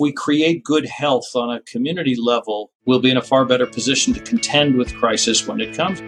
We 0.00 0.10
create 0.10 0.64
good 0.64 0.86
health 0.86 1.36
on 1.36 1.54
a 1.54 1.60
community 1.60 2.16
level, 2.16 2.72
we'll 2.86 3.00
be 3.00 3.10
in 3.10 3.18
a 3.18 3.22
far 3.22 3.44
better 3.44 3.66
position 3.66 4.14
to 4.14 4.20
contend 4.20 4.74
with 4.76 4.96
crisis 4.96 5.46
when 5.46 5.60
it 5.60 5.76
comes. 5.76 6.00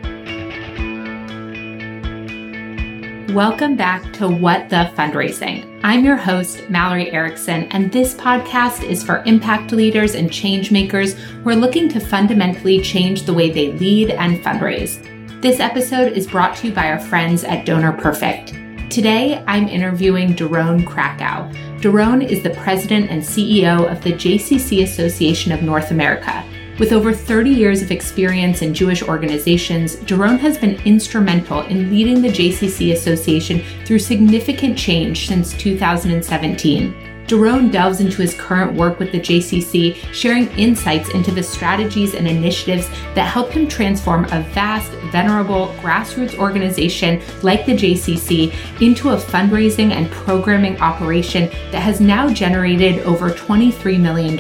Welcome 3.35 3.77
back 3.77 4.13
to 4.15 4.29
What 4.29 4.71
the 4.71 4.91
Fundraising. 4.97 5.81
I'm 5.85 6.05
your 6.05 6.17
host, 6.17 6.69
Mallory 6.71 7.11
Erickson, 7.11 7.65
and 7.65 7.93
this 7.93 8.15
podcast 8.15 8.83
is 8.83 9.05
for 9.05 9.23
impact 9.25 9.73
leaders 9.73 10.15
and 10.15 10.33
change 10.33 10.71
makers 10.71 11.13
who 11.15 11.51
are 11.51 11.57
looking 11.57 11.89
to 11.91 12.01
fundamentally 12.01 12.81
change 12.81 13.23
the 13.23 13.35
way 13.35 13.51
they 13.51 13.73
lead 13.73 14.11
and 14.11 14.43
fundraise. 14.43 15.01
This 15.43 15.61
episode 15.61 16.13
is 16.13 16.27
brought 16.27 16.57
to 16.57 16.69
you 16.69 16.75
by 16.75 16.89
our 16.89 17.01
friends 17.01 17.45
at 17.45 17.67
Donor 17.67 17.93
Perfect. 17.93 18.62
Today, 18.93 19.43
I'm 19.47 19.69
interviewing 19.69 20.35
Doron 20.35 20.85
Krakow. 20.87 21.51
Doron 21.81 22.23
is 22.23 22.43
the 22.43 22.51
president 22.51 23.11
and 23.11 23.23
CEO 23.23 23.91
of 23.91 24.05
the 24.05 24.13
JCC 24.13 24.83
Association 24.83 25.51
of 25.51 25.63
North 25.63 25.93
America. 25.93 26.45
With 26.79 26.93
over 26.93 27.15
30 27.15 27.49
years 27.49 27.81
of 27.81 27.91
experience 27.91 28.61
in 28.61 28.75
Jewish 28.75 29.03
organizations, 29.03 29.97
Doron 29.97 30.39
has 30.41 30.59
been 30.59 30.75
instrumental 30.85 31.63
in 31.63 31.89
leading 31.89 32.21
the 32.21 32.29
JCC 32.29 32.93
Association 32.93 33.63
through 33.87 33.99
significant 33.99 34.77
change 34.77 35.27
since 35.27 35.55
2017. 35.55 36.95
Doron 37.27 37.71
delves 37.71 38.01
into 38.01 38.21
his 38.21 38.35
current 38.35 38.75
work 38.75 38.99
with 38.99 39.13
the 39.13 39.21
JCC, 39.21 39.95
sharing 40.13 40.49
insights 40.59 41.11
into 41.11 41.31
the 41.31 41.43
strategies 41.43 42.15
and 42.15 42.29
initiatives 42.29 42.89
that 43.15 43.31
help 43.31 43.51
him 43.51 43.67
transform 43.69 44.25
a 44.27 44.43
vast, 44.53 44.93
venerable 45.13 45.69
grassroots 45.81 46.39
organization 46.39 47.23
like 47.43 47.65
the 47.65 47.73
JCC 47.73 48.55
into 48.83 49.11
a 49.11 49.17
fundraising 49.17 49.93
and 49.93 50.11
programming 50.11 50.79
operation 50.81 51.49
that 51.71 51.83
has 51.83 52.01
now 52.01 52.29
generated 52.29 53.01
over 53.01 53.31
$23 53.31 54.01
million. 54.01 54.37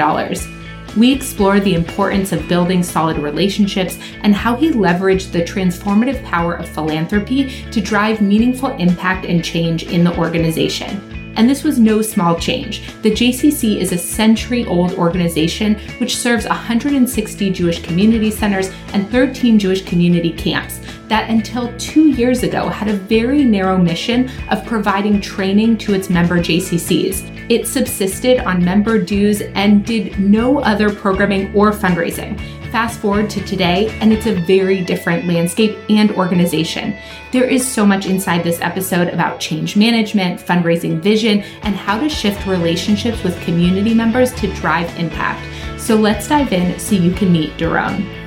We 0.96 1.10
explore 1.10 1.58
the 1.58 1.74
importance 1.74 2.32
of 2.32 2.46
building 2.48 2.82
solid 2.82 3.16
relationships 3.16 3.98
and 4.22 4.34
how 4.34 4.56
he 4.56 4.72
leveraged 4.72 5.32
the 5.32 5.42
transformative 5.42 6.22
power 6.24 6.54
of 6.54 6.68
philanthropy 6.68 7.64
to 7.70 7.80
drive 7.80 8.20
meaningful 8.20 8.70
impact 8.76 9.24
and 9.24 9.42
change 9.42 9.84
in 9.84 10.04
the 10.04 10.14
organization. 10.18 11.21
And 11.36 11.48
this 11.48 11.64
was 11.64 11.78
no 11.78 12.02
small 12.02 12.38
change. 12.38 12.82
The 13.02 13.10
JCC 13.10 13.78
is 13.78 13.92
a 13.92 13.98
century 13.98 14.64
old 14.66 14.92
organization 14.94 15.78
which 15.98 16.16
serves 16.16 16.46
160 16.46 17.50
Jewish 17.50 17.82
community 17.82 18.30
centers 18.30 18.70
and 18.92 19.08
13 19.10 19.58
Jewish 19.58 19.84
community 19.84 20.32
camps 20.32 20.80
that 21.08 21.28
until 21.28 21.76
two 21.78 22.08
years 22.08 22.42
ago 22.42 22.68
had 22.68 22.88
a 22.88 22.94
very 22.94 23.44
narrow 23.44 23.76
mission 23.76 24.30
of 24.50 24.64
providing 24.64 25.20
training 25.20 25.76
to 25.78 25.94
its 25.94 26.08
member 26.08 26.38
JCCs. 26.38 27.50
It 27.50 27.66
subsisted 27.66 28.38
on 28.40 28.64
member 28.64 28.98
dues 28.98 29.42
and 29.42 29.84
did 29.84 30.18
no 30.18 30.60
other 30.60 30.94
programming 30.94 31.54
or 31.54 31.70
fundraising. 31.70 32.40
Fast 32.72 33.00
forward 33.00 33.28
to 33.28 33.44
today, 33.44 33.90
and 34.00 34.14
it's 34.14 34.24
a 34.24 34.32
very 34.32 34.82
different 34.82 35.26
landscape 35.26 35.78
and 35.90 36.10
organization. 36.12 36.96
There 37.30 37.44
is 37.44 37.70
so 37.70 37.84
much 37.84 38.06
inside 38.06 38.42
this 38.44 38.62
episode 38.62 39.08
about 39.08 39.38
change 39.40 39.76
management, 39.76 40.40
fundraising 40.40 40.98
vision, 40.98 41.40
and 41.64 41.76
how 41.76 42.00
to 42.00 42.08
shift 42.08 42.46
relationships 42.46 43.22
with 43.22 43.38
community 43.42 43.92
members 43.92 44.32
to 44.36 44.50
drive 44.54 44.88
impact. 44.98 45.46
So 45.78 45.96
let's 45.96 46.26
dive 46.26 46.54
in 46.54 46.80
so 46.80 46.94
you 46.94 47.12
can 47.12 47.30
meet 47.30 47.50
Doron. 47.58 48.21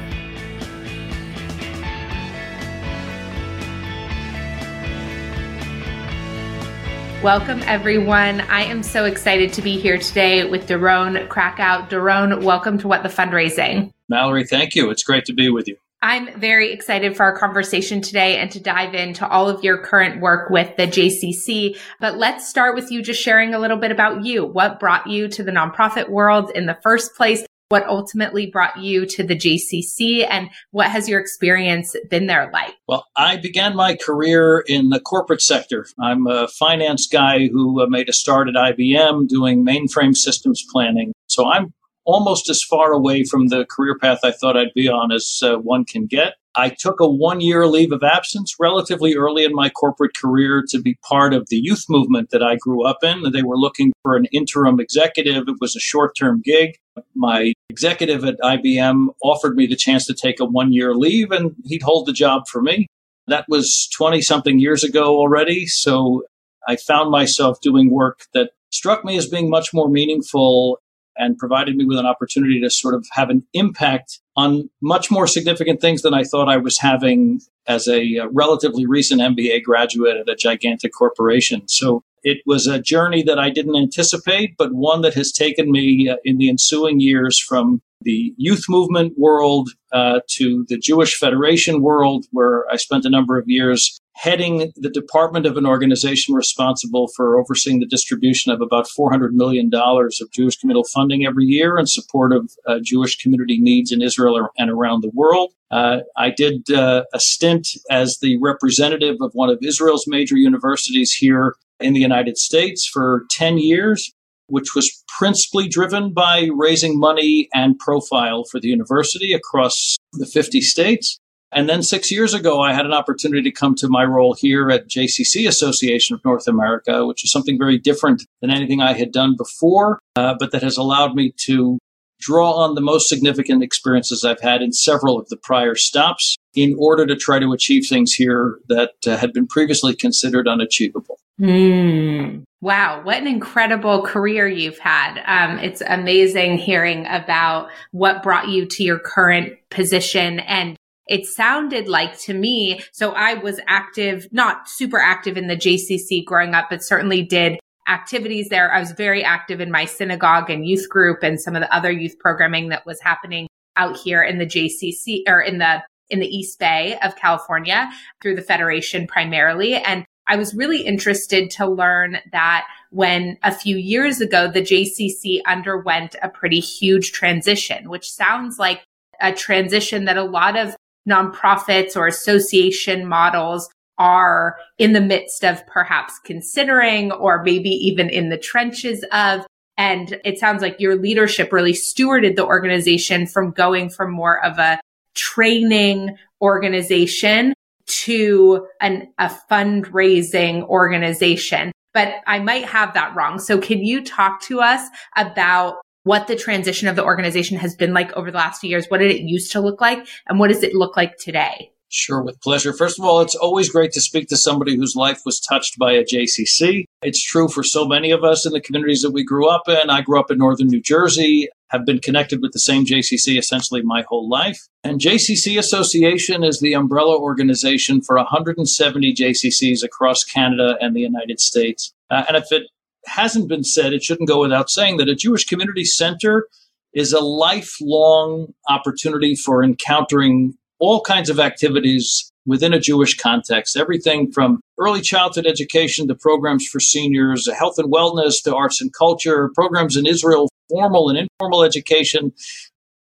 Welcome, 7.25 7.63
everyone. 7.63 8.41
I 8.41 8.65
am 8.65 8.83
so 8.83 9.05
excited 9.05 9.51
to 9.53 9.63
be 9.63 9.79
here 9.79 9.97
today 9.97 10.47
with 10.47 10.67
Doron 10.67 11.27
Krakow. 11.27 11.89
Doron, 11.89 12.43
welcome 12.43 12.77
to 12.77 12.87
What 12.87 13.01
the 13.01 13.09
Fundraising. 13.09 13.91
Mallory, 14.07 14.45
thank 14.45 14.75
you. 14.75 14.91
It's 14.91 15.01
great 15.01 15.25
to 15.25 15.33
be 15.33 15.49
with 15.49 15.67
you. 15.67 15.75
I'm 16.03 16.39
very 16.39 16.71
excited 16.71 17.17
for 17.17 17.23
our 17.23 17.35
conversation 17.35 17.99
today 17.99 18.37
and 18.37 18.51
to 18.51 18.59
dive 18.59 18.93
into 18.93 19.27
all 19.27 19.49
of 19.49 19.63
your 19.63 19.79
current 19.79 20.21
work 20.21 20.51
with 20.51 20.77
the 20.77 20.85
JCC. 20.85 21.79
But 21.99 22.19
let's 22.19 22.47
start 22.47 22.75
with 22.75 22.91
you 22.91 23.01
just 23.01 23.23
sharing 23.23 23.55
a 23.55 23.59
little 23.59 23.77
bit 23.77 23.89
about 23.89 24.23
you. 24.23 24.45
What 24.45 24.79
brought 24.79 25.07
you 25.07 25.27
to 25.29 25.41
the 25.41 25.51
nonprofit 25.51 26.09
world 26.09 26.51
in 26.53 26.67
the 26.67 26.77
first 26.83 27.15
place? 27.15 27.43
What 27.69 27.87
ultimately 27.87 28.45
brought 28.45 28.77
you 28.77 29.07
to 29.07 29.23
the 29.23 29.35
JCC 29.35 30.27
and 30.29 30.49
what 30.69 30.91
has 30.91 31.09
your 31.09 31.19
experience 31.19 31.95
been 32.11 32.27
there 32.27 32.51
like? 32.53 32.75
Well, 32.87 33.07
I 33.15 33.37
began 33.37 33.75
my 33.75 33.95
career 33.95 34.63
in 34.67 34.89
the 34.89 34.99
corporate 34.99 35.41
sector. 35.41 35.87
I'm 35.99 36.27
a 36.27 36.47
finance 36.47 37.07
guy 37.07 37.47
who 37.47 37.81
uh, 37.81 37.87
made 37.87 38.07
a 38.07 38.13
start 38.13 38.47
at 38.47 38.53
IBM 38.53 39.27
doing 39.27 39.65
mainframe 39.65 40.15
systems 40.15 40.63
planning. 40.71 41.11
So 41.27 41.49
I'm 41.49 41.73
almost 42.05 42.49
as 42.49 42.63
far 42.63 42.93
away 42.93 43.23
from 43.23 43.47
the 43.47 43.65
career 43.65 43.97
path 43.97 44.19
I 44.23 44.31
thought 44.31 44.57
I'd 44.57 44.73
be 44.73 44.87
on 44.87 45.11
as 45.11 45.39
uh, 45.43 45.57
one 45.57 45.85
can 45.85 46.05
get. 46.05 46.35
I 46.57 46.69
took 46.69 46.99
a 47.01 47.09
one 47.09 47.41
year 47.41 47.67
leave 47.67 47.91
of 47.91 48.03
absence 48.03 48.55
relatively 48.59 49.15
early 49.15 49.43
in 49.43 49.53
my 49.53 49.69
corporate 49.69 50.15
career 50.15 50.63
to 50.69 50.81
be 50.81 50.97
part 51.07 51.33
of 51.33 51.49
the 51.49 51.57
youth 51.57 51.85
movement 51.89 52.29
that 52.29 52.41
I 52.41 52.55
grew 52.55 52.85
up 52.85 53.03
in. 53.03 53.31
They 53.31 53.43
were 53.43 53.57
looking 53.57 53.91
for 54.03 54.15
an 54.15 54.25
interim 54.31 54.79
executive. 54.79 55.47
It 55.47 55.57
was 55.59 55.75
a 55.75 55.81
short 55.81 56.15
term 56.17 56.41
gig. 56.43 56.77
My 57.13 57.53
executive 57.69 58.23
at 58.23 58.39
IBM 58.39 59.07
offered 59.21 59.57
me 59.57 59.67
the 59.67 59.75
chance 59.75 60.05
to 60.05 60.13
take 60.13 60.39
a 60.39 60.45
one 60.45 60.71
year 60.71 60.95
leave 60.95 61.31
and 61.31 61.55
he'd 61.65 61.83
hold 61.83 62.07
the 62.07 62.13
job 62.13 62.47
for 62.47 62.61
me. 62.61 62.87
That 63.27 63.45
was 63.49 63.89
20 63.97 64.21
something 64.21 64.59
years 64.59 64.83
ago 64.83 65.17
already. 65.17 65.65
So 65.65 66.23
I 66.67 66.77
found 66.77 67.11
myself 67.11 67.59
doing 67.61 67.91
work 67.91 68.21
that 68.33 68.51
struck 68.71 69.03
me 69.03 69.17
as 69.17 69.27
being 69.27 69.49
much 69.49 69.73
more 69.73 69.89
meaningful 69.89 70.79
and 71.17 71.37
provided 71.37 71.75
me 71.75 71.85
with 71.85 71.97
an 71.97 72.05
opportunity 72.05 72.59
to 72.61 72.69
sort 72.69 72.93
of 72.93 73.05
have 73.11 73.29
an 73.29 73.45
impact 73.53 74.19
on 74.35 74.69
much 74.81 75.09
more 75.09 75.27
significant 75.27 75.81
things 75.81 76.01
than 76.01 76.13
I 76.13 76.23
thought 76.23 76.49
I 76.49 76.57
was 76.57 76.79
having 76.79 77.41
as 77.67 77.87
a 77.87 78.19
uh, 78.19 78.27
relatively 78.31 78.85
recent 78.85 79.21
MBA 79.21 79.63
graduate 79.63 80.17
at 80.17 80.29
a 80.29 80.35
gigantic 80.35 80.91
corporation. 80.93 81.67
So 81.67 82.03
it 82.25 82.39
was 82.47 82.65
a 82.65 82.81
journey 82.81 83.21
that 83.21 83.37
I 83.37 83.51
didn't 83.51 83.75
anticipate, 83.75 84.57
but 84.57 84.73
one 84.73 85.01
that 85.01 85.13
has 85.13 85.31
taken 85.31 85.71
me 85.71 86.09
uh, 86.09 86.15
in 86.25 86.39
the 86.39 86.49
ensuing 86.49 86.99
years 86.99 87.39
from 87.39 87.83
the 88.01 88.33
youth 88.35 88.65
movement 88.67 89.13
world 89.15 89.69
uh, 89.93 90.21
to 90.31 90.65
the 90.67 90.77
Jewish 90.77 91.15
Federation 91.15 91.83
world, 91.83 92.25
where 92.31 92.65
I 92.71 92.77
spent 92.77 93.05
a 93.05 93.11
number 93.11 93.37
of 93.37 93.45
years 93.47 93.99
heading 94.13 94.71
the 94.75 94.89
department 94.89 95.45
of 95.45 95.55
an 95.55 95.67
organization 95.67 96.33
responsible 96.33 97.09
for 97.15 97.37
overseeing 97.37 97.79
the 97.79 97.85
distribution 97.85 98.51
of 98.51 98.59
about 98.59 98.87
$400 98.87 99.31
million 99.31 99.69
of 99.73 100.31
Jewish 100.33 100.57
communal 100.57 100.85
funding 100.85 101.25
every 101.25 101.45
year 101.45 101.77
in 101.77 101.85
support 101.85 102.33
of 102.33 102.49
uh, 102.65 102.79
Jewish 102.81 103.17
community 103.17 103.59
needs 103.59 103.91
in 103.91 104.01
Israel 104.01 104.49
and 104.57 104.71
around 104.71 105.01
the 105.01 105.11
world. 105.13 105.51
Uh, 105.69 105.99
I 106.17 106.31
did 106.31 106.71
uh, 106.71 107.03
a 107.13 107.19
stint 107.19 107.67
as 107.91 108.17
the 108.19 108.37
representative 108.41 109.17
of 109.21 109.31
one 109.33 109.49
of 109.49 109.59
Israel's 109.61 110.05
major 110.07 110.37
universities 110.37 111.11
here 111.13 111.55
in 111.79 111.93
the 111.93 111.99
United 111.99 112.37
States 112.37 112.87
for 112.91 113.25
10 113.31 113.57
years, 113.57 114.11
which 114.47 114.75
was 114.75 115.03
principally 115.17 115.67
driven 115.67 116.13
by 116.13 116.49
raising 116.53 116.99
money 116.99 117.49
and 117.53 117.79
profile 117.79 118.43
for 118.43 118.59
the 118.59 118.67
university 118.67 119.33
across 119.33 119.97
the 120.13 120.25
50 120.25 120.61
states. 120.61 121.19
And 121.51 121.69
then 121.69 121.83
six 121.83 122.11
years 122.11 122.33
ago, 122.33 122.59
I 122.59 122.73
had 122.73 122.85
an 122.85 122.93
opportunity 122.93 123.43
to 123.43 123.51
come 123.51 123.75
to 123.75 123.87
my 123.87 124.03
role 124.03 124.35
here 124.37 124.69
at 124.69 124.89
JCC 124.89 125.47
Association 125.47 126.13
of 126.13 126.25
North 126.25 126.47
America, 126.47 127.05
which 127.05 127.23
is 127.23 127.31
something 127.31 127.57
very 127.57 127.77
different 127.77 128.25
than 128.41 128.51
anything 128.51 128.81
I 128.81 128.93
had 128.93 129.13
done 129.13 129.35
before, 129.37 129.99
uh, 130.17 130.35
but 130.37 130.51
that 130.51 130.63
has 130.63 130.75
allowed 130.75 131.15
me 131.15 131.33
to 131.45 131.79
draw 132.19 132.51
on 132.51 132.75
the 132.75 132.81
most 132.81 133.07
significant 133.07 133.63
experiences 133.63 134.23
I've 134.23 134.41
had 134.41 134.61
in 134.61 134.71
several 134.73 135.17
of 135.17 135.29
the 135.29 135.37
prior 135.37 135.75
stops 135.75 136.35
in 136.53 136.75
order 136.77 137.05
to 137.05 137.15
try 137.15 137.39
to 137.39 137.51
achieve 137.53 137.85
things 137.87 138.13
here 138.13 138.59
that 138.67 138.93
uh, 139.07 139.17
had 139.17 139.33
been 139.33 139.47
previously 139.47 139.95
considered 139.95 140.47
unachievable. 140.47 141.14
Mm. 141.39 142.43
Wow, 142.61 143.03
what 143.03 143.17
an 143.17 143.27
incredible 143.27 144.01
career 144.03 144.47
you've 144.47 144.79
had. 144.79 145.21
Um, 145.25 145.59
it's 145.59 145.81
amazing 145.81 146.57
hearing 146.57 147.05
about 147.07 147.69
what 147.91 148.23
brought 148.23 148.47
you 148.47 148.65
to 148.65 148.83
your 148.83 148.99
current 148.99 149.53
position 149.69 150.39
and 150.39 150.77
it 151.07 151.27
sounded 151.27 151.87
like 151.87 152.17
to 152.21 152.33
me, 152.33 152.81
so 152.91 153.11
I 153.11 153.35
was 153.35 153.59
active, 153.67 154.27
not 154.31 154.67
super 154.67 154.97
active 154.97 155.37
in 155.37 155.47
the 155.47 155.55
JCC 155.55 156.25
growing 156.25 156.55
up, 156.55 156.65
but 156.69 156.83
certainly 156.83 157.21
did 157.21 157.59
activities 157.87 158.49
there. 158.49 158.73
I 158.73 158.79
was 158.79 158.91
very 158.91 159.23
active 159.23 159.61
in 159.61 159.71
my 159.71 159.85
synagogue 159.85 160.49
and 160.49 160.67
youth 160.67 160.89
group 160.89 161.19
and 161.21 161.39
some 161.39 161.55
of 161.55 161.61
the 161.61 161.73
other 161.73 161.91
youth 161.91 162.17
programming 162.17 162.69
that 162.69 162.85
was 162.85 162.99
happening 163.01 163.47
out 163.77 163.97
here 163.97 164.23
in 164.23 164.39
the 164.39 164.45
JCC 164.45 165.21
or 165.27 165.41
in 165.41 165.59
the 165.59 165.83
in 166.09 166.19
the 166.19 166.27
East 166.27 166.59
Bay 166.59 166.97
of 167.03 167.15
California 167.15 167.89
through 168.21 168.35
the 168.35 168.41
Federation 168.41 169.07
primarily. 169.07 169.75
And 169.75 170.05
I 170.27 170.37
was 170.37 170.55
really 170.55 170.81
interested 170.81 171.51
to 171.51 171.67
learn 171.67 172.17
that 172.31 172.67
when 172.89 173.37
a 173.43 173.53
few 173.53 173.77
years 173.77 174.21
ago, 174.21 174.49
the 174.49 174.61
JCC 174.61 175.41
underwent 175.45 176.15
a 176.23 176.29
pretty 176.29 176.59
huge 176.59 177.11
transition, 177.11 177.89
which 177.89 178.11
sounds 178.11 178.57
like 178.57 178.83
a 179.21 179.31
transition 179.31 180.05
that 180.05 180.17
a 180.17 180.23
lot 180.23 180.57
of 180.57 180.75
nonprofits 181.07 181.95
or 181.95 182.07
association 182.07 183.05
models 183.05 183.69
are 183.97 184.57
in 184.77 184.93
the 184.93 185.01
midst 185.01 185.43
of 185.43 185.65
perhaps 185.67 186.19
considering 186.25 187.11
or 187.11 187.43
maybe 187.43 187.69
even 187.69 188.09
in 188.09 188.29
the 188.29 188.37
trenches 188.37 189.05
of. 189.11 189.45
And 189.77 190.19
it 190.23 190.39
sounds 190.39 190.61
like 190.61 190.79
your 190.79 190.95
leadership 190.95 191.51
really 191.51 191.73
stewarded 191.73 192.35
the 192.35 192.45
organization 192.45 193.27
from 193.27 193.51
going 193.51 193.89
from 193.89 194.11
more 194.11 194.43
of 194.43 194.57
a 194.57 194.79
training 195.13 196.17
organization 196.41 197.53
to 197.87 198.67
an, 198.81 199.13
a 199.17 199.31
fundraising 199.49 200.63
organization. 200.63 201.71
But 201.93 202.15
I 202.27 202.39
might 202.39 202.65
have 202.65 202.93
that 202.93 203.15
wrong. 203.15 203.39
So 203.39 203.57
can 203.57 203.79
you 203.83 204.03
talk 204.03 204.41
to 204.43 204.61
us 204.61 204.87
about 205.15 205.77
what 206.03 206.27
the 206.27 206.35
transition 206.35 206.87
of 206.87 206.95
the 206.95 207.03
organization 207.03 207.57
has 207.57 207.75
been 207.75 207.93
like 207.93 208.11
over 208.13 208.31
the 208.31 208.37
last 208.37 208.61
few 208.61 208.69
years? 208.69 208.87
What 208.87 208.99
did 208.99 209.11
it 209.11 209.21
used 209.21 209.51
to 209.53 209.61
look 209.61 209.81
like? 209.81 210.07
And 210.27 210.39
what 210.39 210.49
does 210.49 210.63
it 210.63 210.73
look 210.73 210.95
like 210.95 211.17
today? 211.17 211.71
Sure, 211.89 212.21
with 212.21 212.41
pleasure. 212.41 212.73
First 212.73 212.99
of 212.99 213.05
all, 213.05 213.21
it's 213.21 213.35
always 213.35 213.69
great 213.69 213.91
to 213.91 214.01
speak 214.01 214.27
to 214.29 214.37
somebody 214.37 214.75
whose 214.75 214.95
life 214.95 215.21
was 215.25 215.39
touched 215.39 215.77
by 215.77 215.93
a 215.93 216.03
JCC. 216.03 216.85
It's 217.03 217.23
true 217.23 217.47
for 217.47 217.63
so 217.63 217.87
many 217.87 218.11
of 218.11 218.23
us 218.23 218.45
in 218.45 218.53
the 218.53 218.59
communities 218.59 219.01
that 219.01 219.11
we 219.11 219.23
grew 219.23 219.47
up 219.47 219.69
in. 219.69 219.89
I 219.89 220.01
grew 220.01 220.19
up 220.19 220.31
in 220.31 220.39
northern 220.39 220.67
New 220.67 220.81
Jersey, 220.81 221.47
have 221.69 221.85
been 221.85 221.99
connected 221.99 222.41
with 222.41 222.53
the 222.53 222.59
same 222.59 222.85
JCC 222.85 223.37
essentially 223.37 223.81
my 223.83 224.03
whole 224.07 224.27
life. 224.27 224.59
And 224.83 224.99
JCC 224.99 225.57
Association 225.59 226.43
is 226.43 226.59
the 226.59 226.73
umbrella 226.73 227.19
organization 227.19 228.01
for 228.01 228.15
170 228.17 229.13
JCCs 229.13 229.83
across 229.83 230.23
Canada 230.23 230.77
and 230.81 230.95
the 230.95 231.01
United 231.01 231.39
States. 231.39 231.93
Uh, 232.09 232.23
and 232.27 232.37
if 232.37 232.51
it 232.51 232.63
hasn't 233.05 233.47
been 233.47 233.63
said, 233.63 233.93
it 233.93 234.03
shouldn't 234.03 234.29
go 234.29 234.41
without 234.41 234.69
saying 234.69 234.97
that 234.97 235.09
a 235.09 235.15
Jewish 235.15 235.45
community 235.45 235.85
center 235.85 236.47
is 236.93 237.13
a 237.13 237.19
lifelong 237.19 238.53
opportunity 238.69 239.35
for 239.35 239.63
encountering 239.63 240.57
all 240.79 241.01
kinds 241.01 241.29
of 241.29 241.39
activities 241.39 242.31
within 242.45 242.73
a 242.73 242.79
Jewish 242.79 243.17
context, 243.17 243.75
everything 243.75 244.31
from 244.31 244.59
early 244.79 245.01
childhood 245.01 245.47
education 245.47 246.07
to 246.07 246.15
programs 246.15 246.67
for 246.67 246.79
seniors, 246.79 247.51
health 247.51 247.75
and 247.77 247.91
wellness 247.91 248.43
to 248.43 248.55
arts 248.55 248.81
and 248.81 248.93
culture, 248.93 249.49
programs 249.55 249.97
in 249.97 250.05
Israel, 250.05 250.47
formal 250.69 251.09
and 251.09 251.17
informal 251.17 251.63
education, 251.63 252.31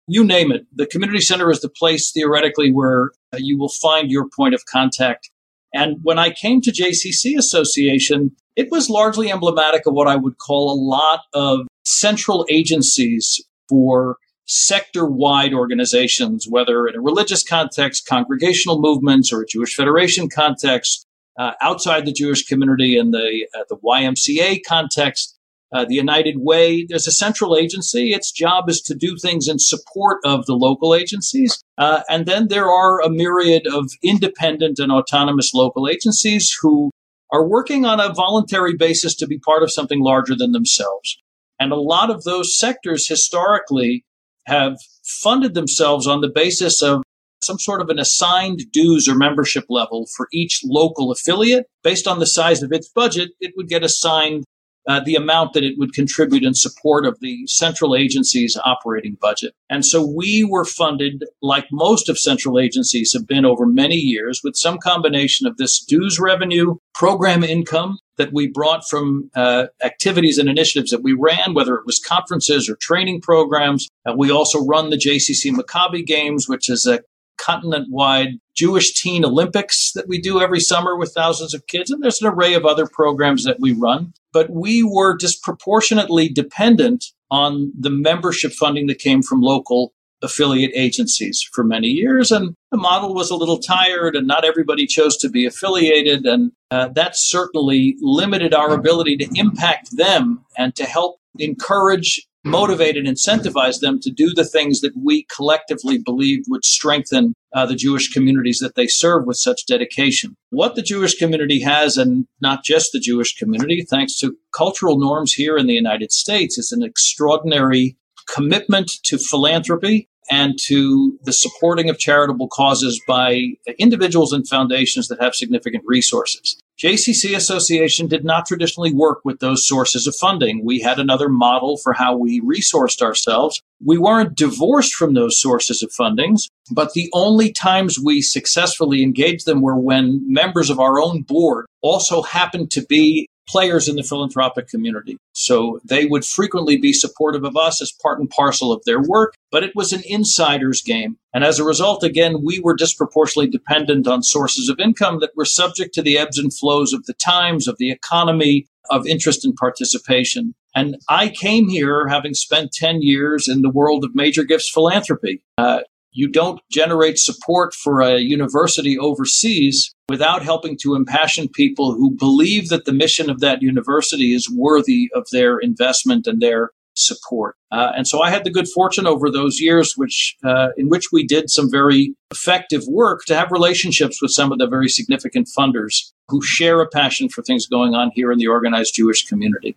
you 0.06 0.24
name 0.24 0.52
it. 0.52 0.66
The 0.74 0.86
community 0.86 1.20
center 1.20 1.50
is 1.50 1.60
the 1.60 1.68
place 1.68 2.10
theoretically 2.12 2.70
where 2.70 3.10
uh, 3.32 3.38
you 3.38 3.58
will 3.58 3.72
find 3.80 4.10
your 4.10 4.28
point 4.34 4.54
of 4.54 4.64
contact. 4.66 5.30
And 5.72 5.98
when 6.02 6.18
I 6.18 6.30
came 6.30 6.60
to 6.62 6.70
JCC 6.70 7.36
Association, 7.36 8.30
it 8.54 8.70
was 8.70 8.88
largely 8.88 9.30
emblematic 9.30 9.86
of 9.86 9.94
what 9.94 10.06
I 10.06 10.16
would 10.16 10.38
call 10.38 10.70
a 10.70 10.78
lot 10.80 11.20
of 11.32 11.66
central 11.84 12.46
agencies 12.48 13.42
for 13.68 14.16
sector 14.46 15.06
wide 15.06 15.54
organizations, 15.54 16.46
whether 16.48 16.86
in 16.86 16.96
a 16.96 17.00
religious 17.00 17.42
context, 17.42 18.06
congregational 18.06 18.80
movements, 18.80 19.32
or 19.32 19.42
a 19.42 19.46
Jewish 19.46 19.74
Federation 19.74 20.28
context, 20.28 21.06
uh, 21.38 21.52
outside 21.60 22.06
the 22.06 22.12
Jewish 22.12 22.46
community 22.46 22.96
in 22.96 23.10
the, 23.10 23.46
uh, 23.58 23.64
the 23.68 23.76
YMCA 23.76 24.60
context, 24.66 25.36
uh, 25.72 25.84
the 25.84 25.94
United 25.94 26.36
Way. 26.38 26.86
There's 26.88 27.08
a 27.08 27.12
central 27.12 27.56
agency. 27.56 28.12
Its 28.12 28.30
job 28.30 28.68
is 28.68 28.80
to 28.82 28.94
do 28.94 29.16
things 29.16 29.48
in 29.48 29.58
support 29.58 30.20
of 30.24 30.46
the 30.46 30.54
local 30.54 30.94
agencies. 30.94 31.62
Uh, 31.76 32.02
and 32.08 32.26
then 32.26 32.48
there 32.48 32.70
are 32.70 33.00
a 33.00 33.10
myriad 33.10 33.66
of 33.66 33.90
independent 34.02 34.78
and 34.78 34.92
autonomous 34.92 35.52
local 35.52 35.88
agencies 35.88 36.56
who 36.62 36.90
are 37.32 37.48
working 37.48 37.84
on 37.84 37.98
a 37.98 38.14
voluntary 38.14 38.76
basis 38.76 39.16
to 39.16 39.26
be 39.26 39.38
part 39.38 39.64
of 39.64 39.72
something 39.72 40.00
larger 40.00 40.36
than 40.36 40.52
themselves. 40.52 41.18
And 41.58 41.72
a 41.72 41.76
lot 41.76 42.10
of 42.10 42.22
those 42.22 42.56
sectors 42.56 43.08
historically 43.08 44.04
have 44.46 44.76
funded 45.22 45.54
themselves 45.54 46.06
on 46.06 46.20
the 46.20 46.30
basis 46.34 46.82
of 46.82 47.02
some 47.42 47.58
sort 47.58 47.80
of 47.80 47.88
an 47.90 47.98
assigned 47.98 48.60
dues 48.72 49.08
or 49.08 49.14
membership 49.14 49.64
level 49.68 50.06
for 50.16 50.28
each 50.32 50.60
local 50.64 51.12
affiliate. 51.12 51.66
Based 51.82 52.06
on 52.06 52.18
the 52.18 52.26
size 52.26 52.62
of 52.62 52.72
its 52.72 52.88
budget, 52.88 53.30
it 53.40 53.52
would 53.56 53.68
get 53.68 53.84
assigned 53.84 54.44
uh, 54.86 55.00
the 55.00 55.14
amount 55.14 55.54
that 55.54 55.64
it 55.64 55.74
would 55.78 55.94
contribute 55.94 56.42
in 56.42 56.54
support 56.54 57.06
of 57.06 57.18
the 57.20 57.46
central 57.46 57.96
agency's 57.96 58.58
operating 58.64 59.16
budget. 59.20 59.54
And 59.70 59.84
so 59.84 60.06
we 60.06 60.44
were 60.44 60.64
funded, 60.64 61.24
like 61.40 61.66
most 61.72 62.08
of 62.08 62.18
central 62.18 62.58
agencies 62.58 63.12
have 63.14 63.26
been 63.26 63.46
over 63.46 63.66
many 63.66 63.96
years, 63.96 64.42
with 64.44 64.56
some 64.56 64.78
combination 64.78 65.46
of 65.46 65.56
this 65.56 65.82
dues 65.82 66.20
revenue, 66.20 66.76
program 66.94 67.42
income 67.42 67.98
that 68.16 68.32
we 68.32 68.46
brought 68.46 68.88
from 68.88 69.30
uh, 69.34 69.66
activities 69.82 70.38
and 70.38 70.48
initiatives 70.48 70.90
that 70.90 71.02
we 71.02 71.12
ran, 71.12 71.54
whether 71.54 71.74
it 71.74 71.86
was 71.86 71.98
conferences 71.98 72.68
or 72.68 72.76
training 72.76 73.20
programs. 73.20 73.88
Uh, 74.06 74.14
we 74.16 74.30
also 74.30 74.64
run 74.64 74.90
the 74.90 74.96
JCC 74.96 75.52
Maccabi 75.52 76.04
Games, 76.06 76.48
which 76.48 76.68
is 76.68 76.86
a 76.86 77.00
continent 77.36 77.88
wide 77.90 78.38
Jewish 78.56 78.94
Teen 78.94 79.24
Olympics 79.24 79.92
that 79.94 80.08
we 80.08 80.20
do 80.20 80.40
every 80.40 80.60
summer 80.60 80.96
with 80.96 81.12
thousands 81.12 81.54
of 81.54 81.66
kids. 81.66 81.90
And 81.90 82.02
there's 82.02 82.22
an 82.22 82.28
array 82.28 82.54
of 82.54 82.64
other 82.64 82.86
programs 82.86 83.44
that 83.44 83.58
we 83.60 83.72
run. 83.72 84.12
But 84.32 84.50
we 84.50 84.82
were 84.82 85.16
disproportionately 85.16 86.28
dependent 86.28 87.06
on 87.30 87.72
the 87.78 87.90
membership 87.90 88.52
funding 88.52 88.86
that 88.86 88.98
came 88.98 89.22
from 89.22 89.40
local 89.40 89.92
affiliate 90.24 90.72
agencies 90.74 91.40
for 91.52 91.62
many 91.62 91.88
years. 91.88 92.32
And 92.32 92.54
the 92.72 92.78
model 92.78 93.14
was 93.14 93.30
a 93.30 93.36
little 93.36 93.58
tired, 93.58 94.16
and 94.16 94.26
not 94.26 94.44
everybody 94.44 94.86
chose 94.86 95.16
to 95.18 95.28
be 95.28 95.46
affiliated. 95.46 96.24
And 96.24 96.52
uh, 96.70 96.88
that 96.94 97.12
certainly 97.14 97.96
limited 98.00 98.54
our 98.54 98.72
ability 98.72 99.16
to 99.18 99.28
impact 99.34 99.96
them 99.96 100.44
and 100.56 100.74
to 100.76 100.84
help 100.84 101.18
encourage 101.38 102.26
motivate 102.44 102.96
and 102.96 103.08
incentivize 103.08 103.80
them 103.80 103.98
to 104.00 104.10
do 104.10 104.32
the 104.34 104.44
things 104.44 104.80
that 104.82 104.92
we 105.02 105.26
collectively 105.34 105.98
believed 105.98 106.44
would 106.48 106.64
strengthen 106.64 107.32
uh, 107.54 107.64
the 107.64 107.74
Jewish 107.74 108.12
communities 108.12 108.58
that 108.58 108.74
they 108.74 108.86
serve 108.86 109.24
with 109.26 109.38
such 109.38 109.66
dedication. 109.66 110.36
What 110.50 110.74
the 110.74 110.82
Jewish 110.82 111.14
community 111.16 111.60
has, 111.62 111.96
and 111.96 112.26
not 112.40 112.62
just 112.62 112.92
the 112.92 113.00
Jewish 113.00 113.34
community, 113.34 113.84
thanks 113.88 114.18
to 114.18 114.36
cultural 114.54 114.98
norms 114.98 115.32
here 115.32 115.56
in 115.56 115.66
the 115.66 115.74
United 115.74 116.12
States, 116.12 116.58
is 116.58 116.70
an 116.70 116.82
extraordinary 116.82 117.96
commitment 118.28 118.90
to 119.04 119.18
philanthropy 119.18 120.08
and 120.30 120.58
to 120.66 121.18
the 121.24 121.32
supporting 121.32 121.90
of 121.90 121.98
charitable 121.98 122.48
causes 122.48 123.00
by 123.06 123.42
individuals 123.78 124.32
and 124.32 124.48
foundations 124.48 125.08
that 125.08 125.20
have 125.20 125.34
significant 125.34 125.84
resources. 125.86 126.56
JCC 126.82 127.36
Association 127.36 128.08
did 128.08 128.24
not 128.24 128.46
traditionally 128.46 128.92
work 128.92 129.20
with 129.24 129.38
those 129.38 129.66
sources 129.66 130.08
of 130.08 130.16
funding. 130.16 130.64
We 130.64 130.80
had 130.80 130.98
another 130.98 131.28
model 131.28 131.78
for 131.82 131.92
how 131.92 132.16
we 132.16 132.40
resourced 132.40 133.00
ourselves. 133.00 133.62
We 133.84 133.96
weren't 133.96 134.36
divorced 134.36 134.94
from 134.94 135.14
those 135.14 135.40
sources 135.40 135.84
of 135.84 135.92
fundings, 135.98 136.48
but 136.72 136.92
the 136.92 137.10
only 137.12 137.52
times 137.52 137.98
we 137.98 138.22
successfully 138.22 139.04
engaged 139.04 139.46
them 139.46 139.60
were 139.60 139.78
when 139.78 140.20
members 140.26 140.68
of 140.68 140.80
our 140.80 141.00
own 141.00 141.22
board 141.22 141.66
also 141.80 142.22
happened 142.22 142.72
to 142.72 142.84
be 142.84 143.28
players 143.48 143.88
in 143.88 143.96
the 143.96 144.02
philanthropic 144.02 144.68
community. 144.68 145.18
So 145.32 145.80
they 145.84 146.06
would 146.06 146.24
frequently 146.24 146.76
be 146.76 146.92
supportive 146.92 147.44
of 147.44 147.56
us 147.56 147.82
as 147.82 147.92
part 147.92 148.18
and 148.18 148.30
parcel 148.30 148.72
of 148.72 148.82
their 148.84 149.00
work, 149.00 149.34
but 149.50 149.62
it 149.62 149.74
was 149.74 149.92
an 149.92 150.02
insider's 150.06 150.82
game. 150.82 151.18
And 151.32 151.44
as 151.44 151.58
a 151.58 151.64
result, 151.64 152.02
again, 152.02 152.42
we 152.42 152.60
were 152.60 152.74
disproportionately 152.74 153.50
dependent 153.50 154.06
on 154.06 154.22
sources 154.22 154.68
of 154.68 154.80
income 154.80 155.20
that 155.20 155.36
were 155.36 155.44
subject 155.44 155.94
to 155.94 156.02
the 156.02 156.18
ebbs 156.18 156.38
and 156.38 156.54
flows 156.54 156.92
of 156.92 157.04
the 157.06 157.14
times, 157.14 157.68
of 157.68 157.78
the 157.78 157.90
economy, 157.90 158.66
of 158.90 159.06
interest 159.06 159.44
and 159.44 159.54
participation. 159.56 160.54
And 160.74 160.96
I 161.08 161.28
came 161.28 161.68
here 161.68 162.06
having 162.08 162.34
spent 162.34 162.72
10 162.72 163.02
years 163.02 163.48
in 163.48 163.62
the 163.62 163.70
world 163.70 164.04
of 164.04 164.14
major 164.14 164.44
gifts 164.44 164.68
philanthropy. 164.68 165.42
Uh, 165.56 165.80
you 166.12 166.28
don't 166.28 166.60
generate 166.70 167.18
support 167.18 167.74
for 167.74 168.00
a 168.00 168.18
university 168.18 168.98
overseas 168.98 169.93
without 170.08 170.42
helping 170.42 170.76
to 170.82 170.94
impassion 170.94 171.48
people 171.48 171.94
who 171.94 172.10
believe 172.10 172.68
that 172.68 172.84
the 172.84 172.92
mission 172.92 173.30
of 173.30 173.40
that 173.40 173.62
university 173.62 174.34
is 174.34 174.50
worthy 174.50 175.10
of 175.14 175.26
their 175.32 175.58
investment 175.58 176.26
and 176.26 176.40
their 176.40 176.70
support. 176.96 177.56
Uh, 177.72 177.90
and 177.96 178.06
so 178.06 178.22
I 178.22 178.30
had 178.30 178.44
the 178.44 178.50
good 178.50 178.68
fortune 178.68 179.06
over 179.06 179.30
those 179.30 179.60
years, 179.60 179.94
which 179.96 180.36
uh, 180.44 180.68
in 180.76 180.88
which 180.88 181.06
we 181.12 181.26
did 181.26 181.50
some 181.50 181.70
very 181.70 182.14
effective 182.30 182.82
work 182.88 183.24
to 183.26 183.34
have 183.34 183.50
relationships 183.50 184.22
with 184.22 184.30
some 184.30 184.52
of 184.52 184.58
the 184.58 184.68
very 184.68 184.88
significant 184.88 185.48
funders 185.56 186.12
who 186.28 186.40
share 186.40 186.80
a 186.80 186.88
passion 186.88 187.28
for 187.28 187.42
things 187.42 187.66
going 187.66 187.94
on 187.94 188.10
here 188.14 188.32
in 188.32 188.38
the 188.38 188.46
organized 188.46 188.94
Jewish 188.94 189.26
community. 189.26 189.76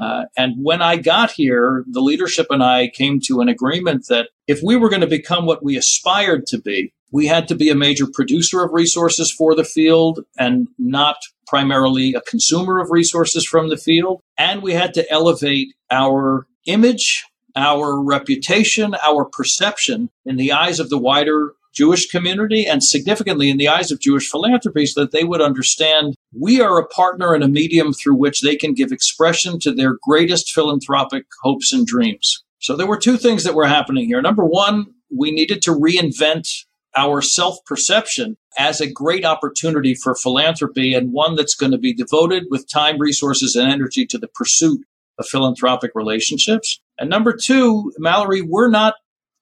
Uh, 0.00 0.24
and 0.36 0.54
when 0.62 0.80
I 0.80 0.96
got 0.96 1.32
here, 1.32 1.84
the 1.90 2.00
leadership 2.00 2.46
and 2.50 2.62
I 2.62 2.88
came 2.88 3.20
to 3.26 3.40
an 3.40 3.48
agreement 3.48 4.06
that 4.08 4.28
if 4.46 4.60
we 4.62 4.76
were 4.76 4.88
going 4.88 5.02
to 5.02 5.06
become 5.06 5.44
what 5.46 5.64
we 5.64 5.76
aspired 5.76 6.46
to 6.46 6.60
be, 6.60 6.92
We 7.14 7.28
had 7.28 7.46
to 7.46 7.54
be 7.54 7.70
a 7.70 7.76
major 7.76 8.06
producer 8.12 8.64
of 8.64 8.72
resources 8.72 9.30
for 9.30 9.54
the 9.54 9.62
field 9.62 10.24
and 10.36 10.66
not 10.78 11.14
primarily 11.46 12.12
a 12.12 12.20
consumer 12.20 12.80
of 12.80 12.90
resources 12.90 13.46
from 13.46 13.68
the 13.68 13.76
field. 13.76 14.20
And 14.36 14.64
we 14.64 14.72
had 14.72 14.94
to 14.94 15.08
elevate 15.08 15.68
our 15.92 16.48
image, 16.66 17.24
our 17.54 18.02
reputation, 18.02 18.96
our 19.00 19.24
perception 19.24 20.10
in 20.26 20.38
the 20.38 20.50
eyes 20.50 20.80
of 20.80 20.90
the 20.90 20.98
wider 20.98 21.52
Jewish 21.72 22.08
community 22.08 22.66
and 22.66 22.82
significantly 22.82 23.48
in 23.48 23.58
the 23.58 23.68
eyes 23.68 23.92
of 23.92 24.00
Jewish 24.00 24.28
philanthropy 24.28 24.84
so 24.84 25.02
that 25.02 25.12
they 25.12 25.22
would 25.22 25.40
understand 25.40 26.16
we 26.36 26.60
are 26.60 26.80
a 26.80 26.88
partner 26.88 27.32
and 27.32 27.44
a 27.44 27.48
medium 27.48 27.92
through 27.92 28.16
which 28.16 28.40
they 28.40 28.56
can 28.56 28.74
give 28.74 28.90
expression 28.90 29.60
to 29.60 29.72
their 29.72 29.98
greatest 30.02 30.52
philanthropic 30.52 31.26
hopes 31.44 31.72
and 31.72 31.86
dreams. 31.86 32.42
So 32.58 32.74
there 32.74 32.88
were 32.88 32.98
two 32.98 33.18
things 33.18 33.44
that 33.44 33.54
were 33.54 33.68
happening 33.68 34.06
here. 34.06 34.20
Number 34.20 34.44
one, 34.44 34.86
we 35.16 35.30
needed 35.30 35.62
to 35.62 35.70
reinvent 35.70 36.48
our 36.96 37.20
self 37.20 37.58
perception 37.66 38.36
as 38.58 38.80
a 38.80 38.90
great 38.90 39.24
opportunity 39.24 39.94
for 39.94 40.14
philanthropy 40.14 40.94
and 40.94 41.12
one 41.12 41.34
that's 41.34 41.54
going 41.54 41.72
to 41.72 41.78
be 41.78 41.92
devoted 41.92 42.44
with 42.50 42.70
time, 42.70 42.98
resources, 42.98 43.56
and 43.56 43.70
energy 43.70 44.06
to 44.06 44.18
the 44.18 44.28
pursuit 44.28 44.80
of 45.18 45.26
philanthropic 45.26 45.92
relationships. 45.94 46.80
And 46.98 47.10
number 47.10 47.36
two, 47.36 47.92
Mallory, 47.98 48.42
we're 48.42 48.70
not 48.70 48.94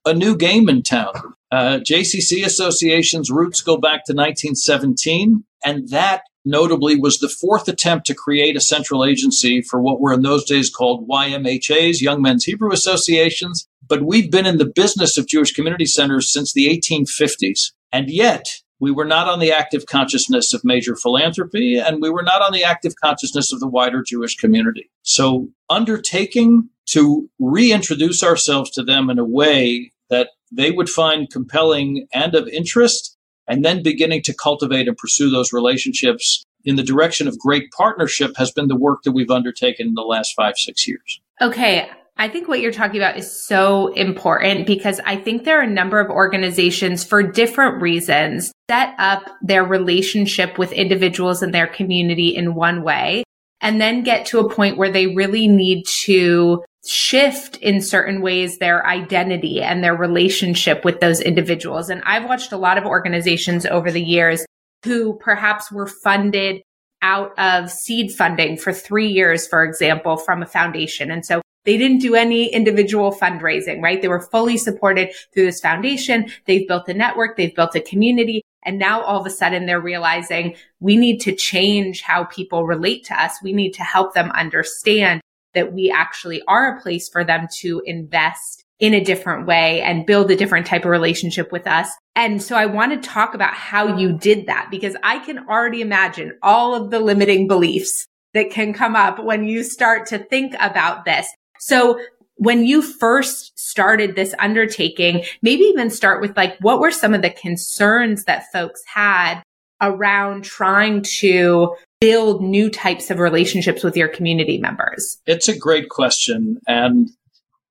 a 0.04 0.14
new 0.14 0.36
game 0.36 0.68
in 0.68 0.82
town. 0.82 1.12
Uh, 1.50 1.78
JCC 1.78 2.44
Association's 2.44 3.30
roots 3.30 3.60
go 3.60 3.76
back 3.76 4.04
to 4.06 4.14
1917, 4.14 5.44
and 5.64 5.88
that 5.90 6.22
notably 6.44 6.96
was 6.96 7.18
the 7.18 7.28
fourth 7.28 7.68
attempt 7.68 8.06
to 8.06 8.14
create 8.14 8.56
a 8.56 8.60
central 8.60 9.04
agency 9.04 9.62
for 9.62 9.80
what 9.80 10.00
were 10.00 10.12
in 10.12 10.22
those 10.22 10.44
days 10.44 10.70
called 10.70 11.08
YMHAs, 11.08 12.00
Young 12.00 12.22
Men's 12.22 12.44
Hebrew 12.44 12.72
Associations. 12.72 13.68
But 13.86 14.02
we've 14.02 14.30
been 14.30 14.46
in 14.46 14.58
the 14.58 14.72
business 14.74 15.18
of 15.18 15.26
Jewish 15.26 15.52
community 15.52 15.86
centers 15.86 16.32
since 16.32 16.52
the 16.52 16.66
1850s. 16.68 17.72
And 17.92 18.10
yet, 18.10 18.44
we 18.80 18.90
were 18.90 19.04
not 19.04 19.28
on 19.28 19.38
the 19.38 19.52
active 19.52 19.86
consciousness 19.86 20.52
of 20.52 20.64
major 20.64 20.96
philanthropy, 20.96 21.78
and 21.78 22.02
we 22.02 22.10
were 22.10 22.22
not 22.22 22.42
on 22.42 22.52
the 22.52 22.64
active 22.64 22.94
consciousness 23.02 23.52
of 23.52 23.60
the 23.60 23.68
wider 23.68 24.02
Jewish 24.02 24.36
community. 24.36 24.90
So, 25.02 25.48
undertaking 25.70 26.68
to 26.86 27.30
reintroduce 27.38 28.24
ourselves 28.24 28.70
to 28.72 28.82
them 28.82 29.08
in 29.08 29.20
a 29.20 29.24
way 29.24 29.92
that 30.10 30.30
they 30.50 30.72
would 30.72 30.88
find 30.88 31.30
compelling 31.30 32.06
and 32.12 32.34
of 32.34 32.48
interest, 32.48 33.16
and 33.48 33.64
then 33.64 33.82
beginning 33.82 34.22
to 34.22 34.34
cultivate 34.34 34.88
and 34.88 34.96
pursue 34.96 35.30
those 35.30 35.52
relationships 35.52 36.44
in 36.64 36.76
the 36.76 36.82
direction 36.82 37.26
of 37.26 37.38
great 37.38 37.70
partnership 37.72 38.36
has 38.36 38.50
been 38.50 38.68
the 38.68 38.76
work 38.76 39.02
that 39.02 39.12
we've 39.12 39.30
undertaken 39.30 39.88
in 39.88 39.94
the 39.94 40.02
last 40.02 40.34
five, 40.34 40.54
six 40.56 40.86
years. 40.86 41.20
Okay. 41.40 41.90
I 42.16 42.28
think 42.28 42.46
what 42.46 42.60
you're 42.60 42.72
talking 42.72 42.98
about 43.00 43.16
is 43.16 43.30
so 43.46 43.88
important 43.94 44.66
because 44.66 45.00
I 45.04 45.16
think 45.16 45.44
there 45.44 45.58
are 45.58 45.64
a 45.64 45.70
number 45.70 45.98
of 45.98 46.10
organizations 46.10 47.04
for 47.04 47.22
different 47.22 47.80
reasons 47.80 48.52
set 48.70 48.94
up 48.98 49.28
their 49.40 49.64
relationship 49.64 50.58
with 50.58 50.72
individuals 50.72 51.42
in 51.42 51.50
their 51.50 51.66
community 51.66 52.36
in 52.36 52.54
one 52.54 52.82
way 52.82 53.24
and 53.60 53.80
then 53.80 54.02
get 54.02 54.26
to 54.26 54.40
a 54.40 54.48
point 54.48 54.76
where 54.76 54.90
they 54.90 55.06
really 55.06 55.48
need 55.48 55.84
to 55.86 56.62
shift 56.84 57.56
in 57.58 57.80
certain 57.80 58.22
ways 58.22 58.58
their 58.58 58.84
identity 58.86 59.62
and 59.62 59.82
their 59.84 59.94
relationship 59.94 60.84
with 60.84 61.00
those 61.00 61.20
individuals. 61.20 61.88
And 61.88 62.02
I've 62.04 62.28
watched 62.28 62.52
a 62.52 62.56
lot 62.56 62.78
of 62.78 62.84
organizations 62.84 63.66
over 63.66 63.90
the 63.90 64.02
years 64.02 64.44
who 64.84 65.14
perhaps 65.18 65.70
were 65.70 65.86
funded 65.86 66.62
out 67.00 67.36
of 67.38 67.70
seed 67.70 68.12
funding 68.12 68.56
for 68.56 68.72
three 68.72 69.08
years, 69.08 69.46
for 69.46 69.64
example, 69.64 70.16
from 70.16 70.42
a 70.42 70.46
foundation. 70.46 71.10
And 71.10 71.24
so 71.24 71.42
they 71.64 71.76
didn't 71.78 71.98
do 71.98 72.14
any 72.14 72.52
individual 72.52 73.12
fundraising, 73.12 73.80
right? 73.80 74.02
They 74.02 74.08
were 74.08 74.20
fully 74.20 74.56
supported 74.56 75.12
through 75.32 75.46
this 75.46 75.60
foundation. 75.60 76.30
They've 76.46 76.66
built 76.66 76.88
a 76.88 76.94
network. 76.94 77.36
They've 77.36 77.54
built 77.54 77.76
a 77.76 77.80
community. 77.80 78.42
And 78.64 78.78
now 78.78 79.02
all 79.02 79.20
of 79.20 79.26
a 79.26 79.30
sudden 79.30 79.66
they're 79.66 79.80
realizing 79.80 80.56
we 80.80 80.96
need 80.96 81.18
to 81.20 81.34
change 81.34 82.02
how 82.02 82.24
people 82.24 82.66
relate 82.66 83.04
to 83.06 83.20
us. 83.20 83.34
We 83.42 83.52
need 83.52 83.72
to 83.74 83.82
help 83.82 84.14
them 84.14 84.30
understand 84.32 85.20
that 85.54 85.72
we 85.72 85.90
actually 85.90 86.42
are 86.48 86.76
a 86.76 86.80
place 86.80 87.08
for 87.08 87.24
them 87.24 87.46
to 87.60 87.82
invest 87.84 88.64
in 88.78 88.94
a 88.94 89.04
different 89.04 89.46
way 89.46 89.80
and 89.80 90.06
build 90.06 90.30
a 90.30 90.36
different 90.36 90.66
type 90.66 90.84
of 90.84 90.90
relationship 90.90 91.52
with 91.52 91.68
us. 91.68 91.88
And 92.16 92.42
so 92.42 92.56
I 92.56 92.66
want 92.66 92.92
to 92.92 93.08
talk 93.08 93.32
about 93.32 93.54
how 93.54 93.96
you 93.96 94.12
did 94.12 94.46
that 94.46 94.68
because 94.70 94.96
I 95.04 95.20
can 95.20 95.38
already 95.48 95.80
imagine 95.80 96.36
all 96.42 96.74
of 96.74 96.90
the 96.90 96.98
limiting 96.98 97.46
beliefs 97.46 98.06
that 98.34 98.50
can 98.50 98.72
come 98.72 98.96
up 98.96 99.22
when 99.22 99.44
you 99.44 99.62
start 99.62 100.06
to 100.06 100.18
think 100.18 100.54
about 100.58 101.04
this. 101.04 101.28
So 101.60 102.00
when 102.36 102.64
you 102.64 102.82
first 102.82 103.56
started 103.56 104.16
this 104.16 104.34
undertaking, 104.40 105.22
maybe 105.42 105.62
even 105.62 105.90
start 105.90 106.20
with 106.20 106.36
like, 106.36 106.58
what 106.60 106.80
were 106.80 106.90
some 106.90 107.14
of 107.14 107.22
the 107.22 107.30
concerns 107.30 108.24
that 108.24 108.50
folks 108.52 108.82
had 108.92 109.42
around 109.82 110.44
trying 110.44 111.02
to 111.02 111.74
build 112.00 112.42
new 112.42 112.70
types 112.70 113.10
of 113.10 113.18
relationships 113.18 113.84
with 113.84 113.96
your 113.96 114.08
community 114.08 114.58
members? 114.58 115.18
It's 115.26 115.48
a 115.48 115.56
great 115.56 115.88
question. 115.88 116.58
And 116.66 117.10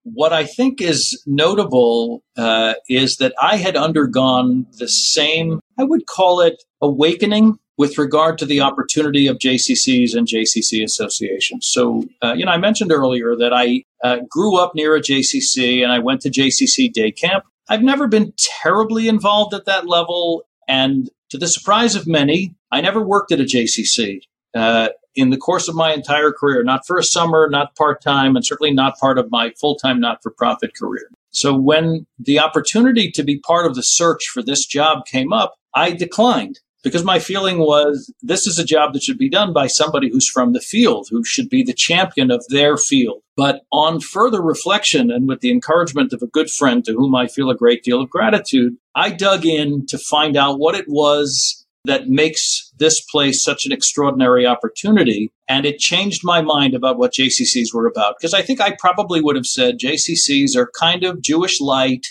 what 0.03 0.33
I 0.33 0.45
think 0.45 0.81
is 0.81 1.21
notable 1.25 2.23
uh, 2.37 2.73
is 2.89 3.17
that 3.17 3.33
I 3.41 3.57
had 3.57 3.75
undergone 3.75 4.65
the 4.77 4.87
same, 4.87 5.59
I 5.77 5.83
would 5.83 6.07
call 6.07 6.41
it 6.41 6.63
awakening 6.81 7.59
with 7.77 7.97
regard 7.97 8.37
to 8.37 8.45
the 8.45 8.61
opportunity 8.61 9.27
of 9.27 9.37
JCCs 9.37 10.15
and 10.15 10.27
JCC 10.27 10.83
associations. 10.83 11.67
So, 11.71 12.05
uh, 12.23 12.33
you 12.33 12.45
know, 12.45 12.51
I 12.51 12.57
mentioned 12.57 12.91
earlier 12.91 13.35
that 13.35 13.53
I 13.53 13.83
uh, 14.03 14.19
grew 14.29 14.57
up 14.57 14.73
near 14.75 14.95
a 14.95 15.01
JCC 15.01 15.81
and 15.81 15.91
I 15.91 15.99
went 15.99 16.21
to 16.21 16.29
JCC 16.29 16.91
day 16.91 17.11
camp. 17.11 17.45
I've 17.69 17.83
never 17.83 18.07
been 18.07 18.33
terribly 18.37 19.07
involved 19.07 19.53
at 19.53 19.65
that 19.65 19.87
level. 19.87 20.43
And 20.67 21.09
to 21.31 21.37
the 21.37 21.47
surprise 21.47 21.95
of 21.95 22.07
many, 22.07 22.53
I 22.71 22.81
never 22.81 23.01
worked 23.01 23.31
at 23.31 23.39
a 23.39 23.43
JCC. 23.43 24.21
Uh, 24.53 24.89
in 25.15 25.29
the 25.29 25.37
course 25.37 25.67
of 25.67 25.75
my 25.75 25.93
entire 25.93 26.31
career, 26.31 26.63
not 26.63 26.85
for 26.85 26.97
a 26.97 27.03
summer, 27.03 27.49
not 27.49 27.75
part 27.75 28.01
time, 28.01 28.35
and 28.35 28.45
certainly 28.45 28.71
not 28.71 28.97
part 28.97 29.17
of 29.17 29.31
my 29.31 29.51
full 29.59 29.75
time 29.75 29.99
not 29.99 30.19
for 30.21 30.31
profit 30.31 30.71
career. 30.75 31.09
So 31.31 31.55
when 31.55 32.05
the 32.19 32.39
opportunity 32.39 33.11
to 33.11 33.23
be 33.23 33.39
part 33.39 33.65
of 33.65 33.75
the 33.75 33.83
search 33.83 34.25
for 34.33 34.41
this 34.43 34.65
job 34.65 35.05
came 35.05 35.33
up, 35.33 35.55
I 35.73 35.91
declined 35.91 36.59
because 36.83 37.03
my 37.03 37.19
feeling 37.19 37.59
was 37.59 38.13
this 38.21 38.47
is 38.47 38.57
a 38.57 38.65
job 38.65 38.93
that 38.93 39.03
should 39.03 39.17
be 39.17 39.29
done 39.29 39.53
by 39.53 39.67
somebody 39.67 40.09
who's 40.09 40.29
from 40.29 40.53
the 40.53 40.59
field, 40.59 41.07
who 41.09 41.23
should 41.23 41.49
be 41.49 41.63
the 41.63 41.73
champion 41.73 42.31
of 42.31 42.43
their 42.49 42.77
field. 42.77 43.21
But 43.37 43.61
on 43.71 43.99
further 43.99 44.41
reflection 44.41 45.11
and 45.11 45.27
with 45.27 45.41
the 45.41 45.51
encouragement 45.51 46.13
of 46.13 46.21
a 46.21 46.27
good 46.27 46.49
friend 46.49 46.83
to 46.85 46.93
whom 46.93 47.15
I 47.15 47.27
feel 47.27 47.49
a 47.49 47.55
great 47.55 47.83
deal 47.83 48.01
of 48.01 48.09
gratitude, 48.09 48.77
I 48.95 49.11
dug 49.11 49.45
in 49.45 49.85
to 49.87 49.97
find 49.97 50.35
out 50.35 50.59
what 50.59 50.75
it 50.75 50.85
was 50.87 51.65
that 51.85 52.07
makes 52.07 52.71
this 52.77 53.01
place 53.01 53.43
such 53.43 53.65
an 53.65 53.71
extraordinary 53.71 54.45
opportunity. 54.45 55.31
And 55.47 55.65
it 55.65 55.79
changed 55.79 56.21
my 56.23 56.41
mind 56.41 56.75
about 56.75 56.97
what 56.97 57.13
JCCs 57.13 57.73
were 57.73 57.87
about. 57.87 58.15
Because 58.19 58.33
I 58.33 58.41
think 58.41 58.61
I 58.61 58.75
probably 58.79 59.21
would 59.21 59.35
have 59.35 59.45
said 59.45 59.79
JCCs 59.79 60.55
are 60.55 60.69
kind 60.79 61.03
of 61.03 61.21
Jewish 61.21 61.59
light 61.59 62.07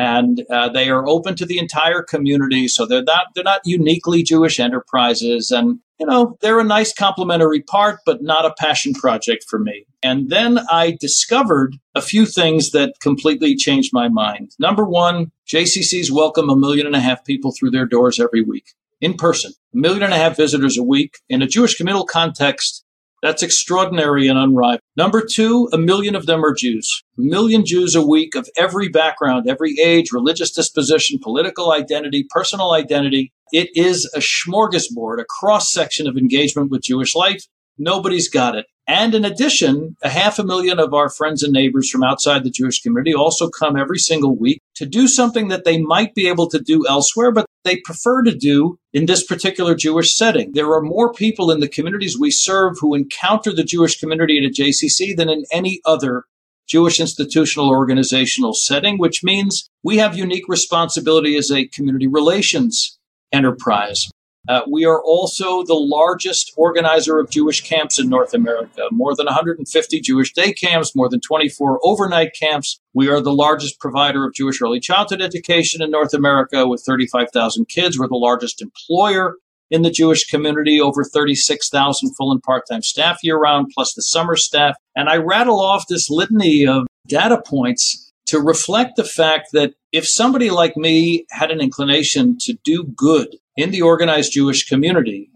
and 0.00 0.46
uh, 0.50 0.70
they 0.70 0.88
are 0.88 1.06
open 1.06 1.36
to 1.36 1.44
the 1.44 1.58
entire 1.58 2.02
community. 2.02 2.68
So 2.68 2.86
they're 2.86 3.02
not 3.02 3.26
they're 3.34 3.44
not 3.44 3.60
uniquely 3.66 4.22
Jewish 4.22 4.58
enterprises, 4.58 5.50
and 5.50 5.78
you 5.98 6.06
know 6.06 6.38
they're 6.40 6.58
a 6.58 6.64
nice 6.64 6.94
complementary 6.94 7.60
part, 7.60 7.98
but 8.06 8.22
not 8.22 8.46
a 8.46 8.54
passion 8.58 8.94
project 8.94 9.44
for 9.46 9.58
me. 9.58 9.84
And 10.02 10.30
then 10.30 10.60
I 10.70 10.96
discovered 10.98 11.76
a 11.94 12.00
few 12.00 12.24
things 12.24 12.70
that 12.70 12.94
completely 13.00 13.54
changed 13.54 13.90
my 13.92 14.08
mind. 14.08 14.52
Number 14.58 14.86
one, 14.86 15.32
JCCs 15.46 16.10
welcome 16.10 16.48
a 16.48 16.56
million 16.56 16.86
and 16.86 16.96
a 16.96 17.00
half 17.00 17.22
people 17.26 17.52
through 17.52 17.72
their 17.72 17.86
doors 17.86 18.18
every 18.18 18.42
week 18.42 18.72
in 19.02 19.14
person, 19.14 19.52
a 19.74 19.76
million 19.76 20.02
and 20.02 20.14
a 20.14 20.18
half 20.18 20.36
visitors 20.36 20.78
a 20.78 20.82
week 20.82 21.18
in 21.28 21.42
a 21.42 21.46
Jewish 21.46 21.74
communal 21.74 22.06
context. 22.06 22.84
That's 23.22 23.42
extraordinary 23.42 24.28
and 24.28 24.38
unrivaled. 24.38 24.80
Number 24.96 25.22
two, 25.22 25.68
a 25.72 25.78
million 25.78 26.14
of 26.14 26.26
them 26.26 26.44
are 26.44 26.54
Jews. 26.54 27.02
A 27.18 27.22
million 27.22 27.66
Jews 27.66 27.94
a 27.94 28.06
week 28.06 28.34
of 28.34 28.48
every 28.56 28.88
background, 28.88 29.48
every 29.48 29.78
age, 29.78 30.10
religious 30.12 30.50
disposition, 30.50 31.18
political 31.22 31.72
identity, 31.72 32.26
personal 32.30 32.72
identity. 32.72 33.32
It 33.52 33.68
is 33.74 34.10
a 34.14 34.20
smorgasbord, 34.20 35.20
a 35.20 35.26
cross 35.28 35.70
section 35.72 36.06
of 36.06 36.16
engagement 36.16 36.70
with 36.70 36.82
Jewish 36.82 37.14
life. 37.14 37.44
Nobody's 37.78 38.28
got 38.28 38.56
it. 38.56 38.66
And 38.86 39.14
in 39.14 39.24
addition, 39.24 39.96
a 40.02 40.08
half 40.08 40.38
a 40.38 40.44
million 40.44 40.80
of 40.80 40.92
our 40.92 41.08
friends 41.08 41.42
and 41.42 41.52
neighbors 41.52 41.88
from 41.88 42.02
outside 42.02 42.42
the 42.42 42.50
Jewish 42.50 42.80
community 42.80 43.14
also 43.14 43.48
come 43.48 43.76
every 43.76 43.98
single 43.98 44.36
week 44.36 44.60
to 44.76 44.86
do 44.86 45.06
something 45.06 45.48
that 45.48 45.64
they 45.64 45.80
might 45.80 46.14
be 46.14 46.26
able 46.26 46.48
to 46.48 46.58
do 46.58 46.84
elsewhere, 46.88 47.30
but 47.30 47.46
they 47.64 47.80
prefer 47.84 48.22
to 48.22 48.34
do 48.34 48.78
in 48.92 49.06
this 49.06 49.24
particular 49.24 49.74
Jewish 49.74 50.14
setting. 50.14 50.52
There 50.52 50.72
are 50.72 50.82
more 50.82 51.12
people 51.12 51.50
in 51.50 51.60
the 51.60 51.68
communities 51.68 52.18
we 52.18 52.30
serve 52.30 52.76
who 52.80 52.94
encounter 52.94 53.52
the 53.52 53.64
Jewish 53.64 53.98
community 53.98 54.38
at 54.38 54.50
a 54.50 54.62
JCC 54.62 55.16
than 55.16 55.28
in 55.28 55.44
any 55.52 55.80
other 55.84 56.24
Jewish 56.68 57.00
institutional 57.00 57.68
organizational 57.68 58.54
setting, 58.54 58.98
which 58.98 59.24
means 59.24 59.68
we 59.82 59.98
have 59.98 60.16
unique 60.16 60.48
responsibility 60.48 61.36
as 61.36 61.50
a 61.50 61.66
community 61.66 62.06
relations 62.06 62.98
enterprise. 63.32 64.09
Uh, 64.48 64.62
we 64.70 64.84
are 64.84 65.02
also 65.02 65.62
the 65.62 65.74
largest 65.74 66.52
organizer 66.56 67.18
of 67.18 67.30
Jewish 67.30 67.60
camps 67.60 67.98
in 67.98 68.08
North 68.08 68.32
America. 68.32 68.86
More 68.90 69.14
than 69.14 69.26
150 69.26 70.00
Jewish 70.00 70.32
day 70.32 70.52
camps, 70.52 70.96
more 70.96 71.08
than 71.08 71.20
24 71.20 71.80
overnight 71.82 72.32
camps. 72.38 72.80
We 72.94 73.08
are 73.08 73.20
the 73.20 73.32
largest 73.32 73.78
provider 73.80 74.26
of 74.26 74.34
Jewish 74.34 74.60
early 74.62 74.80
childhood 74.80 75.20
education 75.20 75.82
in 75.82 75.90
North 75.90 76.14
America 76.14 76.66
with 76.66 76.82
35,000 76.86 77.68
kids. 77.68 77.98
We're 77.98 78.08
the 78.08 78.16
largest 78.16 78.62
employer 78.62 79.36
in 79.70 79.82
the 79.82 79.90
Jewish 79.90 80.24
community, 80.24 80.80
over 80.80 81.04
36,000 81.04 82.14
full 82.16 82.32
and 82.32 82.42
part 82.42 82.64
time 82.68 82.82
staff 82.82 83.18
year 83.22 83.38
round, 83.38 83.70
plus 83.74 83.94
the 83.94 84.02
summer 84.02 84.36
staff. 84.36 84.76
And 84.96 85.08
I 85.08 85.16
rattle 85.16 85.60
off 85.60 85.86
this 85.88 86.10
litany 86.10 86.66
of 86.66 86.86
data 87.06 87.40
points 87.46 88.10
to 88.26 88.40
reflect 88.40 88.96
the 88.96 89.04
fact 89.04 89.48
that 89.52 89.74
if 89.92 90.06
somebody 90.06 90.50
like 90.50 90.76
me 90.76 91.26
had 91.30 91.50
an 91.50 91.60
inclination 91.60 92.36
to 92.40 92.54
do 92.64 92.84
good 92.84 93.36
in 93.62 93.70
the 93.70 93.82
organized 93.82 94.32
Jewish 94.32 94.66
community 94.66 95.30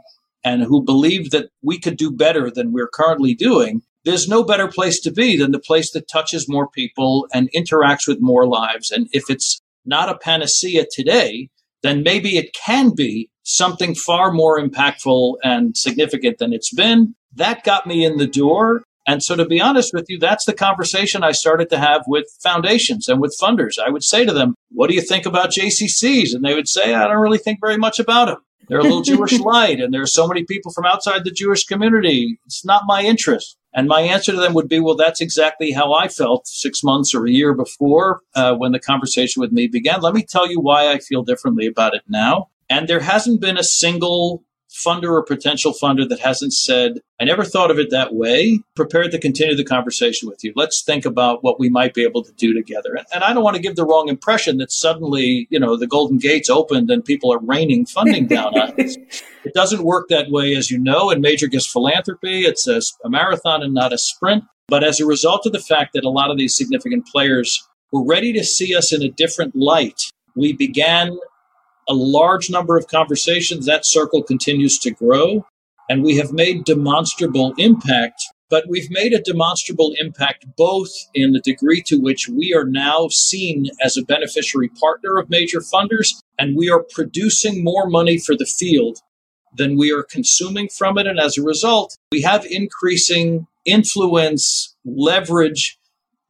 and 0.44 0.62
who 0.62 0.82
believed 0.82 1.32
that 1.32 1.48
we 1.62 1.78
could 1.78 1.96
do 1.96 2.10
better 2.10 2.50
than 2.50 2.72
we're 2.72 2.90
currently 2.92 3.34
doing, 3.34 3.82
there's 4.04 4.28
no 4.28 4.44
better 4.44 4.68
place 4.68 5.00
to 5.00 5.10
be 5.10 5.36
than 5.36 5.52
the 5.52 5.58
place 5.58 5.92
that 5.92 6.08
touches 6.08 6.48
more 6.48 6.68
people 6.68 7.26
and 7.32 7.50
interacts 7.52 8.06
with 8.06 8.18
more 8.20 8.46
lives. 8.46 8.90
And 8.90 9.08
if 9.12 9.30
it's 9.30 9.60
not 9.86 10.08
a 10.08 10.18
panacea 10.18 10.86
today, 10.90 11.48
then 11.82 12.02
maybe 12.02 12.36
it 12.36 12.54
can 12.54 12.94
be 12.94 13.30
something 13.42 13.94
far 13.94 14.32
more 14.32 14.60
impactful 14.60 15.36
and 15.42 15.76
significant 15.76 16.38
than 16.38 16.52
it's 16.52 16.72
been. 16.72 17.14
That 17.34 17.64
got 17.64 17.86
me 17.86 18.04
in 18.04 18.16
the 18.16 18.26
door. 18.26 18.84
And 19.06 19.22
so, 19.22 19.36
to 19.36 19.44
be 19.44 19.60
honest 19.60 19.92
with 19.92 20.06
you, 20.08 20.18
that's 20.18 20.44
the 20.44 20.54
conversation 20.54 21.22
I 21.22 21.32
started 21.32 21.68
to 21.70 21.78
have 21.78 22.04
with 22.06 22.26
foundations 22.42 23.08
and 23.08 23.20
with 23.20 23.36
funders. 23.40 23.78
I 23.78 23.90
would 23.90 24.02
say 24.02 24.24
to 24.24 24.32
them, 24.32 24.54
What 24.70 24.88
do 24.88 24.94
you 24.94 25.02
think 25.02 25.26
about 25.26 25.50
JCCs? 25.50 26.34
And 26.34 26.44
they 26.44 26.54
would 26.54 26.68
say, 26.68 26.94
I 26.94 27.06
don't 27.06 27.22
really 27.22 27.38
think 27.38 27.60
very 27.60 27.76
much 27.76 27.98
about 27.98 28.26
them. 28.26 28.38
They're 28.68 28.78
a 28.78 28.82
little 28.82 29.02
Jewish 29.12 29.38
light, 29.38 29.80
and 29.80 29.92
there's 29.92 30.14
so 30.14 30.26
many 30.26 30.44
people 30.44 30.72
from 30.72 30.86
outside 30.86 31.24
the 31.24 31.30
Jewish 31.30 31.64
community. 31.64 32.38
It's 32.46 32.64
not 32.64 32.84
my 32.86 33.02
interest. 33.02 33.58
And 33.74 33.88
my 33.88 34.00
answer 34.02 34.32
to 34.32 34.38
them 34.38 34.54
would 34.54 34.68
be, 34.68 34.78
well, 34.78 34.94
that's 34.94 35.20
exactly 35.20 35.72
how 35.72 35.92
I 35.92 36.06
felt 36.06 36.46
six 36.46 36.84
months 36.84 37.12
or 37.12 37.26
a 37.26 37.30
year 37.30 37.54
before 37.54 38.20
uh, 38.34 38.54
when 38.54 38.70
the 38.70 38.78
conversation 38.78 39.40
with 39.40 39.50
me 39.50 39.66
began. 39.66 40.00
Let 40.00 40.14
me 40.14 40.22
tell 40.22 40.48
you 40.48 40.60
why 40.60 40.92
I 40.92 40.98
feel 40.98 41.24
differently 41.24 41.66
about 41.66 41.94
it 41.94 42.02
now. 42.08 42.50
And 42.70 42.88
there 42.88 43.00
hasn't 43.00 43.40
been 43.40 43.58
a 43.58 43.64
single 43.64 44.44
funder 44.74 45.10
or 45.10 45.22
potential 45.22 45.72
funder 45.72 46.08
that 46.08 46.20
hasn't 46.20 46.52
said, 46.52 47.00
I 47.20 47.24
never 47.24 47.44
thought 47.44 47.70
of 47.70 47.78
it 47.78 47.90
that 47.90 48.14
way, 48.14 48.60
prepared 48.74 49.12
to 49.12 49.18
continue 49.18 49.54
the 49.54 49.64
conversation 49.64 50.28
with 50.28 50.42
you. 50.42 50.52
Let's 50.56 50.82
think 50.82 51.04
about 51.04 51.44
what 51.44 51.60
we 51.60 51.68
might 51.68 51.94
be 51.94 52.02
able 52.02 52.22
to 52.24 52.32
do 52.32 52.52
together. 52.52 52.94
And, 52.94 53.06
and 53.14 53.24
I 53.24 53.32
don't 53.32 53.44
want 53.44 53.56
to 53.56 53.62
give 53.62 53.76
the 53.76 53.84
wrong 53.84 54.08
impression 54.08 54.58
that 54.58 54.72
suddenly, 54.72 55.46
you 55.50 55.60
know, 55.60 55.76
the 55.76 55.86
golden 55.86 56.18
gates 56.18 56.50
opened 56.50 56.90
and 56.90 57.04
people 57.04 57.32
are 57.32 57.38
raining 57.38 57.86
funding 57.86 58.26
down 58.26 58.58
on 58.58 58.80
us. 58.80 58.96
It 59.44 59.52
doesn't 59.52 59.84
work 59.84 60.08
that 60.08 60.30
way, 60.30 60.54
as 60.54 60.70
you 60.70 60.78
know, 60.78 61.10
in 61.10 61.20
major 61.20 61.48
gift 61.48 61.68
philanthropy. 61.68 62.46
It's 62.46 62.66
a, 62.66 62.80
a 63.04 63.10
marathon 63.10 63.62
and 63.62 63.74
not 63.74 63.92
a 63.92 63.98
sprint. 63.98 64.44
But 64.68 64.82
as 64.82 65.00
a 65.00 65.06
result 65.06 65.44
of 65.44 65.52
the 65.52 65.60
fact 65.60 65.92
that 65.92 66.04
a 66.04 66.08
lot 66.08 66.30
of 66.30 66.38
these 66.38 66.56
significant 66.56 67.06
players 67.06 67.62
were 67.92 68.02
ready 68.02 68.32
to 68.32 68.42
see 68.42 68.74
us 68.74 68.90
in 68.90 69.02
a 69.02 69.10
different 69.10 69.54
light, 69.54 70.10
we 70.34 70.54
began 70.54 71.18
a 71.88 71.94
large 71.94 72.50
number 72.50 72.76
of 72.76 72.88
conversations. 72.88 73.66
That 73.66 73.86
circle 73.86 74.22
continues 74.22 74.78
to 74.78 74.90
grow. 74.90 75.46
And 75.88 76.02
we 76.02 76.16
have 76.16 76.32
made 76.32 76.64
demonstrable 76.64 77.52
impact, 77.58 78.22
but 78.48 78.64
we've 78.68 78.90
made 78.90 79.12
a 79.12 79.20
demonstrable 79.20 79.94
impact 79.98 80.46
both 80.56 80.90
in 81.14 81.32
the 81.32 81.40
degree 81.40 81.82
to 81.86 81.96
which 81.96 82.28
we 82.28 82.54
are 82.54 82.64
now 82.64 83.08
seen 83.10 83.66
as 83.82 83.96
a 83.96 84.04
beneficiary 84.04 84.70
partner 84.80 85.18
of 85.18 85.28
major 85.28 85.60
funders, 85.60 86.08
and 86.38 86.56
we 86.56 86.70
are 86.70 86.84
producing 86.94 87.62
more 87.62 87.86
money 87.86 88.18
for 88.18 88.34
the 88.34 88.46
field 88.46 89.00
than 89.56 89.76
we 89.76 89.92
are 89.92 90.02
consuming 90.02 90.68
from 90.68 90.96
it. 90.96 91.06
And 91.06 91.20
as 91.20 91.36
a 91.36 91.42
result, 91.42 91.96
we 92.10 92.22
have 92.22 92.46
increasing 92.46 93.46
influence, 93.66 94.74
leverage 94.84 95.78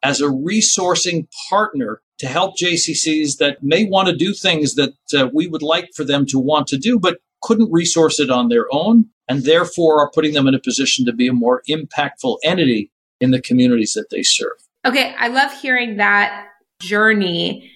as 0.03 0.21
a 0.21 0.27
resourcing 0.27 1.27
partner 1.49 2.01
to 2.19 2.27
help 2.27 2.57
JCCs 2.57 3.39
that 3.39 3.63
may 3.63 3.85
want 3.85 4.09
to 4.09 4.17
do 4.17 4.33
things 4.33 4.75
that 4.75 4.95
uh, 5.15 5.29
we 5.33 5.47
would 5.47 5.63
like 5.63 5.91
for 5.95 6.05
them 6.05 6.27
to 6.27 6.39
want 6.39 6.67
to 6.69 6.79
do, 6.79 6.99
but 6.99 7.19
couldn't 7.43 7.73
resource 7.73 8.21
it 8.21 8.31
on 8.31 8.49
their 8.49 8.67
own, 8.71 9.07
and 9.29 9.45
therefore 9.45 10.01
are 10.01 10.11
putting 10.11 10.33
them 10.33 10.47
in 10.47 10.55
a 10.55 10.61
position 10.61 11.05
to 11.07 11.13
be 11.13 11.29
a 11.29 11.33
more 11.33 11.63
impactful 11.69 12.39
entity 12.45 12.91
in 13.21 13.31
the 13.31 13.41
communities 13.41 13.93
that 13.93 14.11
they 14.11 14.23
serve. 14.23 14.57
Okay, 14.85 15.15
I 15.19 15.29
love 15.29 15.53
hearing 15.61 15.97
that 15.97 16.49
journey. 16.81 17.71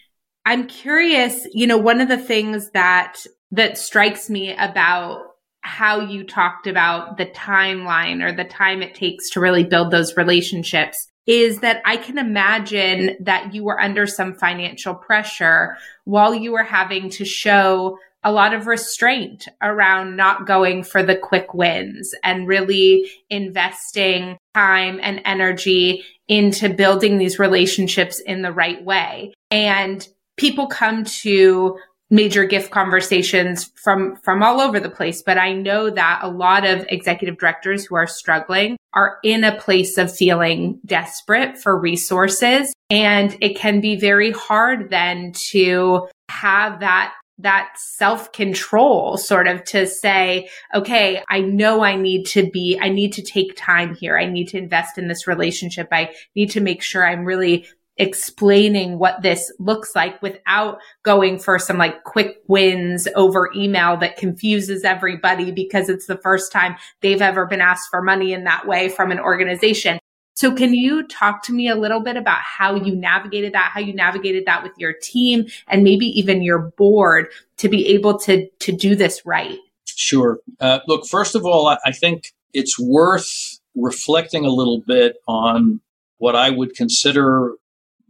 I'm 0.44 0.66
curious, 0.66 1.46
you 1.52 1.66
know, 1.66 1.78
one 1.78 2.00
of 2.00 2.08
the 2.08 2.18
things 2.18 2.70
that 2.70 3.24
that 3.50 3.78
strikes 3.78 4.28
me 4.28 4.54
about 4.56 5.22
how 5.62 6.00
you 6.00 6.24
talked 6.24 6.66
about 6.66 7.16
the 7.16 7.26
timeline 7.26 8.22
or 8.22 8.32
the 8.32 8.44
time 8.44 8.82
it 8.82 8.94
takes 8.94 9.30
to 9.30 9.40
really 9.40 9.64
build 9.64 9.90
those 9.90 10.16
relationships 10.16 11.08
is 11.28 11.60
that 11.60 11.82
I 11.84 11.98
can 11.98 12.16
imagine 12.16 13.16
that 13.20 13.54
you 13.54 13.62
were 13.62 13.78
under 13.78 14.06
some 14.06 14.34
financial 14.34 14.94
pressure 14.94 15.76
while 16.04 16.34
you 16.34 16.52
were 16.52 16.64
having 16.64 17.10
to 17.10 17.26
show 17.26 17.98
a 18.24 18.32
lot 18.32 18.54
of 18.54 18.66
restraint 18.66 19.46
around 19.62 20.16
not 20.16 20.46
going 20.46 20.82
for 20.82 21.02
the 21.02 21.14
quick 21.14 21.52
wins 21.52 22.14
and 22.24 22.48
really 22.48 23.10
investing 23.28 24.38
time 24.54 24.98
and 25.02 25.20
energy 25.26 26.02
into 26.28 26.70
building 26.70 27.18
these 27.18 27.38
relationships 27.38 28.20
in 28.20 28.40
the 28.40 28.52
right 28.52 28.82
way. 28.82 29.34
And 29.50 30.06
people 30.38 30.66
come 30.66 31.04
to 31.04 31.78
major 32.10 32.44
gift 32.44 32.70
conversations 32.70 33.70
from 33.82 34.16
from 34.16 34.42
all 34.42 34.60
over 34.60 34.80
the 34.80 34.90
place 34.90 35.22
but 35.22 35.38
i 35.38 35.52
know 35.52 35.90
that 35.90 36.20
a 36.22 36.28
lot 36.28 36.64
of 36.66 36.86
executive 36.88 37.38
directors 37.38 37.84
who 37.84 37.96
are 37.96 38.06
struggling 38.06 38.76
are 38.94 39.18
in 39.22 39.44
a 39.44 39.58
place 39.60 39.98
of 39.98 40.14
feeling 40.14 40.80
desperate 40.86 41.58
for 41.58 41.78
resources 41.78 42.72
and 42.90 43.36
it 43.40 43.56
can 43.56 43.80
be 43.80 43.96
very 43.96 44.30
hard 44.30 44.90
then 44.90 45.32
to 45.50 46.08
have 46.28 46.80
that 46.80 47.12
that 47.38 47.72
self 47.76 48.32
control 48.32 49.16
sort 49.16 49.46
of 49.46 49.62
to 49.64 49.86
say, 49.86 50.48
okay, 50.74 51.22
I 51.28 51.40
know 51.40 51.82
I 51.82 51.96
need 51.96 52.26
to 52.28 52.50
be, 52.50 52.78
I 52.80 52.88
need 52.88 53.12
to 53.14 53.22
take 53.22 53.56
time 53.56 53.94
here. 53.94 54.18
I 54.18 54.26
need 54.26 54.48
to 54.48 54.58
invest 54.58 54.98
in 54.98 55.08
this 55.08 55.26
relationship. 55.26 55.88
I 55.92 56.14
need 56.34 56.50
to 56.50 56.60
make 56.60 56.82
sure 56.82 57.06
I'm 57.06 57.24
really 57.24 57.66
explaining 57.98 58.98
what 58.98 59.22
this 59.22 59.52
looks 59.58 59.94
like 59.94 60.20
without 60.22 60.78
going 61.02 61.38
for 61.38 61.58
some 61.58 61.78
like 61.78 62.04
quick 62.04 62.36
wins 62.46 63.08
over 63.16 63.50
email 63.54 63.96
that 63.96 64.16
confuses 64.16 64.84
everybody 64.84 65.50
because 65.50 65.88
it's 65.88 66.06
the 66.06 66.18
first 66.18 66.52
time 66.52 66.76
they've 67.00 67.22
ever 67.22 67.46
been 67.46 67.60
asked 67.60 67.90
for 67.90 68.00
money 68.00 68.32
in 68.32 68.44
that 68.44 68.66
way 68.66 68.88
from 68.88 69.10
an 69.10 69.18
organization. 69.18 69.98
So 70.34 70.54
can 70.54 70.72
you 70.72 71.04
talk 71.08 71.42
to 71.44 71.52
me 71.52 71.68
a 71.68 71.74
little 71.74 72.00
bit 72.00 72.16
about 72.16 72.38
how 72.38 72.76
you 72.76 72.94
navigated 72.94 73.54
that, 73.54 73.72
how 73.74 73.80
you 73.80 73.92
navigated 73.92 74.46
that 74.46 74.62
with 74.62 74.70
your 74.78 74.92
team 74.92 75.46
and 75.66 75.82
maybe 75.82 76.06
even 76.06 76.42
your 76.42 76.72
board 76.78 77.26
to 77.56 77.68
be 77.68 77.88
able 77.88 78.18
to, 78.20 78.48
to 78.48 78.70
do 78.70 78.94
this 78.94 79.26
right? 79.26 79.58
Sure. 79.86 80.38
Uh, 80.60 80.78
look, 80.86 81.08
first 81.08 81.34
of 81.34 81.44
all, 81.44 81.66
I 81.66 81.90
think 81.90 82.32
it's 82.54 82.78
worth 82.78 83.58
reflecting 83.74 84.44
a 84.44 84.50
little 84.50 84.80
bit 84.80 85.16
on 85.26 85.80
what 86.18 86.36
I 86.36 86.50
would 86.50 86.74
consider 86.76 87.54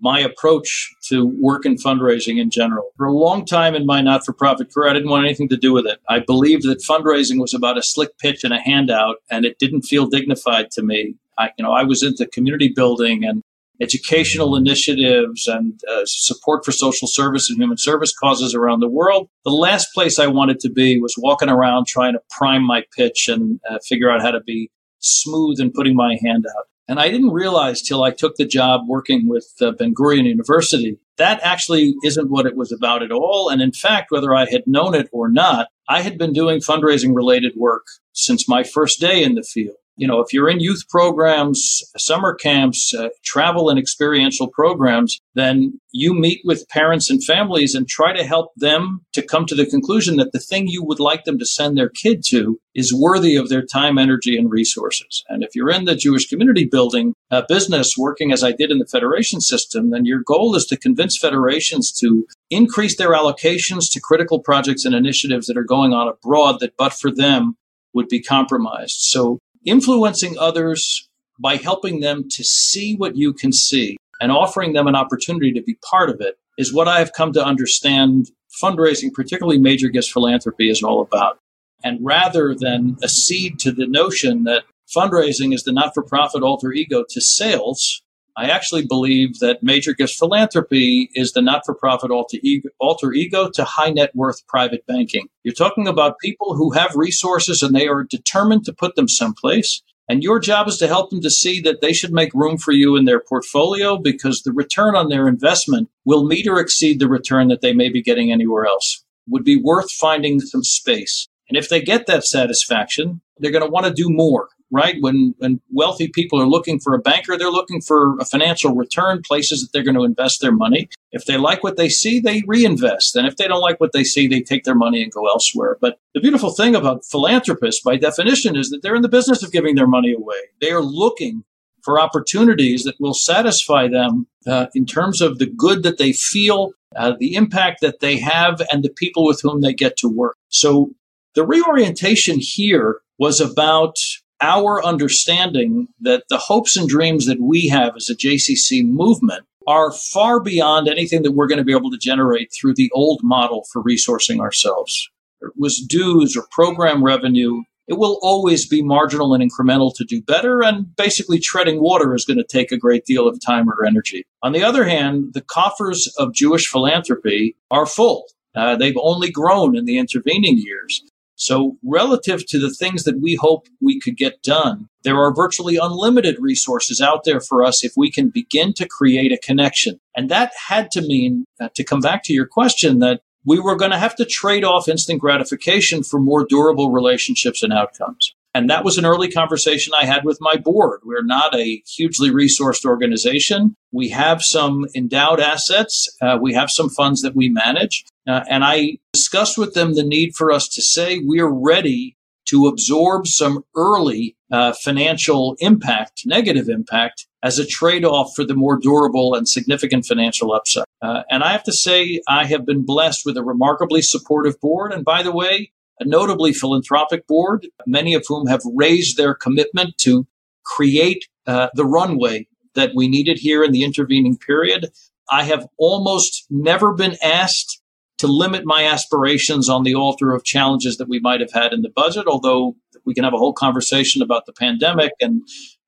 my 0.01 0.21
approach 0.21 0.95
to 1.09 1.27
work 1.27 1.65
and 1.65 1.83
fundraising 1.83 2.41
in 2.41 2.51
general. 2.51 2.91
For 2.97 3.07
a 3.07 3.13
long 3.13 3.45
time 3.45 3.75
in 3.75 3.87
my 3.87 4.01
not 4.01 4.25
for 4.25 4.33
profit 4.33 4.73
career, 4.73 4.91
I 4.91 4.95
didn't 4.95 5.11
want 5.11 5.25
anything 5.25 5.49
to 5.49 5.57
do 5.57 5.73
with 5.73 5.87
it. 5.87 6.01
I 6.09 6.21
believed 6.21 6.65
that 6.65 6.85
fundraising 6.89 7.41
was 7.41 7.55
about 7.55 7.79
a 7.79 7.83
slick 7.83 8.17
pitch 8.19 8.45
and 8.45 8.53
a 8.53 8.61
handout, 8.61 9.17
and 9.31 9.45
it 9.45 9.59
didn't 9.59 9.83
feel 9.83 10.07
dignified 10.07 10.71
to 10.73 10.83
me. 10.83 11.15
I, 11.39 11.51
you 11.57 11.65
know, 11.65 11.73
I 11.73 11.85
was 11.85 12.03
into 12.03 12.27
community 12.27 12.73
building 12.75 13.25
and 13.25 13.43
educational 13.81 14.57
initiatives 14.57 15.47
and 15.47 15.81
uh, 15.91 16.03
support 16.05 16.65
for 16.65 16.73
social 16.73 17.07
service 17.07 17.49
and 17.49 17.61
human 17.61 17.79
service 17.79 18.13
causes 18.13 18.55
around 18.55 18.81
the 18.81 18.89
world. 18.89 19.29
The 19.45 19.53
last 19.53 19.95
place 19.95 20.19
I 20.19 20.27
wanted 20.27 20.59
to 20.61 20.71
be 20.71 21.01
was 21.01 21.15
walking 21.17 21.49
around 21.49 21.87
trying 21.87 22.15
to 22.15 22.21
prime 22.31 22.65
my 22.65 22.83
pitch 22.97 23.29
and 23.29 23.61
uh, 23.71 23.79
figure 23.87 24.11
out 24.11 24.21
how 24.21 24.33
to 24.33 24.41
be 24.41 24.71
smooth 24.99 25.61
and 25.61 25.73
putting 25.73 25.95
my 25.95 26.19
hand 26.23 26.45
out. 26.57 26.65
And 26.89 26.99
I 26.99 27.11
didn't 27.11 27.31
realize 27.31 27.83
till 27.83 28.03
I 28.03 28.11
took 28.11 28.37
the 28.37 28.47
job 28.47 28.83
working 28.89 29.29
with 29.29 29.53
uh, 29.61 29.73
Ben 29.73 29.95
Gurion 29.95 30.25
University 30.25 30.99
that 31.19 31.41
actually 31.43 31.97
isn't 32.03 32.31
what 32.31 32.47
it 32.47 32.57
was 32.57 32.73
about 32.73 33.03
at 33.03 33.13
all. 33.13 33.51
And 33.51 33.61
in 33.61 33.73
fact, 33.73 34.11
whether 34.11 34.35
I 34.35 34.47
had 34.51 34.67
known 34.67 34.95
it 34.95 35.09
or 35.13 35.29
not, 35.29 35.69
I 35.89 36.01
had 36.01 36.17
been 36.17 36.33
doing 36.33 36.61
fundraising 36.61 37.15
related 37.15 37.53
work 37.57 37.87
since 38.13 38.49
my 38.49 38.63
first 38.63 39.01
day 39.01 39.23
in 39.23 39.35
the 39.35 39.43
field. 39.43 39.77
You 39.99 40.07
know, 40.07 40.21
if 40.21 40.33
you're 40.33 40.49
in 40.49 40.61
youth 40.61 40.89
programs, 40.89 41.83
summer 41.97 42.33
camps, 42.33 42.95
uh, 42.95 43.09
travel 43.25 43.69
and 43.69 43.81
experiential 43.81 44.47
programs, 44.47 45.21
then 45.35 45.81
you 45.93 46.15
meet 46.15 46.41
with 46.45 46.69
parents 46.69 47.11
and 47.11 47.23
families 47.25 47.75
and 47.75 47.89
try 47.89 48.13
to 48.13 48.23
help 48.23 48.53
them 48.55 49.01
to 49.13 49.23
come 49.23 49.45
to 49.47 49.57
the 49.57 49.67
conclusion 49.67 50.17
that 50.17 50.31
the 50.31 50.39
thing 50.39 50.69
you 50.69 50.85
would 50.85 51.01
like 51.01 51.25
them 51.25 51.37
to 51.41 51.45
send 51.45 51.77
their 51.77 51.89
kid 51.89 52.23
to 52.29 52.61
is 52.77 52.95
worthy 52.95 53.35
of 53.35 53.49
their 53.49 53.67
time, 53.67 53.99
energy, 53.99 54.39
and 54.39 54.53
resources. 54.53 55.25
And 55.29 55.43
if 55.43 55.57
you're 55.57 55.71
in 55.71 55.85
the 55.85 55.97
Jewish 55.97 56.29
community 56.29 56.65
building 56.65 57.15
uh, 57.33 57.43
business, 57.49 57.97
working 57.99 58.31
as 58.31 58.45
I 58.45 58.53
did 58.53 58.71
in 58.71 58.79
the 58.79 58.87
federation 58.87 59.41
system, 59.41 59.91
then 59.91 60.05
your 60.05 60.21
goal 60.25 60.55
is 60.55 60.65
to 60.67 60.77
convince 60.77 61.19
federations 61.19 61.91
to 62.01 62.25
increase 62.51 62.97
their 62.97 63.11
allocations 63.11 63.91
to 63.91 64.01
critical 64.01 64.39
projects 64.39 64.85
and 64.85 64.95
initiatives 64.95 65.49
that 65.49 65.57
are 65.57 65.65
going 65.65 65.93
on 65.93 66.07
abroad 66.07 66.61
that, 66.61 66.77
but 66.77 66.93
for 66.93 67.11
them, 67.11 67.57
would 67.95 68.09
be 68.09 68.23
compromised. 68.23 68.97
So 69.01 69.39
influencing 69.69 70.39
others 70.39 71.09
by 71.39 71.57
helping 71.57 72.01
them 72.01 72.25
to 72.31 72.45
see 72.45 72.97
what 72.97 73.17
you 73.17 73.33
can 73.33 73.53
see 73.53 73.97
and 74.21 74.33
offering 74.33 74.73
them 74.73 74.87
an 74.87 74.97
opportunity 74.97 75.53
to 75.53 75.63
be 75.63 75.79
part 75.89 76.11
of 76.11 76.21
it 76.21 76.39
is 76.57 76.73
what 76.73 76.89
I 76.89 76.99
have 76.99 77.13
come 77.13 77.33
to 77.35 77.45
understand 77.45 78.31
fundraising, 78.63 79.13
particularly 79.13 79.59
major 79.59 79.89
gifts 79.89 80.11
philanthropy, 80.11 80.69
is 80.69 80.83
all 80.83 81.01
about. 81.01 81.39
And 81.85 82.05
rather 82.05 82.55
than 82.55 82.97
accede 83.03 83.61
to 83.61 83.71
the 83.71 83.87
notion 83.87 84.45
that 84.45 84.65
fundraising 84.95 85.55
is 85.55 85.63
the 85.63 85.73
not 85.73 85.95
for 85.95 86.03
profit 86.03 86.43
alter 86.43 86.73
ego 86.73 87.05
to 87.09 87.21
sales, 87.21 88.03
I 88.39 88.51
actually 88.51 88.87
believe 88.87 89.41
that 89.41 89.65
major 89.65 89.93
gifts 89.93 90.17
philanthropy 90.17 91.11
is 91.17 91.33
the 91.33 91.43
not 91.43 91.63
for 91.67 91.75
profit 91.75 92.13
alter 92.13 92.39
alter 92.79 93.13
ego 93.13 93.51
to 93.51 93.65
high 93.65 93.91
net 93.91 94.15
worth 94.15 94.47
private 94.47 94.87
banking. 94.87 95.27
You're 95.43 95.55
talking 95.55 95.89
about 95.89 96.21
people 96.21 96.55
who 96.55 96.71
have 96.71 96.95
resources 96.95 97.65
and 97.65 97.75
they 97.75 97.89
are 97.89 98.05
determined 98.05 98.65
to 98.67 98.73
put 98.73 98.95
them 98.95 99.09
someplace. 99.09 99.83
And 100.09 100.23
your 100.23 100.39
job 100.39 100.69
is 100.69 100.77
to 100.77 100.87
help 100.87 101.11
them 101.11 101.21
to 101.23 101.31
see 101.31 101.61
that 101.63 101.81
they 101.81 101.93
should 101.93 102.13
make 102.13 102.33
room 102.33 102.59
for 102.59 102.71
you 102.71 102.95
in 102.95 103.07
their 103.07 103.19
portfolio 103.19 103.97
because 103.97 104.43
the 104.43 104.53
return 104.53 104.95
on 104.95 105.09
their 105.09 105.27
investment 105.27 105.91
will 106.05 106.25
meet 106.25 106.47
or 106.47 106.61
exceed 106.61 107.01
the 107.01 107.09
return 107.09 107.49
that 107.49 107.61
they 107.61 107.73
may 107.73 107.89
be 107.89 108.01
getting 108.01 108.31
anywhere 108.31 108.67
else. 108.67 109.05
Would 109.27 109.45
be 109.45 109.61
worth 109.61 109.91
finding 109.91 110.39
some 110.39 110.63
space. 110.63 111.27
And 111.49 111.59
if 111.59 111.69
they 111.69 111.83
get 111.83 112.07
that 112.07 112.23
satisfaction, 112.23 113.21
they're 113.39 113.51
going 113.51 113.65
to 113.65 113.71
want 113.71 113.87
to 113.87 113.93
do 113.93 114.09
more 114.09 114.49
right? 114.71 114.97
When 115.01 115.35
when 115.39 115.61
wealthy 115.71 116.09
people 116.09 116.41
are 116.41 116.47
looking 116.47 116.79
for 116.79 116.95
a 116.95 116.99
banker, 116.99 117.37
they're 117.37 117.51
looking 117.51 117.81
for 117.81 118.19
a 118.19 118.25
financial 118.25 118.75
return, 118.75 119.23
places 119.27 119.63
that 119.63 119.73
they're 119.73 119.83
going 119.85 119.97
to 119.97 120.05
invest 120.05 120.41
their 120.41 120.53
money. 120.53 120.89
If 121.13 121.25
they 121.25 121.37
like 121.37 121.63
what 121.63 121.77
they 121.77 121.89
see, 121.89 122.21
they 122.21 122.43
reinvest. 122.47 123.17
And 123.17 123.27
if 123.27 123.37
they 123.37 123.49
don't 123.49 123.61
like 123.61 123.81
what 123.81 123.93
they 123.93 124.05
see, 124.05 124.27
they 124.27 124.43
take 124.43 124.65
their 124.65 124.75
money 124.75 125.03
and 125.03 125.13
go 125.13 125.27
elsewhere. 125.27 125.79
But 125.81 125.99
the 126.15 126.21
beautiful 126.21 126.51
thing 126.51 126.75
about 126.75 127.05
philanthropists, 127.05 127.83
by 127.83 127.97
definition, 127.97 128.57
is 128.57 128.71
that 128.71 128.83
they're 128.83 128.97
in 128.97 129.03
the 129.03 129.09
business 129.09 129.43
of 129.43 129.53
giving 129.53 129.75
their 129.75 129.87
money 129.87 130.13
away. 130.13 130.41
They 130.61 130.71
are 130.71 130.83
looking 130.83 131.45
for 131.83 132.01
opportunities 132.01 132.85
that 132.85 133.01
will 133.01 133.15
satisfy 133.15 133.89
them 133.89 134.27
uh, 134.47 134.67
in 134.75 134.85
terms 134.85 135.21
of 135.21 135.39
the 135.39 135.47
good 135.47 135.83
that 135.85 135.97
they 135.97 136.13
feel, 136.13 136.73
uh, 136.97 137.15
the 137.19 137.35
impact 137.35 137.81
that 137.81 138.01
they 138.01 138.19
have, 138.19 138.61
and 138.71 138.83
the 138.83 138.91
people 138.91 139.25
with 139.25 139.41
whom 139.43 139.61
they 139.61 139.73
get 139.73 139.97
to 139.97 140.09
work. 140.09 140.37
So 140.49 140.91
the 141.35 141.47
reorientation 141.47 142.39
here 142.41 143.01
was 143.19 143.41
about 143.41 143.97
our 144.41 144.85
understanding 144.85 145.89
that 146.01 146.25
the 146.29 146.39
hopes 146.39 146.77
and 146.77 146.89
dreams 146.89 147.27
that 147.27 147.41
we 147.41 147.69
have 147.69 147.97
as 147.97 148.09
a 148.09 148.17
JCC 148.17 148.85
movement 148.85 149.45
are 149.67 149.93
far 149.93 150.41
beyond 150.41 150.89
anything 150.89 151.23
that 151.23 151.33
we're 151.33 151.47
going 151.47 151.59
to 151.59 151.65
be 151.65 151.77
able 151.77 151.91
to 151.91 151.99
generate 151.99 152.51
through 152.53 152.75
the 152.75 152.91
old 152.95 153.21
model 153.23 153.67
for 153.71 153.83
resourcing 153.83 154.41
ourselves. 154.41 155.11
It 155.43 155.53
was 155.57 155.79
dues 155.79 156.37
or 156.37 156.47
program 156.51 157.05
revenue. 157.05 157.63
It 157.87 157.99
will 157.99 158.19
always 158.23 158.67
be 158.67 158.83
marginal 158.83 159.35
and 159.35 159.43
incremental 159.43 159.95
to 159.97 160.05
do 160.05 160.23
better, 160.23 160.63
and 160.63 160.95
basically 160.97 161.39
treading 161.39 161.81
water 161.81 162.15
is 162.15 162.25
going 162.25 162.39
to 162.39 162.45
take 162.45 162.73
a 162.73 162.79
great 162.79 163.05
deal 163.05 163.29
of 163.29 163.41
time 163.41 163.69
or 163.69 163.85
energy. 163.85 164.25
On 164.43 164.53
the 164.53 164.63
other 164.63 164.85
hand, 164.85 165.35
the 165.35 165.43
coffers 165.43 166.13
of 166.19 166.35
Jewish 166.35 166.67
philanthropy 166.67 167.57
are 167.71 167.87
full. 167.87 168.27
Uh, 168.55 168.77
they've 168.77 168.97
only 169.01 169.31
grown 169.31 169.77
in 169.77 169.85
the 169.85 169.99
intervening 169.99 170.59
years. 170.59 171.03
So, 171.39 171.77
relative 171.85 172.45
to 172.47 172.59
the 172.59 172.71
things 172.71 173.05
that 173.05 173.21
we 173.21 173.37
hope 173.37 173.69
we 173.81 174.01
could 174.01 174.17
get 174.17 174.43
done, 174.43 174.89
there 175.05 175.19
are 175.19 175.33
virtually 175.33 175.77
unlimited 175.77 176.37
resources 176.41 177.01
out 177.01 177.23
there 177.25 177.41
for 177.41 177.65
us 177.65 177.85
if 177.85 177.93
we 177.97 178.11
can 178.11 178.29
begin 178.29 178.75
to 178.75 178.89
create 178.89 179.31
a 179.31 179.39
connection. 179.39 180.01
And 180.17 180.29
that 180.31 180.53
had 180.69 180.91
to 180.93 181.01
mean, 181.01 181.45
uh, 181.61 181.69
to 181.77 181.85
come 181.85 182.01
back 182.01 182.25
to 182.25 182.33
your 182.33 182.47
question, 182.47 182.99
that 182.99 183.21
we 183.45 183.61
were 183.61 183.77
going 183.77 183.93
to 183.93 183.99
have 183.99 184.17
to 184.17 184.25
trade 184.25 184.65
off 184.65 184.89
instant 184.89 185.21
gratification 185.21 186.03
for 186.03 186.19
more 186.19 186.45
durable 186.45 186.91
relationships 186.91 187.63
and 187.63 187.73
outcomes. 187.73 188.35
And 188.53 188.69
that 188.69 188.85
was 188.85 188.99
an 188.99 189.07
early 189.07 189.31
conversation 189.31 189.93
I 189.97 190.07
had 190.07 190.25
with 190.25 190.39
my 190.41 190.57
board. 190.57 191.01
We're 191.05 191.23
not 191.23 191.55
a 191.55 191.83
hugely 191.87 192.31
resourced 192.31 192.85
organization. 192.85 193.77
We 193.93 194.09
have 194.09 194.43
some 194.43 194.87
endowed 194.97 195.39
assets. 195.39 196.09
Uh, 196.21 196.39
we 196.41 196.55
have 196.55 196.71
some 196.71 196.89
funds 196.89 197.23
that 197.23 197.37
we 197.37 197.49
manage. 197.49 198.05
Uh, 198.29 198.45
and 198.49 198.63
I 198.63 198.99
discussed 199.13 199.57
with 199.57 199.75
them 199.75 199.95
the 199.95 200.05
need 200.05 200.35
for 200.37 200.53
us 200.53 200.69
to 200.69 200.83
say 200.83 201.21
we're 201.25 201.49
ready 201.49 202.17
to 202.49 202.67
absorb 202.67 203.27
some 203.27 203.65
early 203.77 204.37
uh, 204.51 204.73
financial 204.73 205.57
impact, 205.61 206.23
negative 206.25 206.69
impact, 206.69 207.27
as 207.43 207.59
a 207.59 207.67
trade 207.67 208.05
off 208.05 208.35
for 208.35 208.45
the 208.45 208.55
more 208.55 208.79
durable 208.79 209.35
and 209.35 209.49
significant 209.49 210.05
financial 210.05 210.53
upside. 210.53 210.85
Uh, 211.03 211.23
and 211.31 211.43
I 211.43 211.53
have 211.53 211.63
to 211.65 211.73
say, 211.73 212.21
I 212.29 212.45
have 212.45 212.67
been 212.67 212.85
blessed 212.85 213.25
with 213.25 213.37
a 213.37 213.45
remarkably 213.45 214.03
supportive 214.03 214.61
board. 214.61 214.93
And 214.93 215.05
by 215.05 215.23
the 215.23 215.33
way, 215.33 215.73
a 216.01 216.05
notably 216.05 216.53
philanthropic 216.53 217.27
board, 217.27 217.67
many 217.87 218.15
of 218.15 218.25
whom 218.27 218.47
have 218.47 218.63
raised 218.65 219.17
their 219.17 219.35
commitment 219.35 219.99
to 219.99 220.27
create 220.65 221.27
uh, 221.47 221.69
the 221.75 221.85
runway 221.85 222.47
that 222.75 222.93
we 222.95 223.09
needed 223.09 223.39
here 223.39 223.63
in 223.65 223.73
the 223.73 223.85
intervening 223.85 224.37
period. 224.37 224.91
I 225.31 225.45
have 225.45 225.67
almost 225.77 226.47
never 226.51 226.95
been 226.95 227.17
asked 227.23 227.83
to 228.19 228.27
limit 228.27 228.63
my 228.65 228.85
aspirations 228.85 229.69
on 229.69 229.85
the 229.85 229.95
altar 229.95 230.35
of 230.35 230.45
challenges 230.45 230.97
that 230.97 231.09
we 231.09 231.21
might 231.21 231.41
have 231.41 231.53
had 231.53 231.73
in 231.73 231.83
the 231.83 231.91
budget, 231.91 232.27
although 232.27 232.77
we 233.05 233.15
can 233.15 233.25
have 233.25 233.35
a 233.35 233.39
whole 233.39 233.53
conversation 233.53 234.23
about 234.23 234.47
the 234.47 234.53
pandemic 234.53 235.13
and 235.21 235.43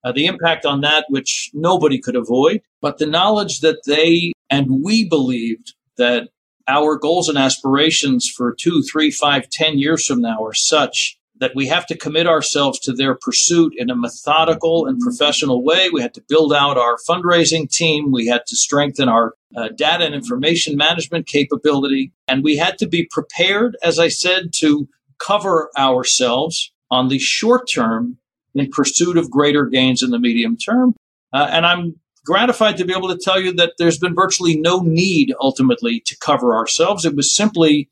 uh, 0.05 0.13
the 0.13 0.27
impact 0.27 0.65
on 0.65 0.81
that, 0.81 1.05
which 1.09 1.51
nobody 1.53 2.01
could 2.01 2.17
avoid. 2.17 2.63
But 2.81 2.99
the 2.99 3.07
knowledge 3.07 3.61
that 3.61 3.83
they 3.87 4.33
and 4.49 4.83
we 4.83 5.09
believed 5.09 5.75
that 5.97 6.29
our 6.67 6.97
goals 6.97 7.29
and 7.29 7.37
aspirations 7.37 8.29
for 8.29 8.55
two, 8.55 8.83
three, 8.83 9.11
five, 9.11 9.49
ten 9.51 9.79
years 9.79 10.07
from 10.07 10.21
now 10.21 10.43
are 10.45 10.55
such 10.55 11.19
that 11.41 11.53
we 11.55 11.67
have 11.67 11.87
to 11.87 11.97
commit 11.97 12.27
ourselves 12.27 12.79
to 12.79 12.93
their 12.93 13.15
pursuit 13.15 13.73
in 13.77 13.91
a 13.91 13.97
methodical 13.97 14.87
and 14.87 15.01
professional 15.01 15.65
way. 15.65 15.89
We 15.91 16.03
had 16.03 16.15
to 16.15 16.25
build 16.29 16.53
out 16.53 16.77
our 16.77 16.99
fundraising 17.09 17.69
team. 17.69 18.13
We 18.13 18.27
had 18.27 18.43
to 18.47 18.57
strengthen 18.57 19.09
our 19.09 19.35
uh, 19.57 19.69
data 19.75 20.05
and 20.05 20.15
information 20.15 20.77
management 20.77 21.27
capability. 21.27 22.13
And 22.29 22.45
we 22.45 22.57
had 22.57 22.79
to 22.79 22.87
be 22.87 23.09
prepared, 23.11 23.77
as 23.83 23.99
I 23.99 24.09
said, 24.09 24.53
to 24.57 24.87
cover 25.19 25.71
ourselves 25.79 26.73
on 26.91 27.09
the 27.09 27.19
short 27.19 27.69
term 27.73 28.19
in 28.55 28.69
pursuit 28.71 29.17
of 29.17 29.31
greater 29.31 29.65
gains 29.67 30.03
in 30.03 30.11
the 30.11 30.19
medium 30.19 30.57
term. 30.57 30.95
Uh, 31.33 31.49
and 31.51 31.65
I'm 31.65 31.99
gratified 32.27 32.77
to 32.77 32.85
be 32.85 32.93
able 32.93 33.09
to 33.09 33.19
tell 33.19 33.41
you 33.41 33.53
that 33.55 33.75
there's 33.79 33.99
been 33.99 34.15
virtually 34.15 34.61
no 34.61 34.81
need 34.81 35.33
ultimately 35.41 36.01
to 36.07 36.19
cover 36.19 36.55
ourselves. 36.55 37.05
It 37.05 37.17
was 37.17 37.35
simply 37.35 37.89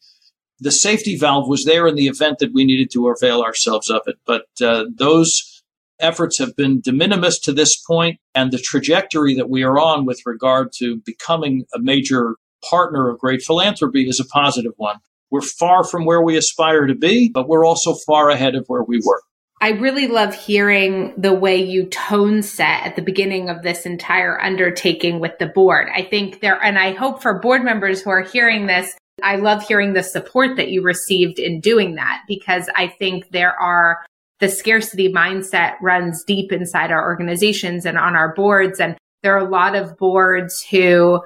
the 0.60 0.70
safety 0.70 1.16
valve 1.16 1.48
was 1.48 1.64
there 1.64 1.86
in 1.86 1.94
the 1.94 2.08
event 2.08 2.38
that 2.38 2.52
we 2.52 2.64
needed 2.64 2.90
to 2.92 3.08
avail 3.08 3.42
ourselves 3.42 3.90
of 3.90 4.02
it. 4.06 4.16
But 4.26 4.46
uh, 4.60 4.86
those 4.94 5.62
efforts 6.00 6.38
have 6.38 6.56
been 6.56 6.80
de 6.80 6.92
minimis 6.92 7.38
to 7.40 7.52
this 7.52 7.76
point, 7.76 8.18
and 8.34 8.52
the 8.52 8.58
trajectory 8.58 9.34
that 9.34 9.50
we 9.50 9.62
are 9.62 9.78
on 9.78 10.04
with 10.04 10.20
regard 10.26 10.72
to 10.78 11.00
becoming 11.04 11.64
a 11.74 11.78
major 11.78 12.36
partner 12.68 13.08
of 13.08 13.18
great 13.18 13.42
philanthropy 13.42 14.08
is 14.08 14.20
a 14.20 14.24
positive 14.24 14.72
one. 14.76 14.96
We're 15.30 15.42
far 15.42 15.84
from 15.84 16.04
where 16.04 16.22
we 16.22 16.36
aspire 16.36 16.86
to 16.86 16.94
be, 16.94 17.28
but 17.28 17.48
we're 17.48 17.66
also 17.66 17.94
far 18.06 18.30
ahead 18.30 18.54
of 18.54 18.64
where 18.66 18.82
we 18.82 19.00
were. 19.04 19.20
I 19.60 19.70
really 19.70 20.06
love 20.06 20.34
hearing 20.34 21.14
the 21.20 21.32
way 21.32 21.56
you 21.56 21.86
tone 21.86 22.42
set 22.42 22.84
at 22.84 22.96
the 22.96 23.02
beginning 23.02 23.50
of 23.50 23.62
this 23.62 23.86
entire 23.86 24.40
undertaking 24.40 25.18
with 25.18 25.38
the 25.38 25.48
board. 25.48 25.88
I 25.92 26.02
think 26.02 26.40
there, 26.40 26.62
and 26.62 26.78
I 26.78 26.92
hope 26.92 27.20
for 27.20 27.40
board 27.40 27.64
members 27.64 28.00
who 28.00 28.10
are 28.10 28.22
hearing 28.22 28.66
this, 28.66 28.96
I 29.22 29.36
love 29.36 29.62
hearing 29.62 29.92
the 29.92 30.02
support 30.02 30.56
that 30.56 30.70
you 30.70 30.82
received 30.82 31.38
in 31.38 31.60
doing 31.60 31.94
that 31.96 32.22
because 32.28 32.68
I 32.76 32.88
think 32.88 33.30
there 33.30 33.58
are 33.60 33.98
the 34.40 34.48
scarcity 34.48 35.12
mindset 35.12 35.74
runs 35.82 36.22
deep 36.24 36.52
inside 36.52 36.90
our 36.90 37.04
organizations 37.04 37.84
and 37.84 37.98
on 37.98 38.14
our 38.14 38.34
boards. 38.34 38.78
And 38.78 38.96
there 39.22 39.34
are 39.34 39.46
a 39.46 39.50
lot 39.50 39.74
of 39.74 39.96
boards 39.98 40.62
who 40.62 41.20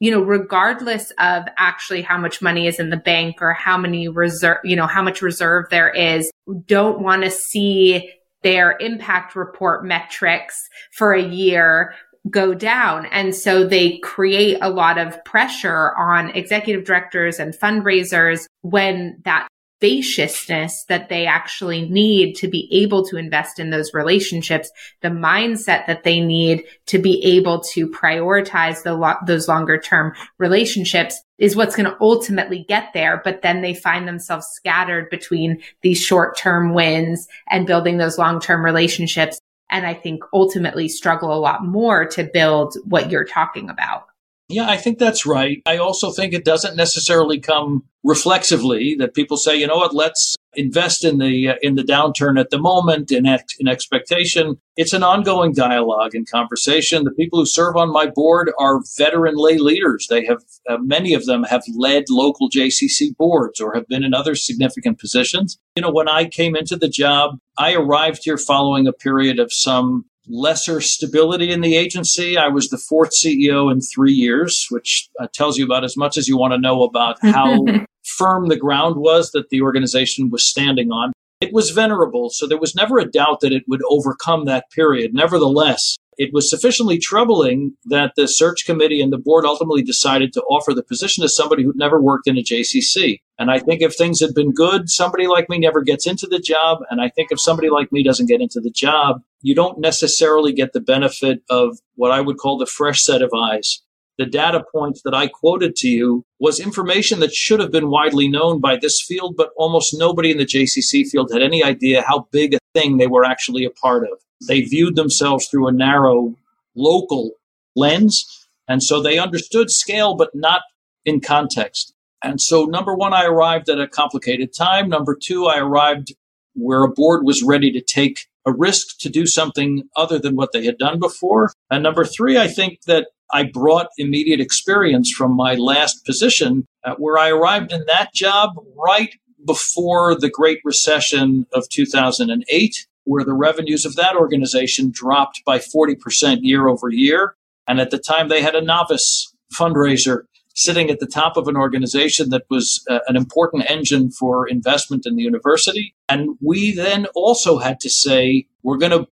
you 0.00 0.10
know, 0.10 0.20
regardless 0.20 1.12
of 1.18 1.44
actually 1.56 2.02
how 2.02 2.18
much 2.18 2.42
money 2.42 2.66
is 2.66 2.78
in 2.78 2.90
the 2.90 2.96
bank 2.96 3.36
or 3.40 3.54
how 3.54 3.78
many 3.78 4.06
reserve, 4.06 4.58
you 4.64 4.76
know, 4.76 4.86
how 4.86 5.02
much 5.02 5.22
reserve 5.22 5.64
there 5.70 5.88
is, 5.88 6.30
don't 6.66 7.00
want 7.00 7.22
to 7.22 7.30
see 7.30 8.12
their 8.42 8.76
impact 8.80 9.34
report 9.34 9.84
metrics 9.84 10.68
for 10.92 11.14
a 11.14 11.22
year 11.22 11.94
go 12.30 12.54
down. 12.54 13.06
And 13.06 13.34
so 13.34 13.66
they 13.66 13.98
create 13.98 14.58
a 14.60 14.70
lot 14.70 14.98
of 14.98 15.22
pressure 15.24 15.94
on 15.96 16.30
executive 16.30 16.84
directors 16.84 17.38
and 17.38 17.54
fundraisers 17.54 18.46
when 18.62 19.20
that 19.24 19.48
spaciousness 19.84 20.84
that 20.84 21.10
they 21.10 21.26
actually 21.26 21.86
need 21.90 22.34
to 22.34 22.48
be 22.48 22.68
able 22.72 23.04
to 23.04 23.18
invest 23.18 23.58
in 23.58 23.68
those 23.68 23.92
relationships, 23.92 24.70
the 25.02 25.08
mindset 25.08 25.86
that 25.86 26.04
they 26.04 26.20
need 26.20 26.62
to 26.86 26.98
be 26.98 27.22
able 27.22 27.60
to 27.60 27.88
prioritize 27.88 28.82
the 28.82 28.94
lo- 28.94 29.16
those 29.26 29.46
longer 29.46 29.78
term 29.78 30.14
relationships 30.38 31.20
is 31.36 31.54
what's 31.54 31.76
going 31.76 31.90
to 31.90 31.96
ultimately 32.00 32.64
get 32.66 32.92
there. 32.94 33.20
But 33.22 33.42
then 33.42 33.60
they 33.60 33.74
find 33.74 34.08
themselves 34.08 34.46
scattered 34.52 35.10
between 35.10 35.62
these 35.82 36.00
short 36.00 36.38
term 36.38 36.72
wins 36.72 37.28
and 37.50 37.66
building 37.66 37.98
those 37.98 38.16
long 38.16 38.40
term 38.40 38.64
relationships. 38.64 39.38
And 39.74 39.84
I 39.84 39.92
think 39.92 40.22
ultimately 40.32 40.88
struggle 40.88 41.32
a 41.32 41.40
lot 41.40 41.64
more 41.64 42.06
to 42.10 42.22
build 42.22 42.76
what 42.84 43.10
you're 43.10 43.24
talking 43.24 43.68
about. 43.68 44.06
Yeah, 44.48 44.70
I 44.70 44.76
think 44.76 45.00
that's 45.00 45.26
right. 45.26 45.62
I 45.66 45.78
also 45.78 46.12
think 46.12 46.32
it 46.32 46.44
doesn't 46.44 46.76
necessarily 46.76 47.40
come 47.40 47.82
reflexively 48.04 48.94
that 49.00 49.14
people 49.14 49.36
say, 49.36 49.56
you 49.56 49.66
know 49.66 49.78
what, 49.78 49.92
let's 49.92 50.36
invest 50.56 51.04
in 51.04 51.18
the 51.18 51.50
uh, 51.50 51.54
in 51.62 51.74
the 51.74 51.82
downturn 51.82 52.38
at 52.38 52.50
the 52.50 52.58
moment 52.58 53.10
in 53.10 53.26
ex- 53.26 53.56
in 53.58 53.68
expectation. 53.68 54.56
It's 54.76 54.92
an 54.92 55.02
ongoing 55.02 55.52
dialogue 55.52 56.14
and 56.14 56.28
conversation. 56.28 57.04
The 57.04 57.12
people 57.12 57.38
who 57.38 57.46
serve 57.46 57.76
on 57.76 57.92
my 57.92 58.06
board 58.06 58.52
are 58.58 58.80
veteran 58.96 59.34
lay 59.36 59.58
leaders. 59.58 60.06
They 60.08 60.24
have 60.26 60.42
uh, 60.68 60.78
many 60.78 61.14
of 61.14 61.26
them 61.26 61.44
have 61.44 61.62
led 61.76 62.04
local 62.10 62.50
JCC 62.50 63.16
boards 63.16 63.60
or 63.60 63.74
have 63.74 63.86
been 63.86 64.04
in 64.04 64.14
other 64.14 64.34
significant 64.34 64.98
positions. 64.98 65.58
You 65.76 65.82
know, 65.82 65.92
when 65.92 66.08
I 66.08 66.26
came 66.26 66.56
into 66.56 66.76
the 66.76 66.88
job, 66.88 67.38
I 67.58 67.74
arrived 67.74 68.20
here 68.24 68.38
following 68.38 68.86
a 68.86 68.92
period 68.92 69.38
of 69.38 69.52
some 69.52 70.04
lesser 70.26 70.80
stability 70.80 71.50
in 71.50 71.60
the 71.60 71.76
agency. 71.76 72.36
I 72.36 72.48
was 72.48 72.68
the 72.68 72.78
fourth 72.78 73.10
CEO 73.10 73.70
in 73.70 73.80
three 73.80 74.12
years, 74.12 74.66
which 74.70 75.08
uh, 75.20 75.26
tells 75.32 75.58
you 75.58 75.64
about 75.64 75.84
as 75.84 75.96
much 75.96 76.16
as 76.16 76.28
you 76.28 76.36
want 76.36 76.52
to 76.52 76.58
know 76.58 76.82
about 76.82 77.18
how 77.22 77.64
firm 78.04 78.48
the 78.48 78.56
ground 78.56 78.96
was 78.96 79.30
that 79.32 79.50
the 79.50 79.62
organization 79.62 80.30
was 80.30 80.48
standing 80.48 80.90
on. 80.90 81.12
It 81.40 81.52
was 81.52 81.70
venerable, 81.70 82.30
so 82.30 82.46
there 82.46 82.60
was 82.60 82.74
never 82.74 82.98
a 82.98 83.10
doubt 83.10 83.40
that 83.40 83.52
it 83.52 83.64
would 83.68 83.82
overcome 83.88 84.44
that 84.44 84.70
period. 84.70 85.12
Nevertheless, 85.12 85.96
it 86.16 86.32
was 86.32 86.48
sufficiently 86.48 86.98
troubling 86.98 87.76
that 87.86 88.12
the 88.16 88.28
search 88.28 88.64
committee 88.64 89.02
and 89.02 89.12
the 89.12 89.18
board 89.18 89.44
ultimately 89.44 89.82
decided 89.82 90.32
to 90.32 90.42
offer 90.42 90.72
the 90.72 90.82
position 90.82 91.22
to 91.22 91.28
somebody 91.28 91.64
who'd 91.64 91.76
never 91.76 92.00
worked 92.00 92.28
in 92.28 92.38
a 92.38 92.42
JCC. 92.42 93.18
And 93.38 93.50
I 93.50 93.58
think 93.58 93.82
if 93.82 93.96
things 93.96 94.20
had 94.20 94.34
been 94.34 94.52
good, 94.52 94.88
somebody 94.88 95.26
like 95.26 95.48
me 95.48 95.58
never 95.58 95.82
gets 95.82 96.06
into 96.06 96.26
the 96.26 96.38
job. 96.38 96.78
And 96.88 97.00
I 97.00 97.08
think 97.08 97.32
if 97.32 97.40
somebody 97.40 97.68
like 97.68 97.90
me 97.90 98.02
doesn't 98.02 98.28
get 98.28 98.40
into 98.40 98.60
the 98.60 98.70
job, 98.70 99.22
you 99.42 99.54
don't 99.54 99.80
necessarily 99.80 100.52
get 100.52 100.72
the 100.72 100.80
benefit 100.80 101.42
of 101.50 101.78
what 101.96 102.12
I 102.12 102.20
would 102.20 102.38
call 102.38 102.58
the 102.58 102.66
fresh 102.66 103.02
set 103.02 103.22
of 103.22 103.30
eyes. 103.36 103.82
The 104.18 104.26
data 104.26 104.64
points 104.72 105.02
that 105.02 105.14
I 105.14 105.26
quoted 105.26 105.74
to 105.76 105.88
you 105.88 106.24
was 106.38 106.60
information 106.60 107.18
that 107.20 107.32
should 107.32 107.58
have 107.58 107.72
been 107.72 107.90
widely 107.90 108.28
known 108.28 108.60
by 108.60 108.76
this 108.76 109.00
field, 109.00 109.34
but 109.36 109.50
almost 109.56 109.96
nobody 109.98 110.30
in 110.30 110.38
the 110.38 110.46
JCC 110.46 111.08
field 111.08 111.30
had 111.32 111.42
any 111.42 111.64
idea 111.64 112.04
how 112.06 112.28
big 112.30 112.54
a 112.54 112.58
thing 112.74 112.96
they 112.96 113.08
were 113.08 113.24
actually 113.24 113.64
a 113.64 113.70
part 113.70 114.04
of. 114.04 114.18
They 114.46 114.60
viewed 114.60 114.94
themselves 114.94 115.48
through 115.48 115.66
a 115.66 115.72
narrow 115.72 116.36
local 116.76 117.32
lens. 117.74 118.46
And 118.68 118.82
so 118.82 119.02
they 119.02 119.18
understood 119.18 119.70
scale, 119.70 120.14
but 120.14 120.34
not 120.34 120.62
in 121.04 121.20
context. 121.20 121.92
And 122.22 122.40
so, 122.40 122.64
number 122.64 122.94
one, 122.94 123.12
I 123.12 123.24
arrived 123.24 123.68
at 123.68 123.80
a 123.80 123.86
complicated 123.86 124.54
time. 124.54 124.88
Number 124.88 125.14
two, 125.20 125.46
I 125.46 125.58
arrived 125.58 126.14
where 126.54 126.84
a 126.84 126.88
board 126.88 127.24
was 127.24 127.42
ready 127.42 127.70
to 127.72 127.80
take 127.80 128.26
a 128.46 128.52
risk 128.52 128.98
to 129.00 129.08
do 129.08 129.26
something 129.26 129.84
other 129.96 130.18
than 130.18 130.36
what 130.36 130.52
they 130.52 130.64
had 130.64 130.78
done 130.78 130.98
before. 130.98 131.52
And 131.70 131.82
number 131.82 132.04
three, 132.04 132.38
I 132.38 132.48
think 132.48 132.82
that 132.86 133.08
I 133.32 133.44
brought 133.44 133.88
immediate 133.98 134.40
experience 134.40 135.10
from 135.10 135.34
my 135.34 135.54
last 135.54 136.04
position, 136.04 136.66
uh, 136.84 136.94
where 136.96 137.18
I 137.18 137.30
arrived 137.30 137.72
in 137.72 137.84
that 137.86 138.12
job 138.14 138.50
right 138.76 139.14
before 139.46 140.18
the 140.18 140.30
Great 140.30 140.60
Recession 140.64 141.46
of 141.52 141.68
2008 141.70 142.86
where 143.04 143.24
the 143.24 143.34
revenues 143.34 143.84
of 143.84 143.96
that 143.96 144.16
organization 144.16 144.90
dropped 144.90 145.42
by 145.44 145.58
40% 145.58 146.38
year 146.40 146.68
over 146.68 146.88
year. 146.88 147.36
And 147.66 147.80
at 147.80 147.90
the 147.90 147.98
time, 147.98 148.28
they 148.28 148.42
had 148.42 148.54
a 148.54 148.62
novice 148.62 149.32
fundraiser 149.54 150.22
sitting 150.54 150.88
at 150.88 151.00
the 151.00 151.06
top 151.06 151.36
of 151.36 151.48
an 151.48 151.56
organization 151.56 152.30
that 152.30 152.44
was 152.48 152.84
uh, 152.88 153.00
an 153.08 153.16
important 153.16 153.68
engine 153.68 154.10
for 154.10 154.48
investment 154.48 155.04
in 155.04 155.16
the 155.16 155.22
university. 155.22 155.94
And 156.08 156.36
we 156.40 156.72
then 156.72 157.06
also 157.14 157.58
had 157.58 157.80
to 157.80 157.90
say, 157.90 158.46
we're 158.62 158.78
going 158.78 158.92
to 158.92 159.06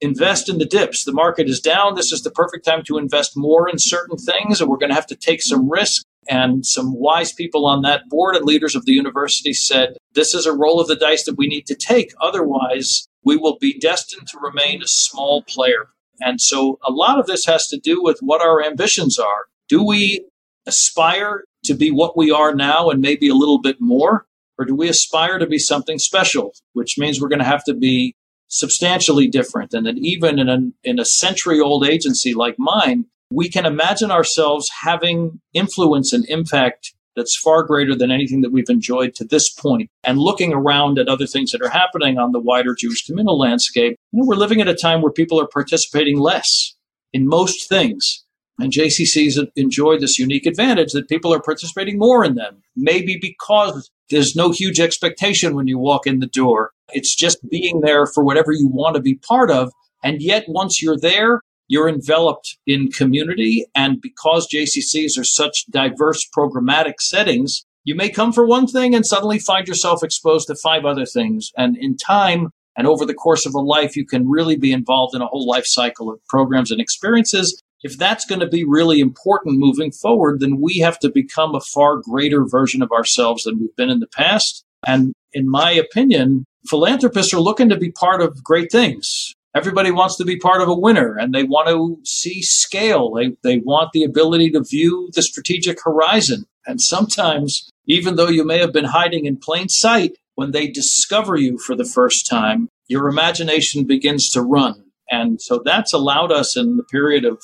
invest 0.00 0.48
in 0.48 0.58
the 0.58 0.66
dips. 0.66 1.04
The 1.04 1.12
market 1.12 1.48
is 1.48 1.60
down. 1.60 1.94
This 1.94 2.12
is 2.12 2.22
the 2.22 2.30
perfect 2.30 2.64
time 2.64 2.82
to 2.84 2.98
invest 2.98 3.32
more 3.36 3.68
in 3.68 3.78
certain 3.78 4.16
things, 4.16 4.60
and 4.60 4.68
we're 4.68 4.78
going 4.78 4.90
to 4.90 4.94
have 4.94 5.06
to 5.06 5.16
take 5.16 5.42
some 5.42 5.70
risk. 5.70 6.04
And 6.28 6.66
some 6.66 6.92
wise 6.92 7.32
people 7.32 7.66
on 7.66 7.82
that 7.82 8.08
board 8.08 8.34
and 8.34 8.44
leaders 8.44 8.74
of 8.74 8.84
the 8.84 8.92
university 8.92 9.52
said, 9.52 9.96
this 10.14 10.34
is 10.34 10.44
a 10.44 10.52
roll 10.52 10.80
of 10.80 10.88
the 10.88 10.96
dice 10.96 11.24
that 11.24 11.38
we 11.38 11.46
need 11.46 11.66
to 11.66 11.76
take. 11.76 12.12
Otherwise, 12.20 13.06
we 13.22 13.36
will 13.36 13.58
be 13.60 13.78
destined 13.78 14.26
to 14.28 14.38
remain 14.40 14.82
a 14.82 14.88
small 14.88 15.44
player. 15.44 15.88
And 16.20 16.40
so 16.40 16.80
a 16.84 16.90
lot 16.90 17.20
of 17.20 17.26
this 17.26 17.44
has 17.46 17.68
to 17.68 17.78
do 17.78 18.02
with 18.02 18.18
what 18.20 18.42
our 18.42 18.60
ambitions 18.64 19.18
are. 19.20 19.46
Do 19.68 19.84
we 19.84 20.26
aspire 20.66 21.44
to 21.64 21.74
be 21.74 21.90
what 21.90 22.16
we 22.16 22.30
are 22.30 22.54
now 22.54 22.90
and 22.90 23.00
maybe 23.00 23.28
a 23.28 23.34
little 23.34 23.60
bit 23.60 23.76
more? 23.80 24.26
Or 24.58 24.64
do 24.64 24.74
we 24.74 24.88
aspire 24.88 25.38
to 25.38 25.46
be 25.46 25.58
something 25.58 25.98
special, 25.98 26.54
which 26.72 26.96
means 26.98 27.20
we're 27.20 27.28
going 27.28 27.40
to 27.40 27.44
have 27.44 27.64
to 27.64 27.74
be 27.74 28.14
substantially 28.48 29.28
different? 29.28 29.74
And 29.74 29.86
that 29.86 29.98
even 29.98 30.38
in 30.38 30.48
a, 30.48 30.58
in 30.82 30.98
a 30.98 31.04
century 31.04 31.60
old 31.60 31.86
agency 31.86 32.32
like 32.32 32.56
mine, 32.58 33.04
we 33.30 33.48
can 33.48 33.66
imagine 33.66 34.10
ourselves 34.10 34.68
having 34.82 35.40
influence 35.52 36.12
and 36.12 36.24
impact 36.28 36.94
that's 37.16 37.36
far 37.36 37.62
greater 37.62 37.96
than 37.96 38.10
anything 38.10 38.42
that 38.42 38.52
we've 38.52 38.68
enjoyed 38.68 39.14
to 39.14 39.24
this 39.24 39.50
point. 39.50 39.90
And 40.04 40.18
looking 40.18 40.52
around 40.52 40.98
at 40.98 41.08
other 41.08 41.26
things 41.26 41.50
that 41.50 41.62
are 41.62 41.70
happening 41.70 42.18
on 42.18 42.32
the 42.32 42.40
wider 42.40 42.74
Jewish 42.78 43.06
communal 43.06 43.38
landscape, 43.38 43.96
you 44.12 44.20
know, 44.20 44.26
we're 44.26 44.36
living 44.36 44.60
at 44.60 44.68
a 44.68 44.74
time 44.74 45.00
where 45.00 45.12
people 45.12 45.40
are 45.40 45.48
participating 45.48 46.20
less 46.20 46.74
in 47.12 47.26
most 47.26 47.68
things. 47.68 48.25
And 48.58 48.72
JCC's 48.72 49.40
enjoyed 49.54 50.00
this 50.00 50.18
unique 50.18 50.46
advantage 50.46 50.92
that 50.92 51.08
people 51.08 51.32
are 51.32 51.42
participating 51.42 51.98
more 51.98 52.24
in 52.24 52.36
them, 52.36 52.62
maybe 52.74 53.18
because 53.20 53.90
there's 54.10 54.36
no 54.36 54.50
huge 54.50 54.80
expectation 54.80 55.54
when 55.54 55.66
you 55.66 55.78
walk 55.78 56.06
in 56.06 56.20
the 56.20 56.26
door. 56.26 56.72
It's 56.92 57.14
just 57.14 57.48
being 57.50 57.80
there 57.80 58.06
for 58.06 58.24
whatever 58.24 58.52
you 58.52 58.68
want 58.68 58.96
to 58.96 59.02
be 59.02 59.16
part 59.16 59.50
of. 59.50 59.72
And 60.02 60.22
yet, 60.22 60.44
once 60.48 60.80
you're 60.80 60.98
there, 60.98 61.40
you're 61.68 61.88
enveloped 61.88 62.56
in 62.66 62.90
community. 62.90 63.66
And 63.74 64.00
because 64.00 64.48
JCCs 64.48 65.18
are 65.18 65.24
such 65.24 65.66
diverse 65.70 66.26
programmatic 66.36 67.00
settings, 67.00 67.64
you 67.84 67.94
may 67.94 68.08
come 68.08 68.32
for 68.32 68.46
one 68.46 68.66
thing 68.66 68.94
and 68.94 69.04
suddenly 69.04 69.38
find 69.38 69.68
yourself 69.68 70.02
exposed 70.02 70.48
to 70.48 70.54
five 70.56 70.84
other 70.84 71.06
things. 71.06 71.50
And 71.56 71.76
in 71.76 71.96
time 71.96 72.50
and 72.76 72.86
over 72.86 73.06
the 73.06 73.14
course 73.14 73.46
of 73.46 73.54
a 73.54 73.60
life, 73.60 73.96
you 73.96 74.06
can 74.06 74.28
really 74.28 74.56
be 74.56 74.72
involved 74.72 75.14
in 75.14 75.22
a 75.22 75.26
whole 75.26 75.46
life 75.46 75.66
cycle 75.66 76.10
of 76.10 76.24
programs 76.26 76.70
and 76.70 76.80
experiences. 76.80 77.62
If 77.86 77.98
that's 77.98 78.24
going 78.24 78.40
to 78.40 78.48
be 78.48 78.64
really 78.64 79.00
important 79.00 79.58
moving 79.58 79.92
forward, 79.92 80.40
then 80.40 80.60
we 80.60 80.78
have 80.78 80.98
to 81.00 81.10
become 81.10 81.54
a 81.54 81.60
far 81.60 81.96
greater 81.96 82.44
version 82.44 82.82
of 82.82 82.92
ourselves 82.92 83.44
than 83.44 83.58
we've 83.58 83.76
been 83.76 83.90
in 83.90 84.00
the 84.00 84.08
past. 84.08 84.64
And 84.86 85.14
in 85.32 85.48
my 85.48 85.70
opinion, 85.70 86.44
philanthropists 86.68 87.32
are 87.32 87.40
looking 87.40 87.68
to 87.68 87.76
be 87.76 87.90
part 87.90 88.20
of 88.20 88.44
great 88.44 88.70
things 88.70 89.34
everybody 89.56 89.90
wants 89.90 90.16
to 90.16 90.24
be 90.24 90.36
part 90.36 90.60
of 90.60 90.68
a 90.68 90.74
winner 90.74 91.16
and 91.16 91.34
they 91.34 91.42
want 91.42 91.66
to 91.68 91.98
see 92.04 92.42
scale. 92.42 93.12
They, 93.12 93.36
they 93.42 93.58
want 93.58 93.92
the 93.92 94.04
ability 94.04 94.50
to 94.50 94.62
view 94.62 95.08
the 95.14 95.22
strategic 95.22 95.82
horizon. 95.82 96.44
And 96.66 96.80
sometimes, 96.80 97.70
even 97.86 98.16
though 98.16 98.28
you 98.28 98.44
may 98.44 98.58
have 98.58 98.72
been 98.72 98.84
hiding 98.84 99.24
in 99.24 99.38
plain 99.38 99.70
sight, 99.70 100.12
when 100.34 100.50
they 100.50 100.68
discover 100.68 101.36
you 101.36 101.56
for 101.56 101.74
the 101.74 101.86
first 101.86 102.28
time, 102.28 102.68
your 102.88 103.08
imagination 103.08 103.86
begins 103.86 104.28
to 104.30 104.42
run. 104.42 104.84
And 105.10 105.40
so 105.40 105.62
that's 105.64 105.94
allowed 105.94 106.32
us 106.32 106.56
in 106.56 106.76
the 106.76 106.84
period 106.84 107.24
of 107.24 107.40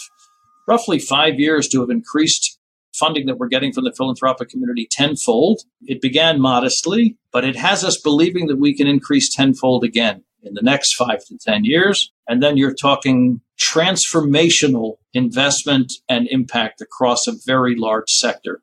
roughly 0.73 0.99
five 0.99 1.39
years 1.39 1.69
to 1.69 1.81
have 1.83 1.91
increased 1.91 2.59
funding 2.95 3.27
that 3.27 3.37
we're 3.37 3.47
getting 3.47 3.75
from 3.75 3.85
the 3.85 3.93
philanthropic 3.93 4.49
community 4.49 4.89
tenfold. 4.91 5.61
It 5.83 6.01
began 6.01 6.41
modestly, 6.41 7.19
but 7.31 7.45
it 7.45 7.57
has 7.57 7.85
us 7.85 8.01
believing 8.01 8.47
that 8.47 8.57
we 8.57 8.75
can 8.75 8.87
increase 8.87 9.35
tenfold 9.35 9.85
again 9.85 10.25
in 10.43 10.55
the 10.55 10.63
next 10.63 10.95
five 10.95 11.23
to 11.27 11.37
10 11.37 11.65
years. 11.65 12.11
And 12.27 12.43
then 12.43 12.57
you're 12.57 12.73
talking 12.75 13.43
transformational 13.61 14.97
investment 15.13 15.93
and 16.09 16.27
impact 16.29 16.81
across 16.81 17.27
a 17.27 17.35
very 17.45 17.77
large 17.77 18.11
sector. 18.11 18.63